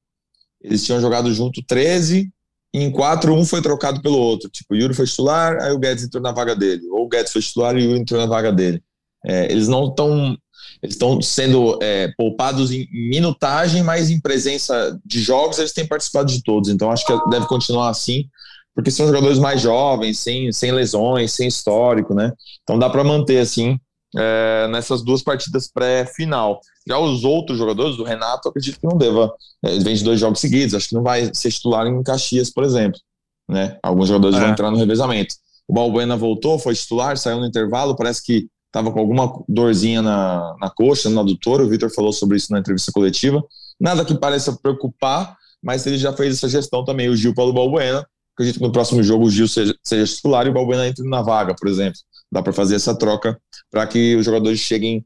eles 0.62 0.84
tinham 0.84 1.00
jogado 1.00 1.32
junto 1.34 1.62
13, 1.64 2.30
e 2.74 2.78
em 2.78 2.90
4, 2.90 3.34
um 3.34 3.44
foi 3.44 3.62
trocado 3.62 4.02
pelo 4.02 4.18
outro. 4.18 4.50
Tipo, 4.50 4.74
o 4.74 4.76
Yuri 4.76 4.94
foi 4.94 5.06
titular, 5.06 5.56
aí 5.62 5.72
o 5.72 5.78
Guedes 5.78 6.04
entrou 6.04 6.22
na 6.22 6.32
vaga 6.32 6.54
dele. 6.54 6.82
Ou 6.90 7.04
o 7.04 7.08
Guedes 7.08 7.32
foi 7.32 7.40
titular 7.40 7.74
e 7.74 7.78
o 7.78 7.84
Yuri 7.90 8.00
entrou 8.00 8.20
na 8.20 8.26
vaga 8.26 8.52
dele. 8.52 8.82
É, 9.24 9.50
eles 9.50 9.66
não 9.66 9.88
estão. 9.88 10.36
Eles 10.82 10.94
estão 10.94 11.22
sendo 11.22 11.78
é, 11.82 12.12
poupados 12.18 12.70
em 12.70 12.86
minutagem, 12.92 13.82
mas 13.82 14.10
em 14.10 14.20
presença 14.20 14.98
de 15.04 15.22
jogos 15.22 15.58
eles 15.58 15.72
têm 15.72 15.86
participado 15.86 16.30
de 16.30 16.42
todos. 16.42 16.68
Então 16.68 16.90
acho 16.90 17.06
que 17.06 17.30
deve 17.30 17.46
continuar 17.46 17.88
assim 17.88 18.28
porque 18.76 18.90
são 18.90 19.06
jogadores 19.06 19.38
mais 19.38 19.62
jovens, 19.62 20.18
sem, 20.18 20.52
sem 20.52 20.70
lesões, 20.70 21.32
sem 21.32 21.48
histórico, 21.48 22.14
né? 22.14 22.30
Então 22.62 22.78
dá 22.78 22.90
para 22.90 23.02
manter 23.02 23.38
assim 23.38 23.80
é, 24.14 24.68
nessas 24.68 25.02
duas 25.02 25.22
partidas 25.22 25.66
pré-final. 25.66 26.60
Já 26.86 26.98
os 26.98 27.24
outros 27.24 27.56
jogadores, 27.56 27.96
do 27.96 28.04
Renato, 28.04 28.50
acredito 28.50 28.78
que 28.78 28.86
não 28.86 28.98
deva. 28.98 29.32
É, 29.64 29.70
ele 29.70 29.82
vem 29.82 29.94
de 29.94 30.04
dois 30.04 30.20
jogos 30.20 30.40
seguidos, 30.40 30.74
acho 30.74 30.90
que 30.90 30.94
não 30.94 31.02
vai 31.02 31.30
ser 31.32 31.50
titular 31.50 31.86
em 31.86 32.02
Caxias, 32.02 32.50
por 32.50 32.64
exemplo. 32.64 33.00
Né? 33.48 33.78
Alguns 33.82 34.08
jogadores 34.08 34.36
é. 34.36 34.40
vão 34.40 34.50
entrar 34.50 34.70
no 34.70 34.76
revezamento. 34.76 35.34
O 35.66 35.72
Balbuena 35.72 36.14
voltou, 36.14 36.58
foi 36.58 36.74
titular, 36.74 37.16
saiu 37.16 37.40
no 37.40 37.46
intervalo, 37.46 37.96
parece 37.96 38.22
que 38.22 38.46
estava 38.66 38.92
com 38.92 39.00
alguma 39.00 39.42
dorzinha 39.48 40.02
na, 40.02 40.54
na 40.60 40.68
coxa, 40.68 41.08
no 41.08 41.20
adutor. 41.20 41.62
O 41.62 41.68
Vitor 41.68 41.90
falou 41.90 42.12
sobre 42.12 42.36
isso 42.36 42.52
na 42.52 42.58
entrevista 42.58 42.92
coletiva. 42.92 43.42
Nada 43.80 44.04
que 44.04 44.14
pareça 44.14 44.52
preocupar, 44.52 45.34
mas 45.62 45.86
ele 45.86 45.96
já 45.96 46.12
fez 46.12 46.36
essa 46.36 46.48
gestão 46.48 46.84
também, 46.84 47.08
o 47.08 47.16
Gil 47.16 47.34
Paulo 47.34 47.54
Balbuena, 47.54 48.06
acredito 48.36 48.58
que 48.58 48.64
no 48.64 48.72
próximo 48.72 49.02
jogo 49.02 49.24
o 49.24 49.30
Gil 49.30 49.48
seja, 49.48 49.74
seja 49.82 50.14
titular 50.14 50.46
e 50.46 50.50
o 50.50 50.52
Balbuena 50.52 50.86
entre 50.86 51.08
na 51.08 51.22
vaga, 51.22 51.54
por 51.54 51.66
exemplo. 51.66 51.98
Dá 52.30 52.42
para 52.42 52.52
fazer 52.52 52.76
essa 52.76 52.96
troca 52.96 53.40
para 53.70 53.86
que 53.86 54.14
os 54.14 54.24
jogadores 54.26 54.60
cheguem 54.60 55.04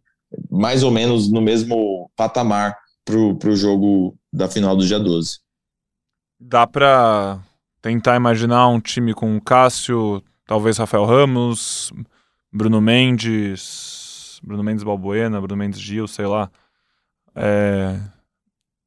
mais 0.50 0.82
ou 0.82 0.90
menos 0.90 1.30
no 1.30 1.40
mesmo 1.40 2.10
patamar 2.16 2.76
para 3.04 3.16
o 3.16 3.56
jogo 3.56 4.16
da 4.32 4.48
final 4.48 4.76
do 4.76 4.84
dia 4.84 4.98
12. 4.98 5.38
Dá 6.38 6.66
para 6.66 7.40
tentar 7.80 8.16
imaginar 8.16 8.68
um 8.68 8.80
time 8.80 9.14
com 9.14 9.40
Cássio, 9.40 10.22
talvez 10.46 10.78
Rafael 10.78 11.04
Ramos, 11.04 11.92
Bruno 12.52 12.80
Mendes, 12.80 14.40
Bruno 14.42 14.62
Mendes 14.62 14.82
Balbuena, 14.82 15.40
Bruno 15.40 15.56
Mendes 15.56 15.80
Gil, 15.80 16.08
sei 16.08 16.26
lá. 16.26 16.50
É... 17.34 18.00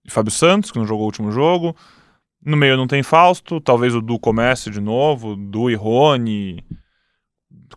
Fábio 0.09 0.31
Santos, 0.31 0.71
que 0.71 0.77
não 0.77 0.85
jogou 0.85 1.03
o 1.03 1.07
último 1.07 1.31
jogo. 1.31 1.75
No 2.45 2.57
meio 2.57 2.75
não 2.75 2.87
tem 2.87 3.01
Fausto, 3.01 3.61
talvez 3.61 3.95
o 3.95 4.01
Du 4.01 4.19
comece 4.19 4.69
de 4.69 4.81
novo, 4.81 5.35
Du 5.35 5.69
e 5.69 5.75
Rony. 5.75 6.63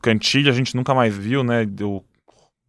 Cantilho 0.03 0.51
a 0.51 0.55
gente 0.55 0.75
nunca 0.75 0.95
mais 0.95 1.17
viu, 1.17 1.45
né? 1.45 1.67
O, 1.81 2.03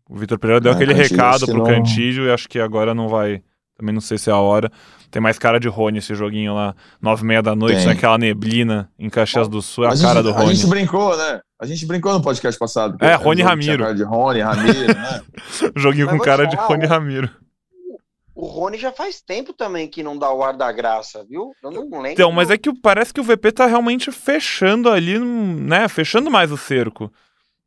o 0.10 0.16
Vitor 0.16 0.38
Pereira 0.38 0.62
deu 0.62 0.72
aquele 0.72 0.94
Cantilho, 0.94 1.18
recado 1.18 1.46
pro 1.46 1.58
não... 1.58 1.66
Cantilho 1.66 2.26
e 2.26 2.32
acho 2.32 2.48
que 2.48 2.60
agora 2.60 2.94
não 2.94 3.08
vai. 3.08 3.42
Também 3.76 3.94
não 3.94 4.02
sei 4.02 4.18
se 4.18 4.30
é 4.30 4.34
a 4.34 4.38
hora. 4.38 4.72
Tem 5.10 5.22
mais 5.22 5.38
cara 5.38 5.60
de 5.60 5.68
Rony 5.68 6.00
esse 6.00 6.14
joguinho 6.14 6.54
lá, 6.54 6.76
nove 7.02 7.24
e 7.24 7.26
meia 7.26 7.42
da 7.42 7.56
noite, 7.56 7.86
naquela 7.86 8.18
neblina 8.18 8.90
em 8.98 9.10
Caxias 9.10 9.48
do 9.48 9.62
Sul, 9.62 9.86
é 9.86 9.88
a, 9.88 9.92
a 9.92 9.98
cara 9.98 10.14
gente, 10.16 10.24
do 10.24 10.32
Rony. 10.32 10.52
A 10.52 10.54
gente 10.54 10.68
brincou, 10.68 11.18
né? 11.18 11.40
A 11.60 11.66
gente 11.66 11.86
brincou 11.86 12.14
no 12.14 12.22
podcast 12.22 12.60
passado. 12.60 12.98
É, 13.04 13.16
Rony 13.16 13.42
Ramiro. 13.42 13.84
Cara 13.84 13.96
de 13.96 14.04
Rony 14.04 14.42
Ramiro, 14.42 14.88
né? 14.88 15.22
joguinho 15.76 16.08
Mas 16.08 16.18
com 16.18 16.24
cara 16.24 16.46
de 16.46 16.56
Rony 16.56 16.86
Ramiro 16.86 17.30
o 18.38 18.45
Rony 18.45 18.78
já 18.78 18.91
faz 18.91 19.19
tempo 19.19 19.52
também 19.52 19.88
que 19.88 20.04
não 20.04 20.15
dá 20.15 20.32
o 20.32 20.43
ar 20.43 20.56
da 20.56 20.71
graça, 20.71 21.26
viu? 21.28 21.54
Eu 21.63 21.71
não 21.71 21.82
lembro. 21.89 22.08
Então, 22.12 22.32
mas 22.32 22.52
é 22.52 22.58
que 22.58 22.71
parece 22.71 23.12
que 23.12 23.19
o 23.19 23.23
VP 23.23 23.52
tá 23.52 23.65
realmente 23.65 24.12
fechando 24.12 24.91
ali, 24.91 25.17
né? 25.17 25.88
Fechando 25.88 26.30
mais 26.30 26.52
o 26.52 26.58
cerco. 26.58 27.12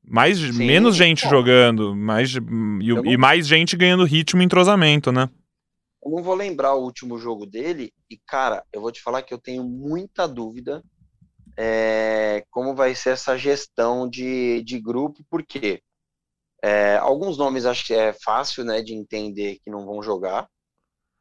Mais, 0.03 0.39
Sim, 0.39 0.53
menos 0.53 0.95
gente 0.95 1.29
jogando, 1.29 1.95
mais, 1.95 2.35
e, 2.35 2.41
não... 2.41 3.05
e, 3.05 3.17
mais 3.17 3.47
gente 3.47 3.77
ganhando 3.77 4.05
ritmo 4.05 4.41
e 4.41 4.45
entrosamento, 4.45 5.11
né? 5.11 5.29
Eu 6.05 6.13
não 6.13 6.23
vou 6.23 6.35
lembrar 6.35 6.75
o 6.75 6.83
último 6.85 7.19
jogo 7.19 7.45
dele, 7.45 7.93
e 8.09 8.17
cara, 8.17 8.65
eu 8.73 8.81
vou 8.81 8.91
te 8.91 9.03
falar 9.03 9.23
que 9.23 9.35
eu 9.35 9.39
tenho 9.39 9.63
muita 9.65 10.27
dúvida 10.27 10.83
é, 11.57 12.45
como 12.51 12.75
vai 12.75 12.95
ser 12.95 13.11
essa 13.11 13.37
gestão 13.37 14.09
de, 14.09 14.63
de 14.63 14.81
grupo, 14.81 15.23
porque 15.29 15.83
é, 16.63 16.97
alguns 16.97 17.37
nomes 17.37 17.67
acho 17.67 17.85
que 17.87 17.93
é 17.93 18.13
fácil 18.13 18.65
né, 18.65 18.81
de 18.83 18.95
entender 18.95 19.59
que 19.63 19.71
não 19.71 19.85
vão 19.85 20.03
jogar, 20.03 20.49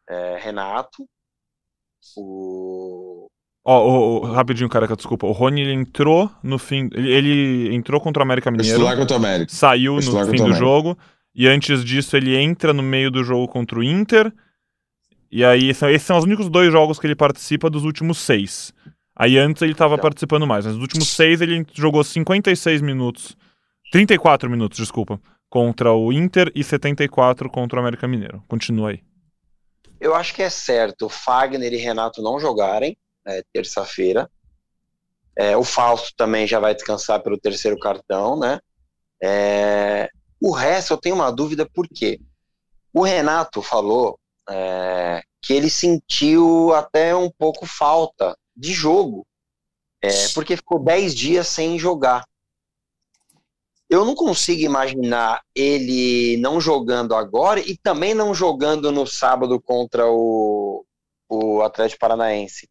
é, 0.10 0.38
Renato, 0.42 1.06
o. 2.18 3.28
Ó, 3.64 3.78
oh, 3.78 4.22
oh, 4.22 4.32
rapidinho, 4.32 4.70
cara, 4.70 4.88
desculpa. 4.88 5.28
O 5.28 5.32
Rony 5.32 5.62
ele 5.62 5.74
entrou 5.74 6.32
no 6.42 6.58
fim. 6.58 6.90
Ele, 6.94 7.12
ele 7.12 7.76
entrou 7.76 8.02
contra 8.02 8.22
o 8.22 8.26
América 8.26 8.50
Mineiro. 8.50 8.80
Contra 8.98 9.14
o 9.14 9.20
América. 9.20 9.54
Saiu 9.54 9.96
no 9.96 10.26
fim 10.26 10.44
do 10.44 10.54
jogo. 10.54 10.98
E 11.36 11.48
antes 11.48 11.84
disso, 11.84 12.18
ele 12.18 12.36
entra 12.36 12.74
no 12.74 12.82
meio 12.82 13.12
do 13.12 13.24
jogo 13.24 13.48
contra 13.48 13.78
o 13.78 13.84
Inter. 13.84 14.34
E 15.32 15.46
aí, 15.46 15.70
esses 15.70 16.02
são 16.02 16.18
os 16.18 16.24
únicos 16.24 16.50
dois 16.50 16.72
jogos 16.72 16.98
que 16.98 17.06
ele 17.06 17.16
participa 17.16 17.70
dos 17.70 17.84
últimos 17.84 18.18
seis. 18.18 18.74
Aí 19.16 19.38
antes 19.38 19.62
ele 19.62 19.74
estava 19.74 19.96
então. 19.96 20.04
participando 20.04 20.48
mais. 20.48 20.66
Mas 20.66 20.74
nos 20.74 20.82
últimos 20.82 21.10
seis 21.10 21.42
ele 21.42 21.66
jogou 21.74 22.04
56 22.04 22.82
minutos. 22.82 23.38
34 23.92 24.50
minutos, 24.50 24.78
desculpa. 24.78 25.20
Contra 25.50 25.92
o 25.92 26.14
Inter 26.14 26.52
e 26.56 26.64
74 26.64 27.50
contra 27.50 27.78
o 27.78 27.82
América 27.82 28.08
Mineiro. 28.08 28.42
Continua 28.48 28.92
aí. 28.92 29.09
Eu 30.00 30.16
acho 30.16 30.34
que 30.34 30.42
é 30.42 30.50
certo 30.50 31.06
o 31.06 31.10
Fagner 31.10 31.74
e 31.74 31.78
Renato 31.78 32.22
não 32.22 32.40
jogarem 32.40 32.98
é, 33.26 33.44
terça-feira. 33.54 34.30
É, 35.36 35.56
o 35.56 35.64
Fausto 35.64 36.14
também 36.16 36.48
já 36.48 36.60
vai 36.60 36.74
descansar 36.74 37.22
pelo 37.22 37.38
terceiro 37.40 37.78
cartão, 37.80 38.38
né? 38.40 38.60
É, 39.22 40.10
o 40.42 40.52
resto 40.52 40.94
eu 40.94 40.98
tenho 40.98 41.16
uma 41.16 41.32
dúvida 41.32 41.70
por 41.70 41.88
quê? 41.88 42.20
O 42.94 43.04
Renato 43.04 43.62
falou 43.62 44.20
é, 44.50 45.22
que 45.42 45.54
ele 45.54 45.70
sentiu 45.70 46.74
até 46.74 47.16
um 47.16 47.30
pouco 47.30 47.66
falta 47.66 48.38
de 48.56 48.74
jogo, 48.74 49.26
é, 50.02 50.30
porque 50.30 50.56
ficou 50.56 50.80
10 50.80 51.14
dias 51.14 51.48
sem 51.48 51.78
jogar 51.78 52.24
eu 53.90 54.06
não 54.06 54.14
consigo 54.14 54.62
imaginar 54.62 55.42
ele 55.56 56.38
não 56.38 56.62
jogando 56.62 57.16
agora 57.16 57.60
e 57.60 57.76
também 57.76 58.14
não 58.14 58.36
jogando 58.36 58.92
no 58.92 59.08
sábado 59.08 59.60
contra 59.60 60.06
o, 60.08 60.86
o 61.28 61.62
Atlético 61.64 62.00
Paranaense. 62.00 62.70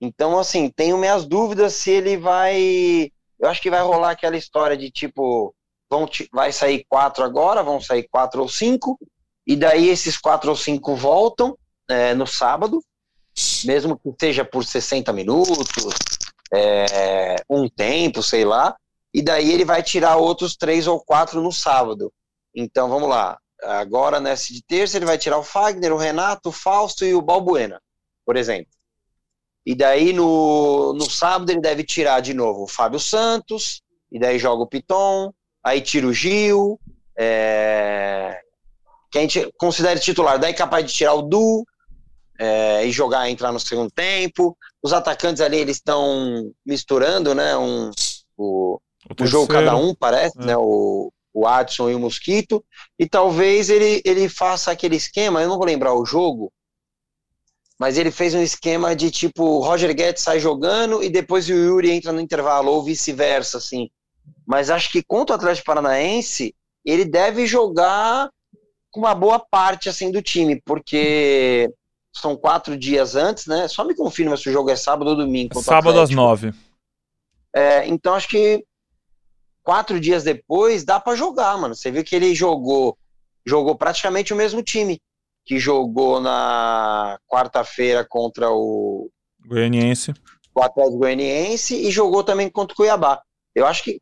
Então, 0.00 0.36
assim, 0.36 0.68
tenho 0.68 0.98
minhas 0.98 1.24
dúvidas 1.24 1.74
se 1.74 1.90
ele 1.90 2.16
vai. 2.16 3.12
Eu 3.38 3.48
acho 3.48 3.62
que 3.62 3.70
vai 3.70 3.82
rolar 3.82 4.10
aquela 4.10 4.36
história 4.36 4.76
de 4.76 4.90
tipo, 4.90 5.54
vão 5.88 6.08
vai 6.32 6.50
sair 6.50 6.84
quatro 6.88 7.22
agora, 7.22 7.62
vão 7.62 7.80
sair 7.80 8.08
quatro 8.10 8.42
ou 8.42 8.48
cinco, 8.48 8.98
e 9.46 9.54
daí 9.54 9.88
esses 9.88 10.18
quatro 10.18 10.50
ou 10.50 10.56
cinco 10.56 10.96
voltam 10.96 11.56
é, 11.88 12.14
no 12.14 12.26
sábado, 12.26 12.82
mesmo 13.64 13.96
que 13.96 14.12
seja 14.20 14.44
por 14.44 14.64
60 14.64 15.12
minutos, 15.12 15.84
é, 16.52 17.36
um 17.48 17.68
tempo, 17.68 18.24
sei 18.24 18.44
lá 18.44 18.76
e 19.12 19.22
daí 19.22 19.52
ele 19.52 19.64
vai 19.64 19.82
tirar 19.82 20.16
outros 20.16 20.56
três 20.56 20.86
ou 20.86 21.00
quatro 21.00 21.40
no 21.40 21.52
sábado. 21.52 22.12
Então 22.54 22.88
vamos 22.88 23.08
lá. 23.08 23.38
Agora, 23.62 24.20
nessa 24.20 24.52
de 24.52 24.62
terça, 24.62 24.96
ele 24.96 25.06
vai 25.06 25.18
tirar 25.18 25.38
o 25.38 25.42
Fagner, 25.42 25.92
o 25.92 25.96
Renato, 25.96 26.50
o 26.50 26.52
Fausto 26.52 27.04
e 27.04 27.14
o 27.14 27.22
Balbuena, 27.22 27.80
por 28.24 28.36
exemplo. 28.36 28.70
E 29.66 29.74
daí 29.74 30.12
no, 30.12 30.92
no 30.94 31.10
sábado 31.10 31.50
ele 31.50 31.60
deve 31.60 31.82
tirar 31.84 32.20
de 32.20 32.32
novo 32.32 32.62
o 32.62 32.68
Fábio 32.68 33.00
Santos, 33.00 33.82
e 34.10 34.18
daí 34.18 34.38
joga 34.38 34.62
o 34.62 34.66
Piton, 34.66 35.32
aí 35.62 35.80
tira 35.80 36.06
o 36.06 36.12
Gil, 36.12 36.80
é, 37.18 38.40
que 39.10 39.18
a 39.18 39.20
gente 39.20 39.52
considera 39.58 39.98
titular, 39.98 40.38
daí 40.38 40.54
capaz 40.54 40.86
de 40.86 40.92
tirar 40.92 41.14
o 41.14 41.22
Du 41.22 41.64
é, 42.38 42.86
e 42.86 42.92
jogar, 42.92 43.28
entrar 43.28 43.52
no 43.52 43.58
segundo 43.58 43.90
tempo. 43.90 44.56
Os 44.82 44.92
atacantes 44.92 45.42
ali, 45.42 45.58
eles 45.58 45.76
estão 45.76 46.52
misturando, 46.64 47.34
né, 47.34 47.56
um, 47.56 47.90
o, 48.36 48.80
o, 49.08 49.22
o 49.22 49.26
jogo 49.26 49.48
cada 49.48 49.76
um, 49.76 49.94
parece, 49.94 50.38
é. 50.40 50.44
né, 50.46 50.56
o, 50.56 51.12
o 51.32 51.46
Adson 51.46 51.90
e 51.90 51.94
o 51.94 52.00
Mosquito, 52.00 52.64
e 52.98 53.08
talvez 53.08 53.70
ele, 53.70 54.02
ele 54.04 54.28
faça 54.28 54.70
aquele 54.70 54.96
esquema, 54.96 55.40
eu 55.40 55.48
não 55.48 55.56
vou 55.56 55.66
lembrar 55.66 55.94
o 55.94 56.04
jogo, 56.04 56.52
mas 57.78 57.96
ele 57.96 58.10
fez 58.10 58.34
um 58.34 58.42
esquema 58.42 58.96
de 58.96 59.10
tipo, 59.10 59.60
Roger 59.60 59.94
Guedes 59.94 60.22
sai 60.22 60.40
jogando 60.40 61.02
e 61.02 61.08
depois 61.08 61.48
o 61.48 61.52
Yuri 61.52 61.92
entra 61.92 62.12
no 62.12 62.20
intervalo, 62.20 62.72
ou 62.72 62.82
vice-versa, 62.82 63.58
assim. 63.58 63.88
Mas 64.44 64.68
acho 64.68 64.90
que 64.90 65.02
contra 65.02 65.34
o 65.34 65.38
Atlético 65.38 65.66
Paranaense, 65.66 66.54
ele 66.84 67.04
deve 67.04 67.46
jogar 67.46 68.28
com 68.90 69.00
uma 69.00 69.14
boa 69.14 69.38
parte, 69.38 69.88
assim, 69.88 70.10
do 70.10 70.20
time, 70.20 70.60
porque 70.64 71.70
são 72.12 72.36
quatro 72.36 72.76
dias 72.76 73.14
antes, 73.14 73.46
né? 73.46 73.68
Só 73.68 73.84
me 73.84 73.94
confirma 73.94 74.36
se 74.36 74.48
o 74.48 74.52
jogo 74.52 74.70
é 74.70 74.76
sábado 74.76 75.10
ou 75.10 75.16
domingo. 75.16 75.62
Sábado 75.62 76.00
às 76.00 76.10
nove. 76.10 76.52
É, 77.54 77.86
então 77.86 78.14
acho 78.14 78.28
que 78.28 78.64
quatro 79.68 80.00
dias 80.00 80.24
depois 80.24 80.82
dá 80.82 80.98
para 80.98 81.14
jogar, 81.14 81.58
mano. 81.58 81.74
Você 81.74 81.90
viu 81.90 82.02
que 82.02 82.16
ele 82.16 82.34
jogou, 82.34 82.96
jogou 83.44 83.76
praticamente 83.76 84.32
o 84.32 84.36
mesmo 84.36 84.62
time 84.62 84.98
que 85.44 85.58
jogou 85.58 86.22
na 86.22 87.18
quarta-feira 87.26 88.02
contra 88.02 88.50
o 88.50 89.10
Goianiense. 89.46 90.14
O 90.54 90.62
Atlético 90.62 90.96
Goianiense 90.96 91.76
e 91.86 91.90
jogou 91.90 92.24
também 92.24 92.48
contra 92.48 92.72
o 92.72 92.76
Cuiabá. 92.78 93.20
Eu 93.54 93.66
acho 93.66 93.84
que 93.84 94.00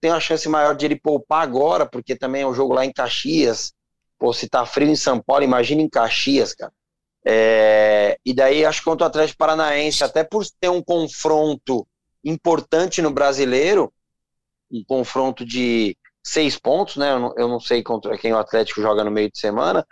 tem 0.00 0.12
uma 0.12 0.20
chance 0.20 0.48
maior 0.48 0.76
de 0.76 0.86
ele 0.86 0.94
poupar 0.94 1.42
agora, 1.42 1.84
porque 1.84 2.14
também 2.14 2.42
é 2.42 2.46
um 2.46 2.54
jogo 2.54 2.72
lá 2.72 2.86
em 2.86 2.92
Caxias. 2.92 3.72
Pô, 4.20 4.32
se 4.32 4.48
tá 4.48 4.64
frio 4.64 4.88
em 4.88 4.94
São 4.94 5.20
Paulo, 5.20 5.42
imagina 5.42 5.82
em 5.82 5.88
Caxias, 5.88 6.54
cara. 6.54 6.72
É, 7.26 8.16
e 8.24 8.32
daí 8.32 8.64
acho 8.64 8.78
que 8.78 8.84
contra 8.84 9.06
o 9.06 9.08
Atlético 9.08 9.38
Paranaense, 9.38 10.04
até 10.04 10.22
por 10.22 10.46
ter 10.60 10.68
um 10.68 10.80
confronto 10.80 11.84
importante 12.24 13.02
no 13.02 13.10
brasileiro, 13.10 13.92
um 14.70 14.82
confronto 14.84 15.44
de 15.44 15.96
seis 16.22 16.58
pontos, 16.58 16.96
né? 16.96 17.12
Eu 17.12 17.20
não, 17.20 17.34
eu 17.36 17.48
não 17.48 17.60
sei 17.60 17.82
contra 17.82 18.16
quem 18.18 18.32
o 18.32 18.38
Atlético 18.38 18.82
joga 18.82 19.04
no 19.04 19.10
meio 19.10 19.30
de 19.30 19.38
semana, 19.38 19.86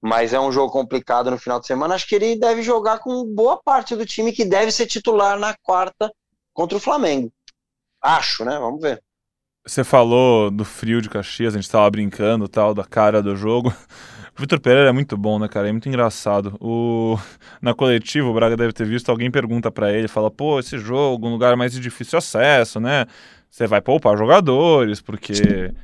mas 0.00 0.32
é 0.32 0.40
um 0.40 0.50
jogo 0.50 0.72
complicado 0.72 1.30
no 1.30 1.38
final 1.38 1.60
de 1.60 1.66
semana. 1.66 1.94
Acho 1.94 2.08
que 2.08 2.14
ele 2.14 2.38
deve 2.38 2.62
jogar 2.62 2.98
com 2.98 3.24
boa 3.24 3.60
parte 3.62 3.94
do 3.94 4.06
time 4.06 4.32
que 4.32 4.44
deve 4.44 4.72
ser 4.72 4.86
titular 4.86 5.38
na 5.38 5.54
quarta 5.62 6.12
contra 6.52 6.76
o 6.76 6.80
Flamengo. 6.80 7.32
Acho, 8.02 8.44
né? 8.44 8.58
Vamos 8.58 8.80
ver. 8.80 9.02
Você 9.64 9.84
falou 9.84 10.50
do 10.50 10.64
frio 10.64 11.00
de 11.00 11.08
Caxias, 11.08 11.54
a 11.54 11.58
gente 11.60 11.70
tava 11.70 11.88
brincando 11.88 12.48
tal, 12.48 12.74
da 12.74 12.84
cara 12.84 13.22
do 13.22 13.36
jogo. 13.36 13.72
O 14.36 14.40
Vitor 14.40 14.58
Pereira 14.58 14.88
é 14.88 14.92
muito 14.92 15.16
bom, 15.16 15.38
né, 15.38 15.46
cara? 15.46 15.68
É 15.68 15.72
muito 15.72 15.88
engraçado. 15.88 16.56
O... 16.60 17.16
Na 17.60 17.72
coletiva, 17.72 18.26
o 18.26 18.34
Braga 18.34 18.56
deve 18.56 18.72
ter 18.72 18.84
visto, 18.84 19.08
alguém 19.08 19.30
pergunta 19.30 19.70
para 19.70 19.92
ele, 19.92 20.08
fala, 20.08 20.32
pô, 20.32 20.58
esse 20.58 20.78
jogo, 20.78 21.28
um 21.28 21.30
lugar 21.30 21.56
mais 21.56 21.72
de 21.72 21.78
difícil 21.78 22.18
acesso, 22.18 22.80
né? 22.80 23.06
Você 23.52 23.66
vai 23.66 23.82
poupar 23.82 24.16
jogadores, 24.16 25.02
porque 25.02 25.74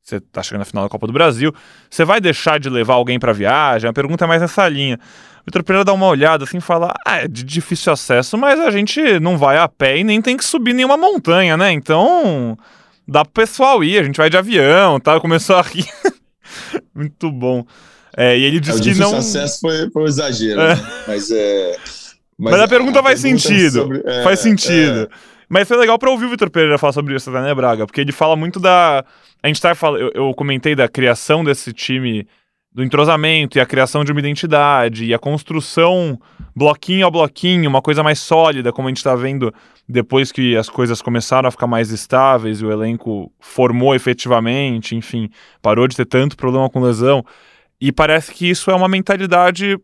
você 0.00 0.20
tá 0.20 0.44
chegando 0.44 0.60
na 0.60 0.64
final 0.64 0.84
da 0.84 0.88
Copa 0.88 1.08
do 1.08 1.12
Brasil. 1.12 1.52
Você 1.90 2.04
vai 2.04 2.20
deixar 2.20 2.60
de 2.60 2.70
levar 2.70 2.94
alguém 2.94 3.18
para 3.18 3.32
viagem? 3.32 3.90
A 3.90 3.92
pergunta 3.92 4.24
é 4.24 4.28
mais 4.28 4.40
nessa 4.40 4.68
linha. 4.68 4.96
O 5.40 5.44
Vitor 5.46 5.64
Pereira 5.64 5.84
dá 5.84 5.92
uma 5.92 6.06
olhada 6.06 6.44
assim 6.44 6.58
e 6.58 6.60
fala: 6.60 6.94
ah, 7.04 7.18
é 7.18 7.26
de 7.26 7.42
difícil 7.42 7.92
acesso, 7.92 8.38
mas 8.38 8.60
a 8.60 8.70
gente 8.70 9.18
não 9.18 9.36
vai 9.36 9.58
a 9.58 9.66
pé 9.66 9.98
e 9.98 10.04
nem 10.04 10.22
tem 10.22 10.36
que 10.36 10.44
subir 10.44 10.72
nenhuma 10.72 10.96
montanha, 10.96 11.56
né? 11.56 11.72
Então 11.72 12.56
dá 13.08 13.24
pro 13.24 13.42
pessoal 13.42 13.82
ir, 13.82 13.98
a 13.98 14.04
gente 14.04 14.18
vai 14.18 14.30
de 14.30 14.36
avião, 14.36 15.00
tá? 15.00 15.18
Começou 15.18 15.56
a 15.56 15.62
rir. 15.62 15.84
Muito 16.94 17.32
bom. 17.32 17.66
É, 18.16 18.38
e 18.38 18.44
ele 18.44 18.60
disse 18.60 18.78
é, 18.78 18.82
que 18.92 18.94
não. 19.00 19.16
acesso 19.16 19.58
foi, 19.62 19.90
foi 19.90 20.02
um 20.04 20.06
exagero, 20.06 20.60
é. 20.60 20.76
né? 20.76 20.92
mas 21.08 21.28
é. 21.32 21.76
Mas, 22.38 22.52
mas 22.52 22.60
a 22.60 22.68
pergunta 22.68 23.00
a 23.00 23.02
faz 23.02 23.20
pergunta 23.20 23.42
sentido. 23.42 23.82
Sobre... 23.82 24.02
É, 24.06 24.22
faz 24.22 24.38
sentido. 24.38 25.08
É. 25.48 25.52
Mas 25.52 25.68
foi 25.68 25.76
legal 25.76 25.98
para 25.98 26.10
ouvir 26.10 26.26
o 26.26 26.30
Vitor 26.30 26.50
Pereira 26.50 26.78
falar 26.78 26.92
sobre 26.92 27.14
isso, 27.14 27.30
né, 27.30 27.54
Braga? 27.54 27.86
Porque 27.86 28.00
ele 28.00 28.12
fala 28.12 28.36
muito 28.36 28.60
da. 28.60 29.04
A 29.42 29.46
gente 29.48 29.60
tá 29.60 29.74
falando. 29.74 30.00
Eu, 30.00 30.10
eu 30.14 30.34
comentei 30.34 30.74
da 30.74 30.88
criação 30.88 31.44
desse 31.44 31.72
time, 31.72 32.26
do 32.72 32.82
entrosamento 32.82 33.56
e 33.56 33.60
a 33.60 33.66
criação 33.66 34.04
de 34.04 34.12
uma 34.12 34.20
identidade 34.20 35.04
e 35.04 35.14
a 35.14 35.18
construção 35.18 36.18
bloquinho 36.54 37.06
a 37.06 37.10
bloquinho, 37.10 37.68
uma 37.68 37.82
coisa 37.82 38.02
mais 38.02 38.18
sólida, 38.18 38.72
como 38.72 38.88
a 38.88 38.90
gente 38.90 39.04
tá 39.04 39.14
vendo 39.14 39.52
depois 39.86 40.32
que 40.32 40.56
as 40.56 40.70
coisas 40.70 41.02
começaram 41.02 41.48
a 41.48 41.50
ficar 41.50 41.66
mais 41.66 41.90
estáveis 41.90 42.60
e 42.60 42.64
o 42.64 42.72
elenco 42.72 43.30
formou 43.38 43.94
efetivamente, 43.94 44.96
enfim, 44.96 45.28
parou 45.60 45.86
de 45.86 45.94
ter 45.94 46.06
tanto 46.06 46.36
problema 46.36 46.70
com 46.70 46.80
lesão. 46.80 47.24
E 47.78 47.92
parece 47.92 48.32
que 48.32 48.48
isso 48.48 48.70
é 48.70 48.74
uma 48.74 48.88
mentalidade 48.88 49.78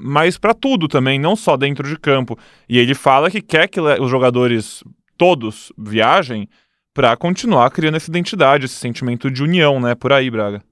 mas 0.00 0.38
para 0.38 0.54
tudo 0.54 0.88
também, 0.88 1.18
não 1.18 1.36
só 1.36 1.56
dentro 1.56 1.88
de 1.88 1.98
campo. 1.98 2.38
E 2.68 2.78
ele 2.78 2.94
fala 2.94 3.30
que 3.30 3.40
quer 3.40 3.68
que 3.68 3.80
os 3.80 4.10
jogadores 4.10 4.82
todos 5.16 5.72
viajem 5.76 6.48
para 6.92 7.16
continuar 7.16 7.70
criando 7.70 7.96
essa 7.96 8.10
identidade, 8.10 8.66
esse 8.66 8.76
sentimento 8.76 9.30
de 9.30 9.42
união, 9.42 9.80
né? 9.80 9.94
Por 9.94 10.12
aí, 10.12 10.30
Braga. 10.30 10.62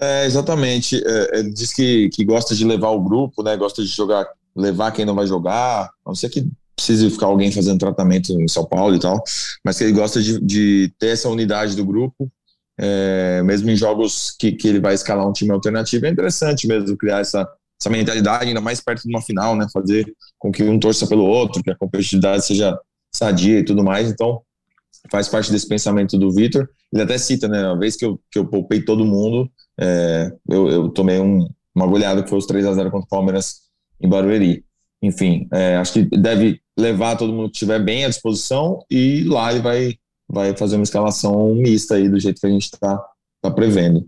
É, 0.00 0.26
exatamente. 0.26 1.02
É, 1.06 1.38
ele 1.38 1.52
diz 1.52 1.72
que, 1.72 2.10
que 2.10 2.24
gosta 2.24 2.54
de 2.54 2.64
levar 2.64 2.90
o 2.90 3.02
grupo, 3.02 3.42
né? 3.42 3.56
Gosta 3.56 3.82
de 3.82 3.88
jogar, 3.88 4.26
levar 4.54 4.90
quem 4.90 5.04
não 5.04 5.14
vai 5.14 5.26
jogar. 5.26 5.84
A 5.84 5.90
não 6.08 6.14
ser 6.14 6.28
que 6.28 6.46
precise 6.74 7.10
ficar 7.10 7.26
alguém 7.26 7.50
fazendo 7.50 7.78
tratamento 7.78 8.38
em 8.38 8.46
São 8.46 8.66
Paulo 8.66 8.94
e 8.94 8.98
tal, 8.98 9.22
mas 9.64 9.78
que 9.78 9.84
ele 9.84 9.94
gosta 9.94 10.20
de, 10.22 10.38
de 10.40 10.92
ter 10.98 11.08
essa 11.08 11.28
unidade 11.28 11.74
do 11.74 11.86
grupo 11.86 12.30
é, 12.78 13.42
mesmo 13.42 13.70
em 13.70 13.76
jogos 13.76 14.34
que, 14.38 14.52
que 14.52 14.68
ele 14.68 14.80
vai 14.80 14.94
escalar 14.94 15.26
um 15.26 15.32
time 15.32 15.50
alternativo, 15.52 16.06
é 16.06 16.10
interessante 16.10 16.66
mesmo 16.66 16.96
criar 16.96 17.20
essa, 17.20 17.48
essa 17.80 17.90
mentalidade, 17.90 18.48
ainda 18.48 18.60
mais 18.60 18.80
perto 18.80 19.02
de 19.02 19.08
uma 19.08 19.22
final, 19.22 19.56
né? 19.56 19.66
Fazer 19.72 20.06
com 20.38 20.52
que 20.52 20.62
um 20.62 20.78
torça 20.78 21.06
pelo 21.06 21.24
outro, 21.24 21.62
que 21.62 21.70
a 21.70 21.76
competitividade 21.76 22.44
seja 22.44 22.78
sadia 23.14 23.58
e 23.58 23.64
tudo 23.64 23.82
mais. 23.82 24.10
Então, 24.10 24.42
faz 25.10 25.28
parte 25.28 25.50
desse 25.50 25.68
pensamento 25.68 26.18
do 26.18 26.32
Vitor. 26.32 26.68
Ele 26.92 27.02
até 27.02 27.18
cita, 27.18 27.48
né? 27.48 27.66
Uma 27.66 27.78
vez 27.78 27.96
que 27.96 28.04
eu, 28.04 28.20
que 28.30 28.38
eu 28.38 28.46
poupei 28.46 28.82
todo 28.82 29.04
mundo, 29.04 29.50
é, 29.78 30.30
eu, 30.48 30.68
eu, 30.68 30.88
tomei 30.88 31.18
um, 31.18 31.48
uma 31.74 31.86
goleada 31.86 32.22
que 32.22 32.28
foi 32.30 32.38
os 32.38 32.46
3 32.46 32.66
a 32.66 32.74
0 32.74 32.90
contra 32.90 33.06
o 33.06 33.08
Palmeiras 33.08 33.62
em 34.00 34.08
Barueri. 34.08 34.64
Enfim, 35.02 35.46
é, 35.52 35.76
acho 35.76 35.92
que 35.92 36.04
deve 36.04 36.60
levar 36.78 37.16
todo 37.16 37.32
mundo 37.32 37.50
que 37.50 37.56
estiver 37.56 37.82
bem 37.82 38.04
à 38.04 38.08
disposição 38.08 38.84
e 38.90 39.24
lá 39.24 39.50
ele 39.52 39.60
vai 39.60 39.94
vai 40.28 40.56
fazer 40.56 40.76
uma 40.76 40.82
escalação 40.82 41.54
mista 41.54 41.94
aí, 41.94 42.08
do 42.08 42.18
jeito 42.18 42.40
que 42.40 42.46
a 42.46 42.50
gente 42.50 42.64
está 42.64 43.02
tá 43.40 43.50
prevendo. 43.50 44.06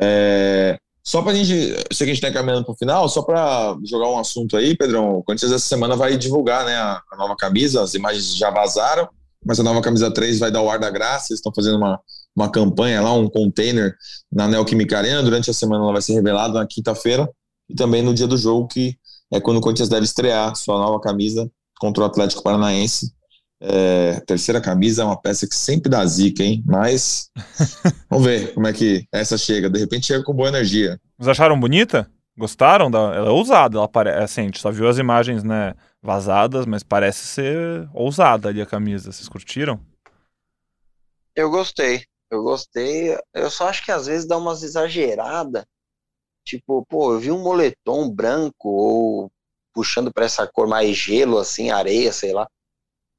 É, 0.00 0.78
só 1.06 1.22
para 1.22 1.32
a 1.32 1.34
gente, 1.34 1.52
sei 1.92 2.04
que 2.04 2.10
a 2.10 2.14
gente 2.14 2.14
está 2.14 2.32
caminhando 2.32 2.64
para 2.64 2.74
o 2.74 2.76
final, 2.76 3.08
só 3.08 3.22
para 3.22 3.76
jogar 3.84 4.08
um 4.08 4.18
assunto 4.18 4.56
aí, 4.56 4.76
Pedrão, 4.76 5.18
o 5.18 5.22
Corinthians 5.22 5.52
essa 5.52 5.68
semana 5.68 5.94
vai 5.94 6.16
divulgar 6.16 6.64
né, 6.64 6.74
a, 6.74 7.00
a, 7.12 7.16
nova 7.16 7.36
camisa, 7.36 7.82
as 7.82 7.94
imagens 7.94 8.34
já 8.36 8.50
vazaram, 8.50 9.08
mas 9.44 9.60
a 9.60 9.62
nova 9.62 9.80
camisa 9.80 10.10
3 10.10 10.40
vai 10.40 10.50
dar 10.50 10.62
o 10.62 10.68
ar 10.68 10.80
da 10.80 10.90
graça, 10.90 11.26
eles 11.30 11.38
estão 11.38 11.52
fazendo 11.54 11.76
uma, 11.76 12.00
uma 12.34 12.50
campanha 12.50 13.00
lá, 13.00 13.12
um 13.12 13.28
container 13.28 13.94
na 14.32 14.48
Neoquímica 14.48 14.98
Arena, 14.98 15.22
durante 15.22 15.48
a 15.48 15.54
semana 15.54 15.84
ela 15.84 15.92
vai 15.92 16.02
ser 16.02 16.14
revelada 16.14 16.54
na 16.54 16.66
quinta-feira 16.66 17.28
e 17.68 17.74
também 17.74 18.02
no 18.02 18.12
dia 18.12 18.26
do 18.26 18.36
jogo, 18.36 18.66
que 18.66 18.96
é 19.32 19.40
quando 19.40 19.58
o 19.58 19.60
Corinthians 19.60 19.88
deve 19.88 20.04
estrear 20.04 20.56
sua 20.56 20.76
nova 20.76 21.00
camisa 21.00 21.48
contra 21.78 22.02
o 22.02 22.06
Atlético 22.06 22.42
Paranaense, 22.42 23.12
é, 23.60 24.20
terceira 24.20 24.60
camisa 24.60 25.02
é 25.02 25.04
uma 25.04 25.20
peça 25.20 25.48
que 25.48 25.54
sempre 25.54 25.88
dá 25.88 26.04
zica, 26.04 26.42
hein? 26.42 26.62
Mas 26.66 27.30
vamos 28.10 28.26
ver 28.26 28.52
como 28.54 28.66
é 28.66 28.72
que 28.72 29.06
essa 29.10 29.38
chega. 29.38 29.70
De 29.70 29.78
repente 29.78 30.06
chega 30.06 30.22
com 30.22 30.34
boa 30.34 30.48
energia. 30.48 31.00
Vocês 31.18 31.28
acharam 31.28 31.58
bonita? 31.58 32.10
Gostaram? 32.36 32.90
Da... 32.90 32.98
Ela 33.14 33.28
é 33.28 33.30
ousada, 33.30 33.78
ela 33.78 33.88
parece. 33.88 34.22
Assim, 34.22 34.40
a 34.42 34.44
gente 34.44 34.60
só 34.60 34.70
viu 34.70 34.88
as 34.88 34.98
imagens, 34.98 35.42
né, 35.42 35.74
vazadas, 36.02 36.66
mas 36.66 36.82
parece 36.82 37.26
ser 37.26 37.88
ousada 37.94 38.50
ali 38.50 38.60
a 38.60 38.66
camisa. 38.66 39.10
Vocês 39.10 39.28
curtiram? 39.28 39.80
Eu 41.34 41.50
gostei. 41.50 42.04
Eu 42.30 42.42
gostei. 42.42 43.16
Eu 43.34 43.50
só 43.50 43.68
acho 43.68 43.84
que 43.84 43.92
às 43.92 44.06
vezes 44.06 44.28
dá 44.28 44.36
umas 44.36 44.62
exageradas. 44.62 45.64
Tipo, 46.44 46.84
pô, 46.88 47.14
eu 47.14 47.18
vi 47.18 47.30
um 47.30 47.42
moletom 47.42 48.08
branco 48.08 48.68
ou 48.68 49.30
puxando 49.74 50.12
para 50.12 50.26
essa 50.26 50.46
cor 50.46 50.68
mais 50.68 50.96
gelo, 50.96 51.38
assim, 51.38 51.70
areia, 51.70 52.12
sei 52.12 52.32
lá 52.32 52.46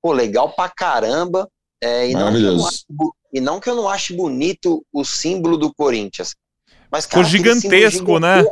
pô, 0.01 0.11
legal 0.11 0.51
pra 0.51 0.69
caramba. 0.69 1.49
É, 1.81 2.09
e, 2.09 2.13
não 2.13 2.31
e, 3.31 3.39
não 3.39 3.59
que 3.59 3.69
eu 3.69 3.75
não 3.75 3.87
ache 3.87 4.13
bonito 4.13 4.83
o 4.91 5.05
símbolo 5.05 5.57
do 5.57 5.73
Corinthians. 5.73 6.35
Mas, 6.91 7.05
cara, 7.05 7.23
gigantesco, 7.23 8.19
né? 8.19 8.43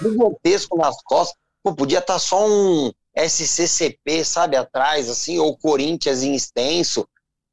Gigantesco 0.00 0.78
nas 0.78 1.02
costas. 1.02 1.36
Pô, 1.62 1.74
podia 1.74 1.98
estar 1.98 2.14
tá 2.14 2.18
só 2.18 2.48
um 2.48 2.90
SCCP, 3.14 4.24
sabe, 4.24 4.56
atrás, 4.56 5.10
assim, 5.10 5.38
ou 5.38 5.56
Corinthians 5.56 6.22
em 6.22 6.34
extenso. 6.34 7.06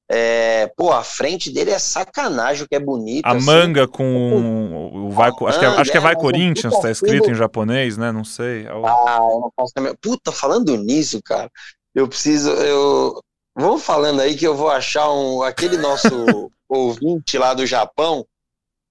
É, 0.10 0.72
pô, 0.78 0.94
a 0.94 1.04
frente 1.04 1.52
dele 1.52 1.72
é 1.72 1.80
sacanagem, 1.80 2.66
que 2.66 2.76
é 2.76 2.80
bonito. 2.80 3.26
A 3.26 3.34
assim. 3.34 3.46
manga 3.46 3.86
com 3.88 5.08
o 5.08 5.12
vai, 5.12 5.30
acho, 5.30 5.60
que 5.60 5.66
é, 5.66 5.68
acho 5.68 5.92
que 5.92 5.98
é 5.98 6.02
Vai 6.02 6.14
é, 6.14 6.16
Corinthians, 6.16 6.80
tá 6.80 6.90
escrito 6.90 7.30
em 7.30 7.36
japonês, 7.36 7.98
né? 7.98 8.10
Não 8.12 8.24
sei. 8.24 8.66
É 8.66 8.70
ah, 8.70 9.20
eu 9.20 9.42
não 9.42 9.52
posso 9.54 9.74
Puta, 10.00 10.32
falando 10.32 10.78
nisso, 10.78 11.22
cara, 11.22 11.52
eu 11.94 12.08
preciso. 12.08 12.52
Eu, 12.52 13.22
Vamos 13.60 13.84
falando 13.84 14.20
aí 14.20 14.38
que 14.38 14.46
eu 14.46 14.56
vou 14.56 14.70
achar 14.70 15.12
um, 15.12 15.42
aquele 15.42 15.78
nosso 15.78 16.08
ouvinte 16.70 17.40
lá 17.40 17.56
do 17.56 17.66
Japão, 17.66 18.24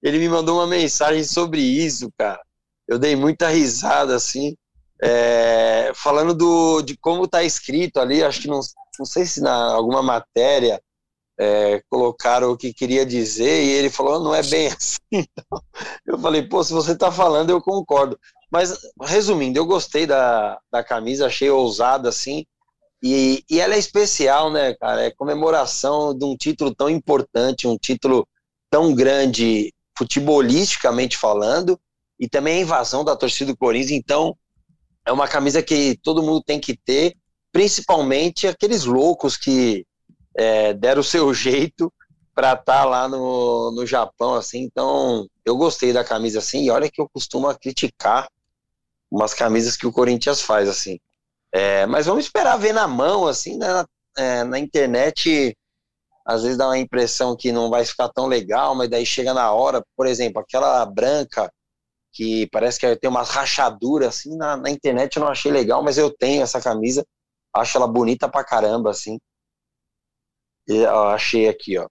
ele 0.03 0.19
me 0.19 0.27
mandou 0.27 0.57
uma 0.57 0.67
mensagem 0.67 1.23
sobre 1.23 1.61
isso, 1.61 2.11
cara. 2.17 2.41
Eu 2.85 2.99
dei 2.99 3.15
muita 3.15 3.47
risada, 3.47 4.13
assim, 4.13 4.57
é, 5.01 5.93
falando 5.95 6.33
do, 6.33 6.81
de 6.81 6.97
como 6.97 7.29
tá 7.29 7.43
escrito 7.43 7.97
ali, 7.97 8.21
acho 8.21 8.41
que 8.41 8.47
não, 8.49 8.59
não 8.99 9.05
sei 9.05 9.25
se 9.25 9.39
na 9.39 9.53
alguma 9.71 10.03
matéria 10.03 10.81
é, 11.39 11.81
colocaram 11.89 12.51
o 12.51 12.57
que 12.57 12.73
queria 12.73 13.05
dizer, 13.05 13.63
e 13.63 13.69
ele 13.69 13.89
falou, 13.89 14.21
não 14.21 14.35
é 14.35 14.43
bem 14.43 14.67
assim. 14.75 14.99
Então, 15.13 15.63
eu 16.05 16.19
falei, 16.19 16.41
pô, 16.41 16.61
se 16.61 16.73
você 16.73 16.93
tá 16.93 17.09
falando, 17.09 17.51
eu 17.51 17.61
concordo. 17.61 18.19
Mas, 18.51 18.77
resumindo, 19.01 19.57
eu 19.57 19.65
gostei 19.65 20.05
da, 20.05 20.59
da 20.69 20.83
camisa, 20.83 21.27
achei 21.27 21.49
ousada, 21.49 22.09
assim, 22.09 22.45
e, 23.01 23.43
e 23.49 23.59
ela 23.59 23.75
é 23.75 23.79
especial, 23.79 24.51
né, 24.51 24.73
cara? 24.75 25.03
É 25.03 25.11
comemoração 25.11 26.17
de 26.17 26.25
um 26.25 26.35
título 26.35 26.73
tão 26.73 26.89
importante, 26.89 27.67
um 27.67 27.77
título 27.77 28.27
tão 28.69 28.93
grande, 28.93 29.73
futebolisticamente 29.97 31.17
falando, 31.17 31.79
e 32.19 32.27
também 32.27 32.59
a 32.59 32.61
invasão 32.61 33.03
da 33.03 33.15
torcida 33.15 33.51
do 33.51 33.57
Corinthians. 33.57 33.91
Então, 33.91 34.35
é 35.05 35.11
uma 35.11 35.27
camisa 35.27 35.61
que 35.61 35.97
todo 36.01 36.23
mundo 36.23 36.43
tem 36.43 36.59
que 36.59 36.75
ter, 36.75 37.15
principalmente 37.51 38.47
aqueles 38.47 38.83
loucos 38.83 39.37
que 39.37 39.85
é, 40.35 40.73
deram 40.73 41.01
o 41.01 41.03
seu 41.03 41.31
jeito 41.33 41.93
para 42.33 42.53
estar 42.53 42.63
tá 42.63 42.85
lá 42.85 43.07
no, 43.07 43.71
no 43.71 43.85
Japão, 43.85 44.35
assim. 44.35 44.61
Então, 44.61 45.27
eu 45.45 45.55
gostei 45.55 45.93
da 45.93 46.03
camisa 46.03 46.39
assim, 46.39 46.65
e 46.65 46.69
olha 46.69 46.89
que 46.89 47.01
eu 47.01 47.09
costumo 47.09 47.53
criticar 47.57 48.27
umas 49.09 49.33
camisas 49.33 49.77
que 49.77 49.87
o 49.87 49.91
Corinthians 49.91 50.41
faz, 50.41 50.67
assim. 50.67 50.99
É, 51.53 51.85
mas 51.85 52.05
vamos 52.05 52.25
esperar 52.25 52.57
ver 52.57 52.73
na 52.73 52.87
mão, 52.87 53.27
assim, 53.27 53.57
né? 53.57 53.67
na, 53.67 53.87
é, 54.17 54.43
na 54.43 54.59
internet, 54.59 55.55
às 56.25 56.43
vezes 56.43 56.57
dá 56.57 56.67
uma 56.67 56.77
impressão 56.77 57.35
que 57.37 57.51
não 57.51 57.69
vai 57.69 57.85
ficar 57.85 58.09
tão 58.09 58.27
legal, 58.27 58.75
mas 58.75 58.89
daí 58.89 59.05
chega 59.05 59.33
na 59.33 59.51
hora, 59.51 59.83
por 59.95 60.05
exemplo, 60.07 60.41
aquela 60.41 60.85
branca 60.85 61.51
que 62.11 62.47
parece 62.47 62.79
que 62.79 62.95
tem 62.97 63.09
umas 63.09 63.29
rachaduras, 63.29 64.09
assim, 64.09 64.35
na, 64.35 64.57
na 64.57 64.69
internet 64.69 65.15
eu 65.17 65.21
não 65.23 65.29
achei 65.31 65.51
legal, 65.51 65.83
mas 65.83 65.97
eu 65.97 66.09
tenho 66.11 66.41
essa 66.43 66.61
camisa, 66.61 67.05
acho 67.53 67.77
ela 67.77 67.87
bonita 67.87 68.27
pra 68.29 68.43
caramba, 68.43 68.89
assim. 68.89 69.19
E, 70.67 70.83
ó, 70.85 71.09
achei 71.09 71.47
aqui, 71.47 71.77
ó. 71.77 71.87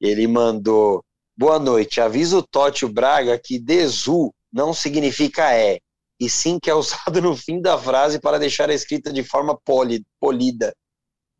Ele 0.00 0.26
mandou, 0.26 1.04
boa 1.36 1.58
noite, 1.58 2.00
avisa 2.00 2.38
o 2.38 2.42
Totti 2.46 2.86
Braga 2.86 3.38
que 3.38 3.58
Desu 3.58 4.32
não 4.52 4.72
significa 4.72 5.52
é, 5.54 5.78
e 6.20 6.28
sim 6.28 6.58
que 6.60 6.70
é 6.70 6.74
usado 6.74 7.20
no 7.22 7.36
fim 7.36 7.60
da 7.60 7.78
frase 7.78 8.20
para 8.20 8.38
deixar 8.38 8.70
a 8.70 8.74
escrita 8.74 9.12
de 9.12 9.22
forma 9.22 9.58
poli, 9.64 10.02
polida. 10.20 10.74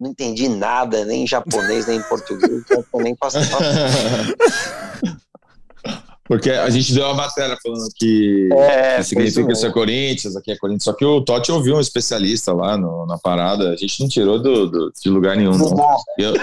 Não 0.01 0.11
entendi 0.11 0.49
nada, 0.49 1.05
nem 1.05 1.25
em 1.25 1.27
japonês, 1.27 1.87
nem 1.87 1.99
em 1.99 2.03
português, 2.03 2.63
então 2.71 3.01
nem 3.01 3.17
faço 3.17 3.39
Porque 6.29 6.51
a 6.51 6.69
gente 6.69 6.93
deu 6.93 7.07
uma 7.07 7.15
matéria 7.15 7.57
falando 7.63 7.89
que, 7.97 8.51
é, 8.53 8.99
que 8.99 9.05
significa 9.05 9.55
ser 9.55 9.73
Corinthians, 9.73 10.37
aqui 10.37 10.53
é 10.53 10.59
Corinthians. 10.59 10.85
Só 10.85 10.93
que 10.93 11.03
o 11.03 11.23
Totti 11.23 11.51
ouviu 11.51 11.77
um 11.77 11.81
especialista 11.81 12.53
lá 12.53 12.77
no, 12.77 13.07
na 13.07 13.17
parada. 13.17 13.71
A 13.71 13.77
gente 13.77 13.99
não 14.03 14.09
tirou 14.11 14.39
do, 14.39 14.67
do 14.67 14.93
de 14.93 15.09
lugar 15.09 15.39
nenhum. 15.39 15.57
Não. 15.57 15.97
Eu, 16.19 16.35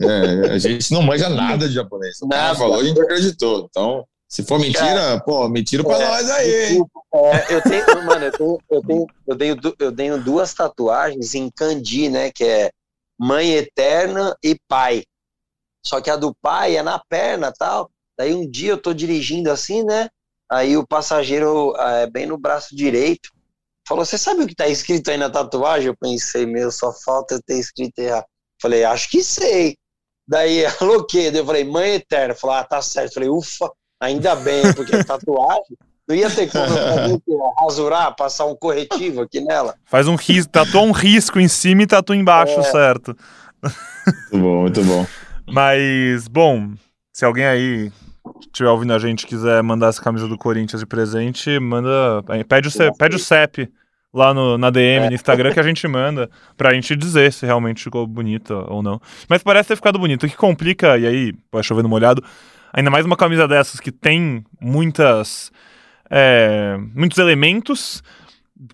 é, 0.00 0.52
a 0.52 0.56
gente 0.56 0.90
não 0.94 1.02
manja 1.02 1.28
nada 1.28 1.68
de 1.68 1.74
japonês. 1.74 2.16
O 2.22 2.28
cara 2.28 2.54
falou 2.54 2.80
a 2.80 2.84
gente 2.84 2.98
acreditou. 2.98 3.68
Então, 3.68 4.06
se 4.28 4.42
for 4.42 4.58
mentira, 4.58 5.20
pô, 5.24 5.48
mentira 5.48 5.84
pra 5.84 6.00
é, 6.00 6.06
nós 6.08 6.30
aí. 6.30 6.78
É, 7.14 7.54
eu 7.54 7.62
tenho, 7.62 7.86
mano, 8.04 8.24
eu 8.24 8.32
tenho, 8.32 8.58
eu 8.70 8.82
tenho, 8.82 9.06
eu 9.26 9.36
tenho, 9.38 9.76
eu 9.78 9.94
tenho 9.94 10.22
duas 10.22 10.52
tatuagens 10.52 11.34
em 11.34 11.50
kanji, 11.50 12.08
né? 12.08 12.30
Que 12.32 12.44
é 12.44 12.70
Mãe 13.18 13.52
Eterna 13.52 14.36
e 14.42 14.56
Pai. 14.68 15.04
Só 15.86 16.00
que 16.00 16.10
a 16.10 16.16
do 16.16 16.34
pai 16.34 16.76
é 16.76 16.82
na 16.82 16.98
perna 16.98 17.52
tal. 17.52 17.90
Daí 18.18 18.34
um 18.34 18.48
dia 18.48 18.72
eu 18.72 18.80
tô 18.80 18.94
dirigindo 18.94 19.50
assim, 19.50 19.84
né? 19.84 20.08
Aí 20.50 20.76
o 20.76 20.86
passageiro, 20.86 21.74
é, 21.76 22.08
bem 22.08 22.26
no 22.26 22.38
braço 22.38 22.74
direito, 22.74 23.30
falou: 23.86 24.04
Você 24.04 24.16
sabe 24.16 24.42
o 24.42 24.46
que 24.46 24.54
tá 24.54 24.66
escrito 24.66 25.10
aí 25.10 25.16
na 25.16 25.30
tatuagem? 25.30 25.88
Eu 25.88 25.96
pensei, 25.96 26.46
meu, 26.46 26.70
só 26.70 26.92
falta 26.92 27.34
eu 27.34 27.42
ter 27.42 27.58
escrito 27.58 27.98
errado. 27.98 28.26
Falei, 28.60 28.84
acho 28.84 29.10
que 29.10 29.22
sei. 29.22 29.76
Daí, 30.26 30.64
alô? 30.80 31.06
Daí 31.12 31.36
eu 31.36 31.46
falei, 31.46 31.64
Mãe 31.64 31.94
Eterna. 31.94 32.34
Falei, 32.34 32.56
ah, 32.56 32.64
tá 32.64 32.80
certo. 32.80 33.14
Falei, 33.14 33.28
ufa. 33.28 33.70
Ainda 34.00 34.36
bem, 34.36 34.72
porque 34.74 34.96
tatuagem 35.04 35.76
não 36.06 36.14
ia 36.14 36.30
ter 36.30 36.50
como 36.50 37.54
rasurar, 37.58 38.14
passar 38.14 38.44
um 38.44 38.54
corretivo 38.54 39.22
aqui 39.22 39.40
nela. 39.40 39.74
Faz 39.86 40.06
um 40.06 40.16
risco, 40.16 40.52
tatua 40.52 40.82
um 40.82 40.92
risco 40.92 41.40
em 41.40 41.48
cima 41.48 41.82
e 41.82 41.86
tatua 41.86 42.14
embaixo, 42.14 42.60
é. 42.60 42.62
certo? 42.62 43.16
Muito 44.32 44.38
bom, 44.38 44.60
muito 44.60 44.84
bom. 44.84 45.06
Mas, 45.46 46.28
bom, 46.28 46.72
se 47.12 47.24
alguém 47.24 47.46
aí 47.46 47.92
estiver 48.40 48.68
ouvindo 48.68 48.92
a 48.92 48.98
gente 48.98 49.26
quiser 49.26 49.62
mandar 49.62 49.88
essa 49.88 50.02
camisa 50.02 50.28
do 50.28 50.36
Corinthians 50.36 50.80
de 50.80 50.86
presente, 50.86 51.58
manda. 51.58 52.22
Pede 52.48 52.68
o, 52.68 52.70
CEP, 52.70 52.96
pede 52.98 53.16
o 53.16 53.18
CEP 53.18 53.70
lá 54.12 54.32
no, 54.32 54.56
na 54.56 54.70
DM, 54.70 55.06
é. 55.06 55.08
no 55.08 55.14
Instagram, 55.14 55.52
que 55.52 55.60
a 55.60 55.64
gente 55.64 55.86
manda 55.88 56.30
pra 56.56 56.72
gente 56.72 56.94
dizer 56.94 57.32
se 57.32 57.44
realmente 57.46 57.82
ficou 57.82 58.06
bonita 58.06 58.54
ou 58.70 58.82
não. 58.82 59.00
Mas 59.28 59.42
parece 59.42 59.68
ter 59.68 59.76
ficado 59.76 59.98
bonito. 59.98 60.24
O 60.24 60.28
que 60.28 60.36
complica, 60.36 60.96
e 60.98 61.06
aí, 61.06 61.32
pode 61.50 61.66
chover 61.66 61.82
no 61.82 61.88
molhado, 61.88 62.22
Ainda 62.76 62.90
mais 62.90 63.06
uma 63.06 63.16
camisa 63.16 63.46
dessas 63.46 63.78
que 63.78 63.92
tem 63.92 64.44
muitas. 64.60 65.52
É, 66.10 66.76
muitos 66.92 67.18
elementos. 67.18 68.02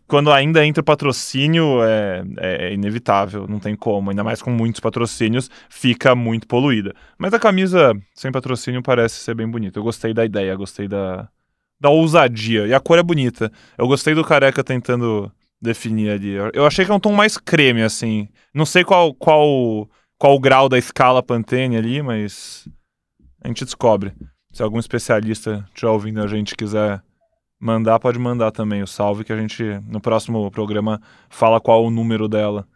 Quando 0.07 0.33
ainda 0.33 0.65
entra 0.65 0.81
o 0.81 0.85
patrocínio, 0.85 1.83
é, 1.83 2.23
é, 2.39 2.73
inevitável, 2.73 3.47
não 3.47 3.59
tem 3.59 3.77
como. 3.77 4.09
Ainda 4.09 4.25
mais 4.25 4.41
com 4.41 4.51
muitos 4.51 4.81
patrocínios, 4.81 5.51
fica 5.69 6.15
muito 6.15 6.47
poluída. 6.47 6.95
Mas 7.19 7.35
a 7.35 7.39
camisa 7.39 7.93
sem 8.15 8.33
patrocínio 8.33 8.83
parece 8.83 9.17
ser 9.17 9.35
bem 9.35 9.47
bonita. 9.47 9.79
Eu 9.79 9.83
gostei 9.83 10.15
da 10.15 10.25
ideia, 10.25 10.57
gostei 10.57 10.89
da, 10.89 11.29
da 11.79 11.91
ousadia. 11.91 12.67
E 12.67 12.73
a 12.73 12.81
cor 12.81 12.99
é 12.99 13.03
bonita. 13.03 13.53
Eu 13.77 13.87
gostei 13.87 14.15
do 14.15 14.25
careca 14.25 14.65
tentando 14.65 15.31
definir 15.61 16.11
ali. 16.11 16.33
Eu 16.55 16.65
achei 16.67 16.87
que 16.87 16.91
é 16.91 16.95
um 16.95 17.01
tom 17.01 17.13
mais 17.13 17.37
creme, 17.37 17.83
assim. 17.83 18.29
Não 18.55 18.65
sei 18.65 18.83
qual 18.83 19.13
qual 19.15 19.89
qual 20.19 20.35
o 20.35 20.41
grau 20.41 20.71
da 20.71 20.79
escala 20.79 21.23
Pantene 21.23 21.77
ali, 21.77 22.03
mas 22.03 22.67
a 23.43 23.49
gente 23.49 23.65
descobre. 23.65 24.13
Se 24.53 24.63
algum 24.63 24.79
especialista 24.79 25.65
estiver 25.69 25.91
ouvindo 25.91 26.23
a 26.23 26.27
gente 26.27 26.57
quiser 26.57 27.03
mandar, 27.59 27.99
pode 27.99 28.19
mandar 28.19 28.51
também 28.51 28.83
o 28.83 28.87
salve 28.87 29.25
que 29.25 29.33
a 29.33 29.37
gente 29.37 29.63
no 29.87 30.01
próximo 30.01 30.51
programa 30.51 31.01
fala 31.29 31.61
qual 31.61 31.85
o 31.85 31.91
número 31.91 32.29
dela. 32.29 32.67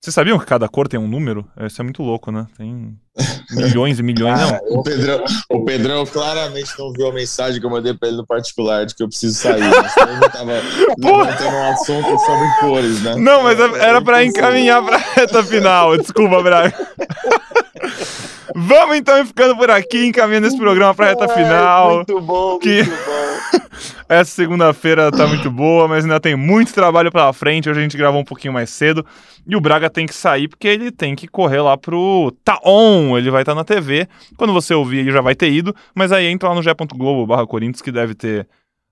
Vocês 0.00 0.14
sabiam 0.14 0.38
que 0.38 0.44
cada 0.44 0.68
cor 0.68 0.86
tem 0.86 1.00
um 1.00 1.08
número? 1.08 1.48
Isso 1.62 1.80
é 1.80 1.82
muito 1.82 2.02
louco, 2.02 2.30
né? 2.30 2.46
Tem 2.58 2.94
milhões 3.52 3.98
e 3.98 4.02
milhões. 4.02 4.38
Ah, 4.38 4.60
o, 4.68 4.82
Pedrão, 4.82 5.24
o 5.48 5.64
Pedrão 5.64 6.04
claramente 6.04 6.78
não 6.78 6.92
viu 6.92 7.08
a 7.08 7.12
mensagem 7.12 7.58
que 7.58 7.64
eu 7.64 7.70
mandei 7.70 7.94
pra 7.94 8.08
ele 8.08 8.18
no 8.18 8.26
particular 8.26 8.84
de 8.84 8.94
que 8.94 9.02
eu 9.02 9.08
preciso 9.08 9.34
sair. 9.34 9.62
Ele 9.62 10.28
tava 10.30 10.52
levantando 10.98 11.56
um 11.56 11.72
assunto 11.72 12.18
sobre 12.18 12.60
cores, 12.60 13.02
né? 13.02 13.16
Não, 13.16 13.44
mas 13.44 13.58
é, 13.58 13.64
era 13.82 14.02
pra 14.02 14.22
encaminhar 14.22 14.84
pra 14.84 14.98
reta 14.98 15.42
final. 15.42 15.96
Desculpa, 15.96 16.42
Braga. 16.42 16.74
Vamos 18.54 18.96
então 18.96 19.26
ficando 19.26 19.56
por 19.56 19.70
aqui, 19.70 20.06
encaminhando 20.06 20.46
esse 20.46 20.56
programa 20.56 20.94
para 20.94 21.06
a 21.06 21.08
reta 21.10 21.28
final. 21.28 21.96
Muito 21.96 22.20
bom, 22.20 22.58
que... 22.58 22.84
muito 22.84 22.90
bom. 22.90 23.24
Essa 24.08 24.30
segunda-feira 24.30 25.10
tá 25.10 25.26
muito 25.26 25.50
boa, 25.50 25.88
mas 25.88 26.04
ainda 26.04 26.20
tem 26.20 26.36
muito 26.36 26.72
trabalho 26.72 27.10
pela 27.10 27.32
frente. 27.32 27.68
Hoje 27.68 27.80
a 27.80 27.82
gente 27.82 27.96
gravou 27.96 28.20
um 28.20 28.24
pouquinho 28.24 28.52
mais 28.52 28.70
cedo. 28.70 29.04
E 29.46 29.56
o 29.56 29.60
Braga 29.60 29.90
tem 29.90 30.06
que 30.06 30.14
sair 30.14 30.46
porque 30.46 30.68
ele 30.68 30.92
tem 30.92 31.16
que 31.16 31.26
correr 31.26 31.60
lá 31.60 31.76
pro 31.76 32.32
Taon. 32.44 33.18
Ele 33.18 33.30
vai 33.30 33.42
estar 33.42 33.52
tá 33.52 33.56
na 33.56 33.64
TV. 33.64 34.06
Quando 34.36 34.52
você 34.52 34.72
ouvir, 34.74 34.98
ele 34.98 35.10
já 35.10 35.20
vai 35.20 35.34
ter 35.34 35.50
ido. 35.50 35.74
Mas 35.94 36.12
aí 36.12 36.26
entra 36.26 36.48
lá 36.48 36.54
no 36.54 36.62
g.globo 36.62 37.26
barra 37.26 37.46
Corinthians 37.46 37.82
que 37.82 37.90
deve 37.90 38.14
ter 38.14 38.46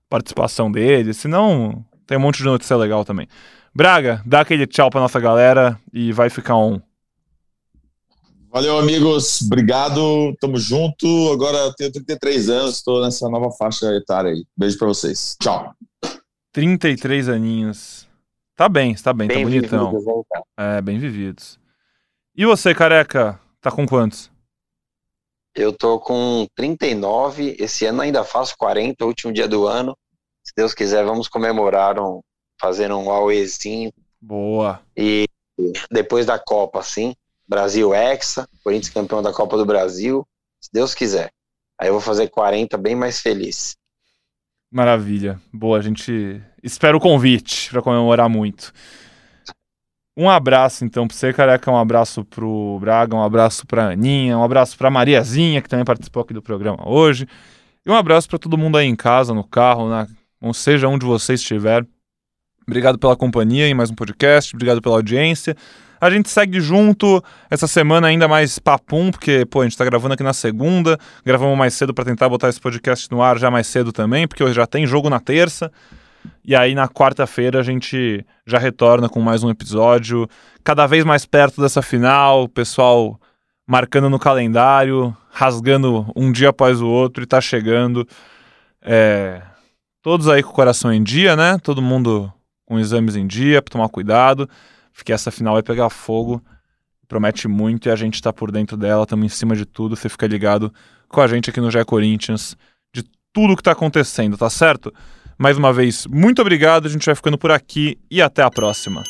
participação 0.09 0.71
dele. 0.71 1.13
Senão, 1.13 1.85
tem 2.05 2.17
um 2.17 2.21
monte 2.21 2.39
de 2.39 2.45
notícia 2.45 2.75
legal 2.75 3.05
também. 3.05 3.27
Braga, 3.73 4.21
dá 4.25 4.41
aquele 4.41 4.67
tchau 4.67 4.89
pra 4.89 4.99
nossa 4.99 5.19
galera 5.19 5.79
e 5.93 6.11
vai 6.11 6.29
ficar 6.29 6.55
on. 6.55 6.81
Valeu, 8.53 8.77
amigos. 8.77 9.41
Obrigado. 9.41 10.37
Tamo 10.39 10.57
junto. 10.57 11.07
Agora 11.33 11.57
eu 11.57 11.73
tenho 11.73 11.91
33 11.91 12.49
anos, 12.49 12.75
estou 12.75 13.01
nessa 13.01 13.27
nova 13.27 13.49
faixa 13.49 13.87
etária 13.95 14.29
aí. 14.29 14.45
Beijo 14.55 14.77
para 14.77 14.89
vocês. 14.89 15.35
Tchau. 15.41 15.73
33 16.51 17.29
aninhos. 17.29 18.07
Tá 18.55 18.69
bem, 18.69 18.93
tá 18.93 19.11
bem, 19.11 19.27
tá 19.27 19.33
bem 19.33 19.43
tá 19.43 19.49
bonitão. 19.49 20.25
É, 20.55 20.79
bem 20.83 20.99
vividos. 20.99 21.59
E 22.35 22.45
você, 22.45 22.75
careca, 22.75 23.39
tá 23.59 23.71
com 23.71 23.87
quantos? 23.87 24.29
Eu 25.55 25.73
tô 25.73 25.99
com 25.99 26.45
39. 26.55 27.55
Esse 27.57 27.87
ano 27.87 28.03
ainda 28.03 28.23
faço 28.23 28.55
40, 28.55 29.03
último 29.03 29.33
dia 29.33 29.47
do 29.47 29.65
ano. 29.65 29.97
Se 30.43 30.53
Deus 30.55 30.75
quiser, 30.75 31.03
vamos 31.03 31.27
comemorar 31.27 31.99
um, 31.99 32.21
fazendo 32.61 32.99
um 32.99 33.09
auezinho. 33.09 33.91
Boa. 34.21 34.79
E 34.95 35.25
depois 35.89 36.27
da 36.27 36.37
Copa, 36.37 36.81
assim. 36.81 37.15
Brasil 37.53 37.93
Hexa, 37.93 38.49
Corinthians 38.63 38.91
campeão 38.91 39.21
da 39.21 39.31
Copa 39.31 39.55
do 39.57 39.65
Brasil, 39.65 40.27
se 40.59 40.71
Deus 40.73 40.95
quiser. 40.95 41.29
Aí 41.79 41.87
eu 41.87 41.93
vou 41.93 42.01
fazer 42.01 42.27
40 42.27 42.75
bem 42.79 42.95
mais 42.95 43.19
feliz. 43.19 43.75
Maravilha. 44.71 45.39
Boa, 45.53 45.77
a 45.77 45.81
gente 45.81 46.41
espera 46.63 46.97
o 46.97 46.99
convite 46.99 47.69
para 47.69 47.83
comemorar 47.83 48.27
muito. 48.27 48.73
Um 50.17 50.27
abraço, 50.27 50.83
então, 50.83 51.07
pra 51.07 51.15
você, 51.15 51.31
careca. 51.31 51.69
Um 51.69 51.77
abraço 51.77 52.25
pro 52.25 52.79
Braga, 52.79 53.15
um 53.15 53.21
abraço 53.21 53.67
pra 53.67 53.89
Aninha, 53.89 54.35
um 54.35 54.43
abraço 54.43 54.75
pra 54.75 54.89
Mariazinha, 54.89 55.61
que 55.61 55.69
também 55.69 55.85
participou 55.85 56.23
aqui 56.23 56.33
do 56.33 56.41
programa 56.41 56.89
hoje. 56.89 57.27
E 57.85 57.91
um 57.91 57.95
abraço 57.95 58.27
para 58.27 58.39
todo 58.39 58.57
mundo 58.57 58.79
aí 58.79 58.87
em 58.87 58.95
casa, 58.95 59.31
no 59.31 59.43
carro, 59.43 59.87
na... 59.87 60.07
ou 60.41 60.55
seja 60.55 60.87
onde 60.87 61.05
você 61.05 61.35
estiver. 61.35 61.85
Obrigado 62.67 62.97
pela 62.97 63.15
companhia 63.15 63.67
em 63.67 63.75
mais 63.75 63.91
um 63.91 63.95
podcast, 63.95 64.55
obrigado 64.55 64.81
pela 64.81 64.95
audiência. 64.95 65.55
A 66.03 66.09
gente 66.09 66.29
segue 66.29 66.59
junto 66.59 67.23
essa 67.49 67.65
semana 67.65 68.07
ainda 68.07 68.27
mais 68.27 68.59
papum, 68.59 69.09
porque, 69.09 69.45
pô, 69.45 69.61
a 69.61 69.63
gente 69.63 69.77
tá 69.77 69.85
gravando 69.85 70.15
aqui 70.15 70.21
na 70.21 70.33
segunda, 70.33 70.97
gravamos 71.25 71.57
mais 71.57 71.75
cedo 71.75 71.93
para 71.93 72.03
tentar 72.03 72.27
botar 72.27 72.49
esse 72.49 72.59
podcast 72.59 73.09
no 73.09 73.23
ar 73.23 73.39
já 73.39 73.49
mais 73.49 73.67
cedo 73.67 73.93
também, 73.93 74.27
porque 74.27 74.43
hoje 74.43 74.53
já 74.53 74.67
tem 74.67 74.85
jogo 74.85 75.09
na 75.09 75.21
terça. 75.21 75.71
E 76.43 76.57
aí 76.57 76.75
na 76.75 76.89
quarta-feira 76.89 77.61
a 77.61 77.63
gente 77.63 78.25
já 78.45 78.59
retorna 78.59 79.07
com 79.07 79.21
mais 79.21 79.45
um 79.45 79.49
episódio, 79.49 80.27
cada 80.61 80.85
vez 80.85 81.05
mais 81.05 81.25
perto 81.25 81.61
dessa 81.61 81.81
final, 81.81 82.43
o 82.43 82.49
pessoal 82.49 83.17
marcando 83.65 84.09
no 84.09 84.19
calendário, 84.19 85.15
rasgando 85.31 86.05
um 86.17 86.33
dia 86.33 86.49
após 86.49 86.81
o 86.81 86.87
outro 86.87 87.23
e 87.23 87.25
tá 87.25 87.39
chegando. 87.39 88.05
É, 88.81 89.41
todos 90.01 90.27
aí 90.27 90.43
com 90.43 90.49
o 90.49 90.53
coração 90.53 90.91
em 90.91 91.01
dia, 91.01 91.37
né? 91.37 91.57
Todo 91.63 91.81
mundo 91.81 92.29
com 92.65 92.77
exames 92.77 93.15
em 93.15 93.25
dia, 93.25 93.61
para 93.61 93.71
tomar 93.71 93.87
cuidado, 93.87 94.49
porque 94.93 95.11
essa 95.11 95.31
final 95.31 95.53
vai 95.53 95.63
pegar 95.63 95.89
fogo. 95.89 96.41
Promete 97.07 97.47
muito 97.47 97.87
e 97.87 97.91
a 97.91 97.95
gente 97.95 98.21
tá 98.21 98.31
por 98.31 98.51
dentro 98.51 98.77
dela, 98.77 99.03
estamos 99.03 99.25
em 99.25 99.29
cima 99.29 99.55
de 99.55 99.65
tudo. 99.65 99.95
Você 99.95 100.09
fica 100.09 100.25
ligado 100.27 100.73
com 101.07 101.21
a 101.21 101.27
gente 101.27 101.49
aqui 101.49 101.59
no 101.59 101.69
GE 101.69 101.83
Corinthians 101.85 102.55
de 102.93 103.03
tudo 103.31 103.55
que 103.55 103.63
tá 103.63 103.71
acontecendo, 103.71 104.37
tá 104.37 104.49
certo? 104.49 104.93
Mais 105.37 105.57
uma 105.57 105.73
vez, 105.73 106.05
muito 106.07 106.41
obrigado. 106.41 106.85
A 106.85 106.89
gente 106.89 107.05
vai 107.05 107.15
ficando 107.15 107.37
por 107.37 107.51
aqui 107.51 107.97
e 108.09 108.21
até 108.21 108.41
a 108.41 108.49
próxima. 108.49 109.03